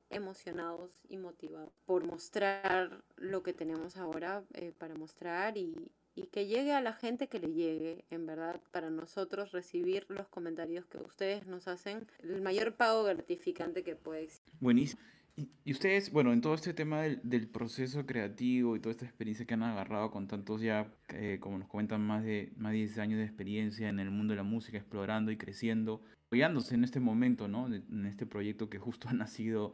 emocionados 0.09 0.91
y 1.09 1.17
motivados 1.17 1.73
por 1.85 2.05
mostrar 2.05 3.03
lo 3.15 3.43
que 3.43 3.53
tenemos 3.53 3.97
ahora 3.97 4.43
eh, 4.53 4.71
para 4.77 4.95
mostrar 4.95 5.57
y, 5.57 5.91
y, 6.15 6.27
que 6.27 6.45
llegue 6.45 6.73
a 6.73 6.81
la 6.81 6.93
gente 6.93 7.27
que 7.27 7.39
le 7.39 7.51
llegue, 7.51 8.05
en 8.09 8.25
verdad, 8.25 8.61
para 8.71 8.89
nosotros 8.89 9.51
recibir 9.51 10.05
los 10.09 10.27
comentarios 10.27 10.85
que 10.85 10.99
ustedes 10.99 11.47
nos 11.47 11.67
hacen, 11.67 12.07
el 12.19 12.41
mayor 12.41 12.75
pago 12.75 13.03
gratificante 13.03 13.83
que 13.83 13.95
puede 13.95 14.23
existir. 14.23 14.53
Buenísimo. 14.59 15.01
Y, 15.35 15.71
ustedes, 15.71 16.11
bueno, 16.11 16.31
en 16.31 16.41
todo 16.41 16.53
este 16.53 16.73
tema 16.75 17.01
del, 17.01 17.19
del, 17.23 17.47
proceso 17.47 18.05
creativo 18.05 18.75
y 18.75 18.79
toda 18.79 18.91
esta 18.91 19.05
experiencia 19.05 19.45
que 19.47 19.55
han 19.55 19.63
agarrado 19.63 20.11
con 20.11 20.27
tantos 20.27 20.61
ya, 20.61 20.93
eh, 21.09 21.39
como 21.39 21.57
nos 21.57 21.67
comentan, 21.67 22.05
más 22.05 22.23
de, 22.23 22.53
más 22.55 22.71
de 22.71 22.79
10 22.79 22.99
años 22.99 23.17
de 23.17 23.25
experiencia 23.25 23.89
en 23.89 23.99
el 23.99 24.11
mundo 24.11 24.33
de 24.33 24.37
la 24.37 24.43
música, 24.43 24.77
explorando 24.77 25.31
y 25.31 25.37
creciendo, 25.37 26.03
apoyándose 26.27 26.75
en 26.75 26.83
este 26.83 26.99
momento, 26.99 27.47
¿no? 27.47 27.65
En 27.65 28.05
este 28.05 28.27
proyecto 28.27 28.69
que 28.69 28.77
justo 28.77 29.07
ha 29.09 29.13
nacido 29.13 29.73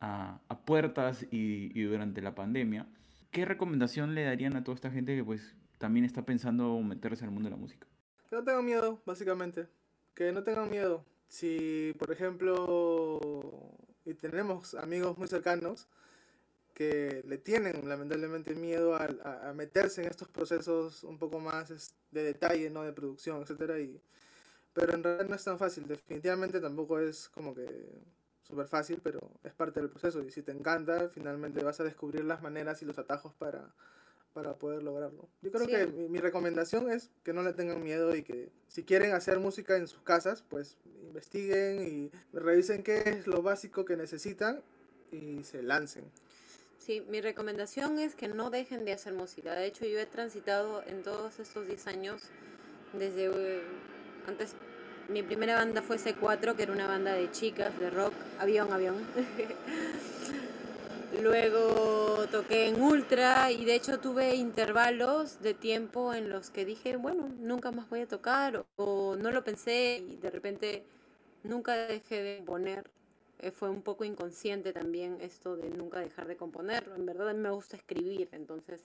a, 0.00 0.40
puertas 0.64 1.24
y, 1.30 1.78
y, 1.78 1.82
durante 1.82 2.22
la 2.22 2.34
pandemia. 2.34 2.86
¿Qué 3.30 3.44
recomendación 3.44 4.14
le 4.14 4.24
darían 4.24 4.56
a 4.56 4.64
toda 4.64 4.76
esta 4.76 4.90
gente 4.90 5.14
que 5.14 5.24
pues 5.24 5.54
también 5.78 6.06
está 6.06 6.24
pensando 6.24 6.80
meterse 6.80 7.24
al 7.24 7.32
mundo 7.32 7.50
de 7.50 7.56
la 7.56 7.60
música? 7.60 7.86
Que 8.30 8.36
no 8.36 8.44
tengan 8.44 8.64
miedo, 8.64 9.02
básicamente. 9.04 9.68
Que 10.14 10.32
no 10.32 10.42
tengan 10.42 10.70
miedo. 10.70 11.04
Si, 11.28 11.94
por 11.98 12.10
ejemplo, 12.10 13.76
y 14.06 14.14
tenemos 14.14 14.74
amigos 14.74 15.18
muy 15.18 15.28
cercanos 15.28 15.88
que 16.74 17.22
le 17.26 17.38
tienen 17.38 17.88
lamentablemente 17.88 18.54
miedo 18.54 18.94
a, 18.94 19.08
a, 19.48 19.52
meterse 19.54 20.02
en 20.02 20.08
estos 20.08 20.28
procesos 20.28 21.04
un 21.04 21.18
poco 21.18 21.40
más 21.40 21.94
de 22.10 22.22
detalle, 22.22 22.70
¿no? 22.70 22.82
De 22.82 22.92
producción, 22.92 23.42
etcétera, 23.42 23.78
y 23.78 24.00
pero 24.72 24.92
en 24.92 25.02
realidad 25.02 25.26
no 25.26 25.34
es 25.34 25.42
tan 25.44 25.58
fácil, 25.58 25.88
definitivamente 25.88 26.60
tampoco 26.60 26.98
es 26.98 27.30
como 27.30 27.54
que 27.54 27.66
súper 28.42 28.68
fácil, 28.68 29.00
pero 29.02 29.20
es 29.42 29.54
parte 29.54 29.80
del 29.80 29.88
proceso 29.88 30.22
y 30.22 30.30
si 30.30 30.42
te 30.42 30.52
encanta, 30.52 31.08
finalmente 31.08 31.64
vas 31.64 31.80
a 31.80 31.84
descubrir 31.84 32.24
las 32.24 32.42
maneras 32.42 32.82
y 32.82 32.84
los 32.84 32.98
atajos 32.98 33.32
para, 33.34 33.74
para 34.36 34.52
poder 34.52 34.82
lograrlo. 34.82 35.30
Yo 35.40 35.50
creo 35.50 35.66
que 35.66 35.86
mi, 35.86 36.10
mi, 36.10 36.18
recomendación 36.18 36.90
es 36.90 37.08
que 37.24 37.32
no 37.32 37.42
le 37.42 37.54
tengan 37.54 37.82
miedo 37.82 38.14
y 38.14 38.22
que 38.22 38.50
si 38.68 38.82
quieren 38.82 39.14
hacer 39.14 39.40
música 39.40 39.78
en 39.78 39.88
sus 39.88 40.02
casas, 40.02 40.44
pues 40.50 40.76
investiguen 41.06 41.88
y 41.88 42.36
revisen 42.36 42.82
qué 42.82 42.98
es 42.98 43.26
lo 43.26 43.40
básico 43.40 43.86
que 43.86 43.96
necesitan 43.96 44.60
y 45.10 45.42
se 45.42 45.62
lancen. 45.62 46.04
Sí, 46.78 47.02
mi 47.08 47.22
recomendación 47.22 47.98
es 47.98 48.14
que 48.14 48.28
no 48.28 48.50
dejen 48.50 48.84
de 48.84 48.92
hacer 48.92 49.14
música. 49.14 49.54
De 49.54 49.64
hecho, 49.64 49.86
yo 49.86 49.98
he 49.98 50.04
transitado 50.04 50.82
en 50.82 51.02
todos 51.02 51.38
estos 51.38 51.66
10 51.66 51.86
años, 51.86 52.24
desde 52.92 53.28
eh, 53.28 53.62
antes, 54.26 54.54
mi 55.08 55.22
primera 55.22 55.54
banda 55.54 55.80
fue 55.80 55.96
C4, 55.96 56.56
que 56.56 56.64
era 56.64 56.72
una 56.74 56.86
banda 56.86 57.14
de 57.14 57.30
chicas, 57.30 57.78
de 57.80 57.88
rock, 57.88 58.12
avión, 58.38 58.70
avión. 58.70 58.96
Luego 61.22 62.26
toqué 62.30 62.66
en 62.66 62.80
Ultra 62.80 63.50
y 63.50 63.64
de 63.64 63.74
hecho 63.74 63.98
tuve 64.00 64.34
intervalos 64.34 65.40
de 65.40 65.54
tiempo 65.54 66.12
en 66.12 66.28
los 66.28 66.50
que 66.50 66.64
dije, 66.64 66.96
bueno, 66.96 67.28
nunca 67.38 67.70
más 67.70 67.88
voy 67.88 68.00
a 68.00 68.08
tocar 68.08 68.66
o, 68.76 69.16
no 69.16 69.30
lo 69.30 69.42
pensé 69.42 70.04
y 70.06 70.16
de 70.16 70.30
repente 70.30 70.84
nunca 71.42 71.74
dejé 71.74 72.22
de 72.22 72.36
componer. 72.38 72.90
Eh, 73.38 73.50
fue 73.50 73.70
un 73.70 73.82
poco 73.82 74.04
inconsciente 74.04 74.72
también 74.72 75.18
esto 75.20 75.56
de 75.56 75.70
nunca 75.70 76.00
dejar 76.00 76.26
de 76.26 76.36
componer. 76.36 76.90
En 76.96 77.06
verdad 77.06 77.34
me 77.34 77.50
gusta 77.50 77.76
escribir, 77.76 78.28
entonces 78.32 78.84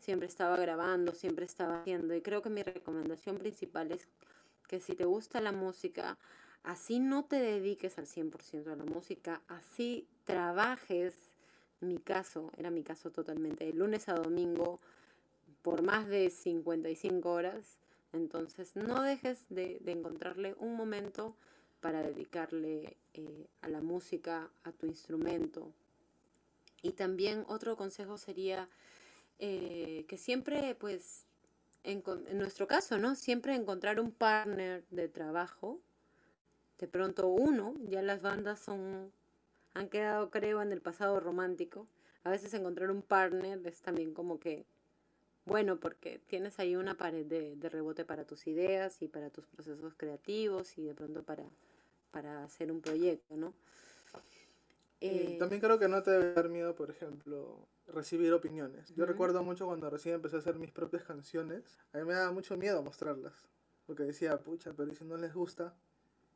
siempre 0.00 0.26
estaba 0.26 0.56
grabando, 0.56 1.14
siempre 1.14 1.46
estaba 1.46 1.80
haciendo 1.80 2.14
y 2.14 2.20
creo 2.20 2.42
que 2.42 2.50
mi 2.50 2.62
recomendación 2.62 3.38
principal 3.38 3.90
es 3.92 4.06
que 4.68 4.80
si 4.80 4.94
te 4.94 5.04
gusta 5.04 5.40
la 5.40 5.52
música, 5.52 6.18
así 6.62 6.98
no 6.98 7.24
te 7.24 7.36
dediques 7.36 7.98
al 7.98 8.06
100% 8.06 8.72
a 8.72 8.76
la 8.76 8.84
música, 8.84 9.42
así 9.48 10.06
trabajes 10.24 11.33
mi 11.84 11.98
caso, 11.98 12.50
era 12.56 12.70
mi 12.70 12.82
caso 12.82 13.10
totalmente, 13.10 13.64
de 13.66 13.72
lunes 13.72 14.08
a 14.08 14.14
domingo 14.14 14.80
por 15.62 15.82
más 15.82 16.08
de 16.08 16.30
55 16.30 17.30
horas. 17.30 17.78
Entonces 18.12 18.76
no 18.76 19.02
dejes 19.02 19.46
de, 19.48 19.80
encontrarle 19.86 20.54
un 20.58 20.76
momento 20.76 21.34
para 21.80 22.02
dedicarle 22.02 22.96
eh, 23.14 23.46
a 23.62 23.68
la 23.68 23.80
música, 23.80 24.50
a 24.62 24.72
tu 24.72 24.86
instrumento. 24.86 25.72
Y 26.82 26.92
también 26.92 27.44
otro 27.48 27.76
consejo 27.76 28.18
sería 28.18 28.68
eh, 29.38 30.04
que 30.06 30.18
siempre, 30.18 30.74
pues, 30.74 31.24
en, 31.82 32.02
en, 32.28 32.38
nuestro 32.38 32.66
caso, 32.66 32.98
¿no? 32.98 33.14
Siempre 33.14 33.54
encontrar 33.54 34.00
un 34.00 34.12
partner 34.12 34.84
de 34.90 35.08
trabajo. 35.08 35.80
De 36.78 36.88
pronto 36.88 37.28
uno, 37.28 37.74
ya 37.88 38.02
las 38.02 38.20
bandas 38.20 38.60
son 38.60 39.12
han 39.74 39.88
quedado, 39.88 40.30
creo, 40.30 40.62
en 40.62 40.72
el 40.72 40.80
pasado 40.80 41.20
romántico. 41.20 41.86
A 42.22 42.30
veces 42.30 42.54
encontrar 42.54 42.90
un 42.90 43.02
partner 43.02 43.60
es 43.66 43.82
también 43.82 44.14
como 44.14 44.38
que 44.40 44.66
bueno, 45.46 45.78
porque 45.78 46.20
tienes 46.26 46.58
ahí 46.58 46.74
una 46.74 46.96
pared 46.96 47.26
de, 47.26 47.54
de, 47.56 47.68
rebote 47.68 48.04
para 48.04 48.24
tus 48.24 48.46
ideas 48.46 49.02
y 49.02 49.08
para 49.08 49.30
tus 49.30 49.46
procesos 49.46 49.94
creativos 49.94 50.78
y 50.78 50.84
de 50.84 50.94
pronto 50.94 51.22
para, 51.22 51.44
para 52.10 52.44
hacer 52.44 52.72
un 52.72 52.80
proyecto, 52.80 53.36
¿no? 53.36 53.52
Eh, 55.00 55.36
también 55.38 55.60
creo 55.60 55.78
que 55.78 55.88
no 55.88 56.02
te 56.02 56.12
debe 56.12 56.32
dar 56.32 56.48
miedo, 56.48 56.74
por 56.74 56.88
ejemplo, 56.88 57.68
recibir 57.86 58.32
opiniones. 58.32 58.94
Yo 58.94 59.04
recuerdo 59.04 59.42
mucho 59.42 59.66
cuando 59.66 59.90
recién 59.90 60.14
empecé 60.14 60.36
a 60.36 60.38
hacer 60.38 60.58
mis 60.58 60.70
propias 60.70 61.04
canciones, 61.04 61.78
a 61.92 61.98
mí 61.98 62.04
me 62.04 62.14
daba 62.14 62.32
mucho 62.32 62.56
miedo 62.56 62.82
mostrarlas, 62.82 63.34
porque 63.84 64.04
decía, 64.04 64.38
pucha, 64.38 64.72
pero 64.72 64.94
si 64.94 65.04
no 65.04 65.18
les 65.18 65.34
gusta, 65.34 65.76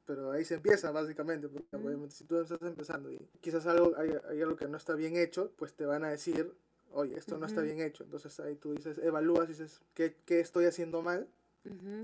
pero 0.09 0.32
ahí 0.32 0.42
se 0.42 0.54
empieza 0.54 0.90
básicamente, 0.90 1.50
porque 1.50 1.76
obviamente 1.76 2.14
si 2.14 2.24
tú 2.24 2.40
estás 2.40 2.62
empezando 2.62 3.12
y 3.12 3.18
quizás 3.42 3.66
algo, 3.66 3.92
hay, 3.98 4.11
hay, 4.30 4.40
algo 4.40 4.56
que 4.56 4.66
no 4.66 4.78
está 4.78 4.94
bien 4.94 5.18
hecho, 5.18 5.52
pues 5.59 5.74
te 5.74 5.84
van 5.84 6.02
a 6.02 6.09
decir, 6.09 6.50
oye, 6.92 7.14
esto 7.18 7.36
no 7.36 7.44
está 7.44 7.61
bien 7.61 7.82
hecho. 7.82 8.04
Entonces 8.04 8.40
ahí 8.40 8.54
tú 8.54 8.72
dices, 8.72 8.96
evalúas 9.02 9.50
y 9.50 9.52
dices, 9.52 9.82
¿qué, 9.92 10.16
qué 10.24 10.40
estoy 10.40 10.64
haciendo 10.64 11.02
mal? 11.02 11.28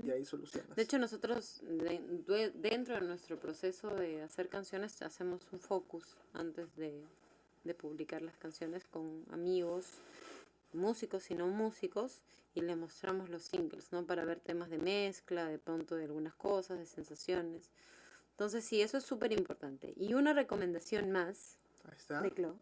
Y 0.03 0.11
ahí 0.11 0.23
solucionas. 0.23 0.75
De 0.75 0.83
hecho, 0.83 0.99
nosotros 0.99 1.61
de, 1.63 2.51
dentro 2.53 2.93
de 2.93 3.01
nuestro 3.01 3.39
proceso 3.39 3.89
de 3.95 4.21
hacer 4.21 4.49
canciones 4.49 5.01
hacemos 5.01 5.41
un 5.51 5.59
focus 5.59 6.15
antes 6.33 6.75
de, 6.75 7.01
de 7.63 7.73
publicar 7.73 8.21
las 8.21 8.37
canciones 8.37 8.85
con 8.85 9.25
amigos, 9.31 9.87
músicos 10.73 11.31
y 11.31 11.33
no 11.33 11.47
músicos, 11.47 12.21
y 12.53 12.61
le 12.61 12.75
mostramos 12.75 13.29
los 13.29 13.41
singles, 13.41 13.91
¿no? 13.91 14.05
Para 14.05 14.25
ver 14.25 14.39
temas 14.39 14.69
de 14.69 14.77
mezcla, 14.77 15.47
de 15.47 15.57
pronto 15.57 15.95
de 15.95 16.03
algunas 16.03 16.35
cosas, 16.35 16.77
de 16.77 16.85
sensaciones. 16.85 17.71
Entonces, 18.35 18.65
sí, 18.65 18.81
eso 18.81 18.97
es 18.97 19.05
súper 19.05 19.31
importante. 19.31 19.93
Y 19.95 20.13
una 20.13 20.33
recomendación 20.33 21.09
más 21.09 21.57
de 22.21 22.31
Clo. 22.31 22.57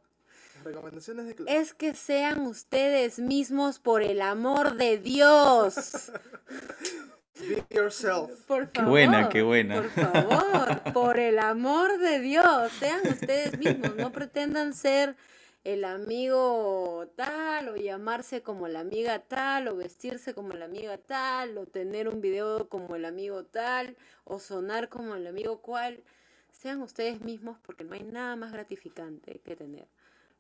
Recomendaciones 0.64 1.26
de 1.26 1.34
Clo. 1.34 1.48
Es 1.50 1.74
que 1.74 1.96
sean 1.96 2.42
ustedes 2.46 3.18
mismos 3.18 3.80
por 3.80 4.04
el 4.04 4.22
amor 4.22 4.78
de 4.78 5.00
Dios. 5.00 6.12
Be 7.40 7.66
yourself. 7.72 8.30
Por 8.46 8.68
favor. 8.68 8.72
Qué 8.72 8.82
buena, 8.84 9.30
qué 9.30 9.42
buena. 9.42 9.82
Por 9.82 9.90
favor, 9.90 10.94
por 10.94 11.20
el 11.20 11.40
amor 11.40 11.98
de 11.98 12.20
Dios, 12.20 12.72
sean 12.74 13.02
ustedes 13.08 13.58
mismos. 13.58 13.96
No 13.96 14.12
pretendan 14.12 14.76
ser 14.76 15.16
el 15.64 15.86
amigo 15.86 17.08
tal, 17.16 17.70
o 17.70 17.76
llamarse 17.76 18.42
como 18.42 18.68
la 18.68 18.82
amiga 18.82 19.20
tal, 19.20 19.68
o 19.70 19.76
vestirse 19.78 20.34
como 20.34 20.54
la 20.54 20.66
amiga 20.66 20.98
tal, 20.98 21.58
o 21.58 21.66
tener 21.66 22.10
un 22.10 22.22
video 22.22 22.68
como 22.68 22.96
el 22.96 23.06
amigo 23.06 23.46
tal, 23.46 23.96
o 24.26 24.40
sonar 24.40 24.90
como 24.90 25.16
el 25.16 25.26
amigo 25.28 25.62
cual. 25.62 26.04
Sean 26.52 26.82
ustedes 26.82 27.22
mismos 27.22 27.58
porque 27.66 27.84
no 27.84 27.96
hay 27.96 28.04
nada 28.04 28.36
más 28.36 28.52
gratificante 28.52 29.40
que 29.44 29.56
tener 29.56 29.88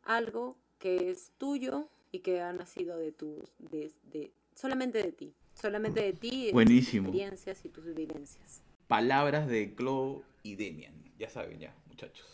algo 0.03 0.57
que 0.78 1.09
es 1.09 1.32
tuyo 1.38 1.89
y 2.11 2.19
que 2.19 2.41
ha 2.41 2.53
nacido 2.53 2.97
de 2.97 3.11
tus, 3.11 3.49
de, 3.57 3.91
de, 4.11 4.32
solamente 4.53 5.01
de 5.01 5.11
ti, 5.11 5.34
solamente 5.53 6.01
de 6.01 6.13
ti, 6.13 6.47
de 6.47 6.51
Buenísimo. 6.51 7.07
tus 7.07 7.15
experiencias 7.15 7.65
y 7.65 7.69
tus 7.69 7.86
vivencias. 7.95 8.61
Palabras 8.88 9.47
de 9.47 9.74
Chloe 9.76 10.21
y 10.43 10.55
Demian, 10.55 10.93
ya 11.17 11.30
saben 11.30 11.59
ya, 11.59 11.74
muchachos. 11.88 12.28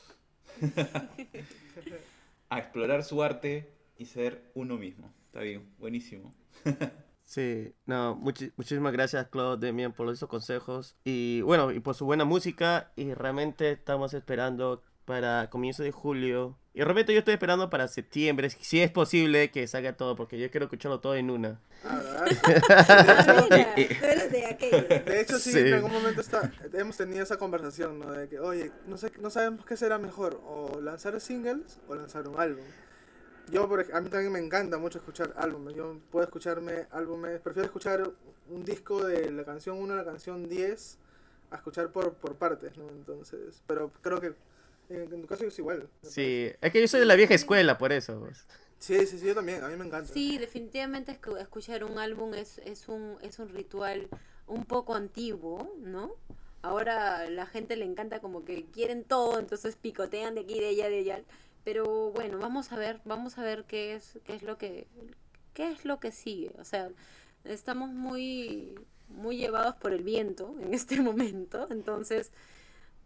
a 2.50 2.60
explorar 2.60 3.04
su 3.04 3.22
arte 3.24 3.72
y 3.97 4.06
ser 4.06 4.52
uno 4.56 4.78
mismo. 4.78 5.12
Está 5.28 5.41
bien, 5.41 5.70
buenísimo. 5.80 6.34
Sí, 7.24 7.76
no, 7.86 8.16
muchi- 8.16 8.52
muchísimas 8.58 8.91
gracias, 8.91 9.28
Claude 9.28 9.64
Demian, 9.68 9.93
por 9.93 10.10
esos 10.12 10.28
consejos. 10.28 10.95
Y 11.04 11.41
bueno, 11.41 11.72
y 11.72 11.80
por 11.80 11.93
su 11.93 12.06
buena 12.06 12.26
música. 12.26 12.91
Y 12.95 13.14
realmente 13.14 13.70
estamos 13.72 14.16
esperando 14.16 14.82
para 15.10 15.49
comienzo 15.49 15.82
de 15.82 15.91
julio. 15.91 16.55
Y 16.72 16.84
realmente 16.84 17.14
yo 17.14 17.20
estoy 17.20 17.34
esperando 17.34 17.68
para 17.72 17.88
septiembre, 17.88 18.51
si 18.51 18.80
es 18.80 18.91
posible 18.91 19.49
que 19.49 19.66
salga 19.66 19.97
todo, 19.97 20.16
porque 20.16 20.38
yo 20.38 20.51
quiero 20.51 20.68
escucharlo 20.68 20.99
todo 20.99 21.16
en 21.16 21.32
una. 21.32 21.60
Ah, 21.84 22.26
de 23.49 24.45
aquello. 24.45 24.88
De 25.03 25.20
hecho, 25.20 25.39
sí, 25.39 25.51
Sí. 25.51 25.57
en 25.57 25.74
algún 25.74 25.91
momento 25.91 26.22
está, 26.22 26.51
hemos 26.74 26.95
tenido 26.95 27.24
esa 27.24 27.38
conversación, 27.38 27.97
¿no? 27.97 28.12
De 28.12 28.30
que, 28.30 28.39
oye, 28.39 28.72
no, 28.86 28.97
sé, 28.97 29.12
no 29.20 29.32
sabemos 29.32 29.66
qué 29.66 29.76
será 29.78 29.97
mejor, 29.97 30.39
o 30.45 30.80
lanzar 30.80 31.20
singles 31.20 31.80
o 31.88 31.95
lanzar 31.95 32.28
un 32.28 32.39
álbum. 32.39 32.64
Yo, 33.51 33.68
por, 33.68 33.80
a 33.91 34.01
mí 34.01 34.10
también 34.10 34.32
me 34.32 34.38
encanta 34.38 34.78
mucho 34.78 34.99
escuchar 34.99 35.34
álbumes. 35.38 35.74
Yo 35.74 35.97
puedo 36.12 36.24
escucharme 36.24 36.86
álbumes, 36.91 37.39
prefiero 37.41 37.66
escuchar 37.66 38.12
un 38.47 38.64
disco 38.64 39.03
de 39.03 39.32
la 39.32 39.43
canción 39.43 39.80
1 39.80 39.91
a 39.91 39.97
la 39.97 40.05
canción 40.05 40.47
10 40.47 40.99
a 41.49 41.55
escuchar 41.55 41.89
por, 41.91 42.14
por 42.14 42.36
partes, 42.36 42.78
¿no? 42.78 42.88
Entonces, 42.89 43.64
pero 43.66 43.91
creo 44.03 44.22
que 44.22 44.36
en, 44.89 45.21
tu 45.21 45.27
caso 45.27 45.45
es 45.45 45.57
igual. 45.59 45.87
Sí, 46.01 46.51
es 46.61 46.71
que 46.71 46.81
yo 46.81 46.87
soy 46.87 46.99
de 46.99 47.05
la 47.05 47.15
vieja 47.15 47.33
escuela, 47.33 47.77
por 47.77 47.91
eso. 47.91 48.19
pues. 48.19 48.45
Sí, 48.79 49.05
sí, 49.05 49.19
sí, 49.19 49.27
yo 49.27 49.35
también, 49.35 49.63
a 49.63 49.67
mí 49.67 49.75
me 49.75 49.85
encanta. 49.85 50.11
Sí, 50.11 50.37
definitivamente 50.37 51.19
escu- 51.19 51.39
escuchar 51.39 51.83
un 51.83 51.97
álbum 51.99 52.33
es, 52.33 52.59
es, 52.59 52.87
un, 52.87 53.17
es 53.21 53.39
un 53.39 53.49
ritual 53.49 54.07
un 54.47 54.65
poco 54.65 54.95
antiguo, 54.95 55.71
¿no? 55.79 56.11
Ahora 56.61 57.29
la 57.29 57.45
gente 57.45 57.75
le 57.75 57.85
encanta 57.85 58.19
como 58.19 58.43
que 58.45 58.65
quieren 58.65 59.03
todo, 59.03 59.39
entonces 59.39 59.75
picotean 59.75 60.35
de 60.35 60.41
aquí, 60.41 60.59
de 60.59 60.69
allá, 60.69 60.89
de 60.89 60.99
allá. 60.99 61.21
Pero 61.63 62.11
bueno, 62.11 62.37
vamos 62.39 62.71
a 62.71 62.77
ver, 62.77 62.99
vamos 63.05 63.37
a 63.37 63.43
ver 63.43 63.65
qué 63.65 63.95
es, 63.95 64.19
qué 64.23 64.35
es 64.35 64.43
lo 64.43 64.57
que, 64.57 64.87
qué 65.53 65.69
es 65.71 65.85
lo 65.85 65.99
que 65.99 66.11
sigue. 66.11 66.51
O 66.59 66.63
sea, 66.65 66.89
estamos 67.43 67.91
muy, 67.91 68.75
muy 69.09 69.37
llevados 69.37 69.75
por 69.75 69.93
el 69.93 70.03
viento 70.03 70.55
en 70.61 70.73
este 70.73 71.01
momento, 71.01 71.67
entonces 71.69 72.31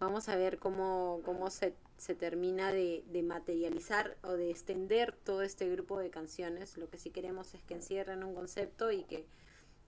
vamos 0.04 0.30
a 0.30 0.36
ver 0.36 0.60
cómo, 0.60 1.22
cómo 1.24 1.50
se, 1.50 1.76
se 1.98 2.16
termina 2.16 2.72
de, 2.72 3.04
de 3.08 3.24
materializar 3.24 4.18
o 4.24 4.34
de 4.34 4.50
extender 4.50 5.14
todo 5.24 5.42
este 5.42 5.70
grupo 5.70 6.00
de 6.00 6.10
canciones. 6.10 6.78
Lo 6.78 6.90
que 6.90 6.98
sí 6.98 7.10
queremos 7.10 7.54
es 7.54 7.64
que 7.64 7.74
encierren 7.74 8.24
un 8.24 8.36
concepto 8.36 8.92
y 8.92 9.04
que, 9.04 9.26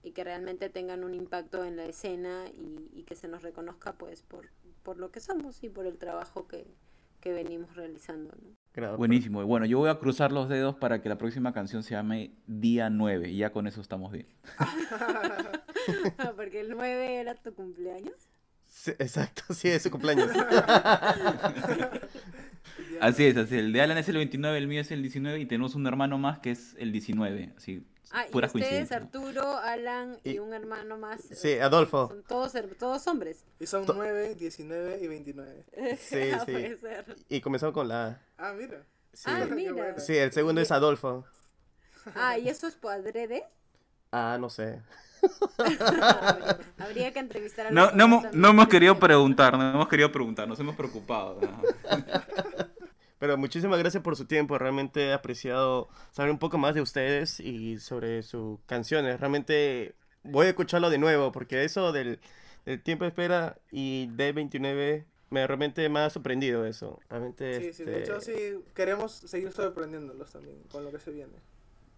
y 0.02 0.12
que 0.12 0.24
realmente 0.24 0.70
tengan 0.70 1.04
un 1.04 1.14
impacto 1.14 1.64
en 1.64 1.76
la 1.76 1.84
escena 1.84 2.46
y, 2.48 2.90
y 2.92 3.04
que 3.04 3.14
se 3.14 3.28
nos 3.28 3.42
reconozca 3.42 3.94
pues 3.94 4.22
por, 4.22 4.48
por 4.82 4.98
lo 4.98 5.10
que 5.10 5.20
somos 5.20 5.62
y 5.62 5.68
por 5.68 5.86
el 5.86 5.98
trabajo 5.98 6.46
que, 6.48 6.66
que 7.20 7.32
venimos 7.32 7.74
realizando. 7.74 8.36
Buenísimo. 8.98 9.40
Y 9.40 9.44
bueno, 9.44 9.64
yo 9.64 9.78
voy 9.78 9.88
a 9.88 9.98
cruzar 9.98 10.32
los 10.32 10.48
dedos 10.48 10.76
para 10.76 11.00
que 11.00 11.08
la 11.08 11.16
próxima 11.16 11.52
canción 11.52 11.82
se 11.82 11.92
llame 11.92 12.32
Día 12.46 12.90
9 12.90 13.30
y 13.30 13.38
ya 13.38 13.50
con 13.50 13.66
eso 13.66 13.80
estamos 13.80 14.12
bien. 14.12 14.26
Ah, 16.18 16.32
Porque 16.34 16.58
el 16.58 16.70
9 16.70 17.20
era 17.20 17.36
tu 17.36 17.54
cumpleaños. 17.54 18.28
Sí, 18.78 18.90
exacto, 18.98 19.42
sí, 19.54 19.68
es 19.68 19.82
su 19.82 19.90
cumpleaños. 19.90 20.28
Así 23.00 23.26
es, 23.26 23.36
así 23.36 23.54
es. 23.56 23.60
El 23.60 23.72
de 23.74 23.80
Alan 23.82 23.98
es 23.98 24.08
el 24.08 24.16
29, 24.16 24.56
el 24.56 24.68
mío 24.68 24.80
es 24.80 24.90
el 24.90 25.02
19 25.02 25.38
y 25.40 25.46
tenemos 25.46 25.74
un 25.74 25.86
hermano 25.86 26.16
más 26.18 26.38
que 26.38 26.50
es 26.52 26.74
el 26.78 26.92
19. 26.92 27.52
Así, 27.56 27.86
Ah, 28.12 28.24
y 28.26 28.30
puras 28.30 28.54
ustedes, 28.54 28.88
coincidencias. 28.88 29.02
Arturo, 29.02 29.56
Alan 29.58 30.18
y, 30.24 30.32
Y- 30.32 30.38
un 30.38 30.54
hermano 30.54 30.96
más. 30.96 31.20
Sí, 31.22 31.48
eh, 31.48 31.62
Adolfo. 31.62 32.08
Son 32.08 32.22
todos, 32.22 32.52
todos 32.78 33.06
hombres. 33.06 33.44
Y 33.60 33.66
son 33.66 33.84
To- 33.84 33.94
9, 33.94 34.34
19 34.36 34.98
y 35.02 35.08
29. 35.08 35.64
Sí, 35.98 36.16
Ah, 36.34 36.42
sí. 36.46 36.52
puede 36.52 36.76
ser. 36.78 37.16
Y 37.28 37.40
comenzamos 37.40 37.74
con 37.74 37.88
la... 37.88 38.20
Ah, 38.38 38.52
mira. 38.56 38.82
Sí, 39.12 39.24
Ah, 39.26 39.46
mira. 39.50 39.98
sí, 39.98 40.16
el 40.16 40.32
segundo 40.32 40.60
es 40.60 40.70
Adolfo. 40.70 41.26
Ah, 42.14 42.38
¿y 42.38 42.48
eso 42.48 42.66
es 42.68 42.76
por 42.76 42.92
adrede? 42.92 43.44
Ah, 44.12 44.38
no 44.40 44.48
sé. 44.48 44.80
Habría 46.78 47.12
que 47.12 47.18
entrevistar 47.18 47.66
a 47.66 47.70
No, 47.70 47.90
no, 47.92 48.04
hemos- 48.04 48.32
no 48.32 48.48
hemos 48.48 48.68
querido 48.68 48.98
preguntar, 48.98 49.56
no 49.58 49.70
hemos 49.70 49.88
querido 49.88 50.10
preguntar, 50.12 50.46
nos 50.48 50.58
hemos 50.60 50.76
preocupado. 50.76 51.38
ajá. 51.42 52.26
Pero 53.18 53.38
muchísimas 53.38 53.78
gracias 53.78 54.02
por 54.02 54.14
su 54.14 54.26
tiempo. 54.26 54.58
Realmente 54.58 55.06
he 55.06 55.12
apreciado 55.14 55.88
saber 56.12 56.30
un 56.30 56.38
poco 56.38 56.58
más 56.58 56.74
de 56.74 56.82
ustedes 56.82 57.40
y 57.40 57.78
sobre 57.78 58.22
sus 58.22 58.60
canciones. 58.66 59.18
Realmente 59.18 59.94
voy 60.22 60.46
a 60.46 60.50
escucharlo 60.50 60.90
de 60.90 60.98
nuevo 60.98 61.32
porque 61.32 61.64
eso 61.64 61.92
del, 61.92 62.20
del 62.66 62.82
tiempo 62.82 63.04
de 63.04 63.08
espera 63.08 63.56
y 63.70 64.08
D29 64.08 65.04
me 65.30 65.46
realmente 65.46 65.88
me 65.88 66.00
ha 66.00 66.10
sorprendido 66.10 66.66
eso. 66.66 67.00
Realmente 67.08 67.58
Sí, 67.58 67.72
sí, 67.72 67.84
de 67.84 67.98
este, 68.00 68.04
hecho 68.12 68.20
sí 68.20 68.60
queremos 68.74 69.12
seguir 69.12 69.50
sorprendiéndolos 69.50 70.30
también 70.30 70.58
con 70.70 70.84
lo 70.84 70.92
que 70.92 70.98
se 71.00 71.10
viene. 71.10 71.32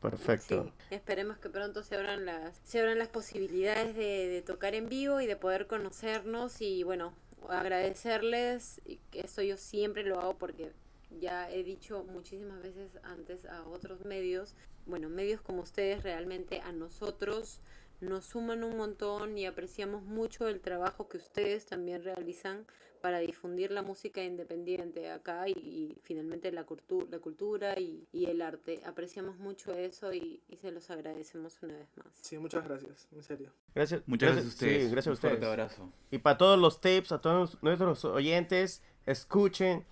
Perfecto. 0.01 0.72
Esperemos 0.90 1.38
que 1.38 1.51
pronto 1.51 1.82
se 1.82 1.96
abran 1.96 2.24
las, 2.24 2.61
se 2.64 2.80
abran 2.80 2.99
las 2.99 3.09
posibilidades 3.09 3.96
de, 3.96 4.28
de 4.28 4.42
tocar 4.42 4.74
en 4.74 4.88
vivo 4.88 5.20
y 5.20 5.26
de 5.26 5.36
poder 5.36 5.66
conocernos 5.66 6.61
y 6.61 6.82
bueno, 6.82 7.12
agradecerles, 7.49 8.80
y 8.84 9.01
eso 9.12 9.42
yo 9.42 9.57
siempre 9.57 10.03
lo 10.03 10.20
hago 10.20 10.38
porque 10.38 10.72
ya 11.20 11.51
he 11.51 11.62
dicho 11.62 12.05
muchísimas 12.05 12.62
veces 12.62 12.90
antes 13.03 13.44
a 13.46 13.62
otros 13.64 14.05
medios, 14.05 14.55
bueno, 14.86 15.09
medios 15.09 15.40
como 15.40 15.62
ustedes 15.62 16.03
realmente 16.03 16.61
a 16.61 16.72
nosotros 16.72 17.61
nos 18.01 18.26
suman 18.26 18.62
un 18.62 18.76
montón 18.76 19.36
y 19.36 19.46
apreciamos 19.46 20.03
mucho 20.05 20.49
el 20.49 20.61
trabajo 20.61 21.09
que 21.09 21.16
ustedes 21.16 21.66
también 21.66 22.05
realizan 22.05 22.66
para 23.01 23.18
difundir 23.20 23.70
la 23.70 23.82
música 23.82 24.22
independiente 24.22 25.11
acá 25.11 25.49
y, 25.49 25.53
y 25.53 25.99
finalmente 26.03 26.53
la, 26.53 26.66
cultu- 26.66 27.09
la 27.11 27.18
cultura 27.18 27.78
y, 27.78 28.07
y 28.12 28.26
el 28.26 28.42
arte. 28.42 28.80
Apreciamos 28.84 29.38
mucho 29.38 29.72
eso 29.74 30.12
y, 30.12 30.42
y 30.49 30.57
se 30.57 30.70
los 30.70 30.90
agradecemos 30.90 31.59
una 31.62 31.74
vez 31.74 31.88
más. 31.96 32.09
Sí, 32.20 32.38
muchas 32.38 32.64
gracias, 32.64 33.09
en 33.12 33.22
serio. 33.22 33.53
Gracias, 33.74 34.03
Muchas 34.07 34.30
gracias 34.30 34.44
a 34.46 34.49
ustedes. 34.49 34.84
Sí, 34.84 34.90
gracias 34.90 35.07
a 35.07 35.11
Un 35.11 35.16
fuerte 35.16 35.46
abrazo. 35.46 35.92
Y 36.11 36.18
para 36.18 36.38
todos 36.38 36.59
los 36.59 36.80
tapes, 36.80 37.12
a 37.12 37.20
todos 37.20 37.62
nuestros 37.62 38.05
oyentes, 38.05 38.82
escuchen 39.07 39.84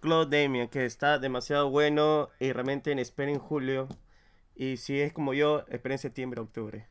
Claude 0.00 0.42
Damien, 0.42 0.68
que 0.68 0.84
está 0.84 1.18
demasiado 1.18 1.70
bueno 1.70 2.30
y 2.38 2.52
realmente 2.52 2.92
esperen 3.00 3.38
julio. 3.38 3.88
Y 4.56 4.76
si 4.76 5.00
es 5.00 5.12
como 5.12 5.34
yo, 5.34 5.64
esperen 5.68 5.98
septiembre, 5.98 6.40
octubre. 6.40 6.86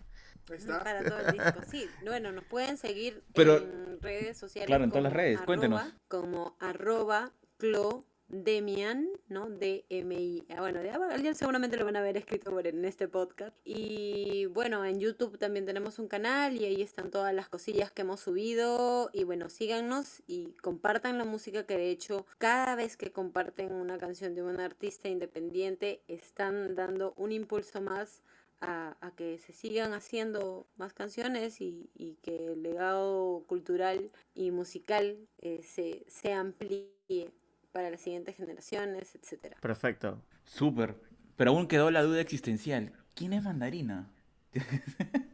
Ahí 0.50 0.58
está. 0.58 0.84
Para 0.84 1.04
todo 1.04 1.20
el 1.20 1.32
disco. 1.34 1.62
Sí, 1.70 1.90
bueno, 2.04 2.32
nos 2.32 2.44
pueden 2.46 2.78
seguir 2.78 3.24
Pero- 3.34 3.58
en 3.58 4.02
redes 4.02 4.38
sociales. 4.38 4.68
Claro, 4.68 4.84
en 4.84 4.90
todas 4.90 5.04
las 5.04 5.14
redes, 5.14 5.42
cuéntenos. 5.42 5.82
Como 6.08 6.56
arroba 6.60 7.32
clodemian, 7.58 9.08
¿no? 9.30 9.50
D-M-I. 9.50 10.46
Ah, 10.50 10.60
Bueno, 10.60 10.82
ya 11.22 11.34
seguramente 11.34 11.78
lo 11.78 11.86
van 11.86 11.96
a 11.96 12.02
ver 12.02 12.18
escrito 12.18 12.52
por 12.52 12.68
en 12.68 12.84
este 12.86 13.08
podcast. 13.08 13.56
Y 13.64 14.46
bueno, 14.48 14.84
en 14.86 15.00
YouTube 15.00 15.38
también 15.38 15.66
tenemos 15.66 16.00
un 16.00 16.08
canal 16.08 16.56
y 16.60 16.66
ahí 16.66 16.82
están 16.82 17.10
todas 17.12 17.34
las 17.34 17.48
cosillas 17.50 17.92
que 17.92 18.02
hemos 18.02 18.20
subido. 18.20 19.10
Y 19.14 19.24
bueno, 19.24 19.50
síganos 19.50 20.22
y 20.28 20.54
compartan 20.62 21.18
la 21.18 21.26
música 21.26 21.66
que 21.66 21.78
de 21.78 21.90
hecho 21.90 22.26
cada 22.38 22.76
vez 22.76 22.98
que 22.98 23.12
comparten 23.12 23.72
una 23.72 23.98
canción 23.98 24.36
de 24.36 24.42
un 24.44 24.60
artista 24.60 25.08
independiente 25.08 26.02
están 26.08 26.76
dando 26.76 27.14
un 27.18 27.32
impulso 27.32 27.82
más 27.82 28.22
a, 28.64 28.98
a 29.02 29.12
que 29.12 29.38
se 29.38 29.54
sigan 29.54 29.94
haciendo 29.94 30.68
más 30.78 30.94
canciones 30.94 31.62
y, 31.62 31.90
y 31.94 32.16
que 32.24 32.48
el 32.48 32.64
legado 32.64 33.44
cultural 33.48 34.10
y 34.34 34.52
musical 34.52 35.18
eh, 35.40 35.62
se, 35.64 36.06
se 36.08 36.34
amplíe 36.34 37.32
para 37.72 37.90
las 37.90 38.02
siguientes 38.02 38.36
generaciones, 38.36 39.16
etcétera. 39.16 39.58
Perfecto. 39.62 40.22
Súper. 40.46 40.96
Pero 41.36 41.52
aún 41.52 41.68
quedó 41.68 41.92
la 41.92 42.04
duda 42.04 42.22
existencial. 42.22 42.94
¿Quién 43.16 43.34
es 43.34 43.44
Mandarina? 43.44 44.10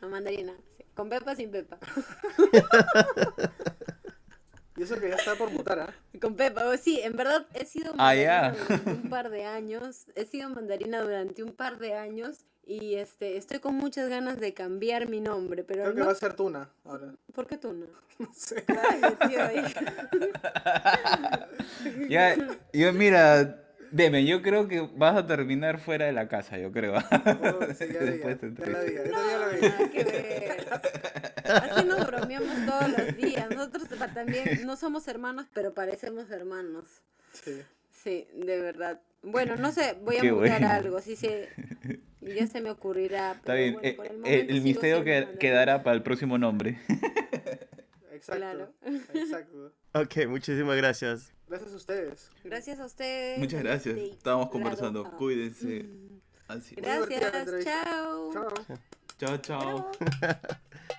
La 0.00 0.08
mandarina, 0.08 0.52
sí, 0.76 0.84
con 0.94 1.08
pepa 1.08 1.34
sin 1.36 1.50
pepa. 1.50 1.78
Y 4.78 4.82
eso 4.84 4.98
que 5.00 5.08
ya 5.08 5.16
está 5.16 5.34
por 5.34 5.50
mutar, 5.50 5.80
¿ah? 5.80 5.94
Con 6.20 6.34
pepa, 6.36 6.76
sí, 6.76 7.00
en 7.02 7.16
verdad 7.16 7.46
he 7.54 7.64
sido 7.64 7.92
Ah, 7.98 8.14
mandarina 8.14 8.52
ya. 8.52 8.52
durante 8.68 8.90
un 8.92 9.10
par 9.10 9.30
de 9.30 9.44
años, 9.44 10.06
he 10.14 10.24
sido 10.24 10.48
mandarina 10.50 11.00
durante 11.02 11.42
un 11.42 11.52
par 11.52 11.78
de 11.78 11.94
años 11.94 12.44
y 12.64 12.96
este 12.96 13.36
estoy 13.38 13.58
con 13.60 13.74
muchas 13.74 14.08
ganas 14.10 14.38
de 14.38 14.52
cambiar 14.54 15.08
mi 15.08 15.20
nombre, 15.20 15.64
pero 15.64 15.84
Creo 15.84 15.94
que 15.94 16.02
va 16.02 16.12
a 16.12 16.14
ser 16.14 16.34
Tuna 16.34 16.68
ahora. 16.84 17.14
¿por 17.34 17.46
qué 17.46 17.56
tú 17.56 17.72
no? 18.18 18.28
Sé. 18.34 18.64
Ay, 18.68 19.00
tío, 19.28 19.42
ahí. 19.42 19.62
Ya, 22.08 22.36
yo 22.72 22.92
mira, 22.92 23.64
Deme, 23.90 24.24
yo 24.26 24.42
creo 24.42 24.68
que 24.68 24.80
vas 24.96 25.16
a 25.16 25.26
terminar 25.26 25.80
fuera 25.80 26.06
de 26.06 26.12
la 26.12 26.28
casa, 26.28 26.58
yo 26.58 26.70
creo. 26.72 26.94
Oh, 26.96 27.64
sí, 27.78 27.86
ya, 27.92 28.00
vi, 28.00 28.18
Después 28.18 28.38
ya, 28.40 28.58
de 28.58 28.60
ya 28.60 28.68
la 28.68 28.82
vi, 28.82 28.94
ya, 28.94 29.02
la 29.38 29.48
vi. 29.48 29.60
Nada 29.62 29.90
que 29.90 30.04
ver. 30.04 30.66
Así 31.48 31.84
nos 31.86 32.06
bromeamos 32.06 32.66
todos 32.66 32.88
los 32.90 33.16
días. 33.16 33.48
Nosotros 33.50 33.88
también 34.14 34.66
no 34.66 34.76
somos 34.76 35.08
hermanos, 35.08 35.46
pero 35.52 35.74
parecemos 35.74 36.30
hermanos. 36.30 36.84
Sí. 37.32 37.62
Sí, 37.90 38.26
de 38.34 38.60
verdad. 38.60 39.00
Bueno, 39.22 39.56
no 39.56 39.72
sé, 39.72 39.96
voy 40.02 40.16
a 40.16 40.20
Qué 40.20 40.32
mudar 40.32 40.60
bueno. 40.60 40.68
algo, 40.70 41.00
sí 41.00 41.16
se, 41.16 41.48
ya 42.20 42.46
se 42.46 42.60
me 42.60 42.70
ocurrirá. 42.70 43.32
Está 43.32 43.54
bien, 43.54 43.74
bueno, 43.74 43.88
eh, 43.88 43.94
por 43.94 44.06
el 44.06 44.12
eh, 44.12 44.18
momento 44.18 44.52
el 44.52 44.62
misterio 44.62 45.04
que, 45.04 45.36
quedará 45.40 45.82
para 45.82 45.96
el 45.96 46.02
próximo 46.02 46.38
nombre. 46.38 46.80
Exacto. 48.12 48.36
Claro. 48.36 48.72
Exacto. 49.14 49.72
Ok, 49.94 50.26
muchísimas 50.28 50.76
gracias. 50.76 51.32
Gracias 51.48 51.72
a 51.72 51.76
ustedes. 51.76 52.30
Gracias 52.44 52.78
a 52.78 52.86
ustedes. 52.86 53.38
Muchas 53.38 53.62
gracias. 53.62 53.94
Sí, 53.94 54.10
Estábamos 54.12 54.50
claro. 54.50 54.64
conversando. 54.64 55.10
Cuídense. 55.16 55.84
Mm. 55.84 56.20
Así 56.48 56.74
Gracias. 56.76 57.64
Chao. 57.64 58.30
Chao, 59.18 59.36
chao. 59.38 59.38
Chao. 59.38 59.90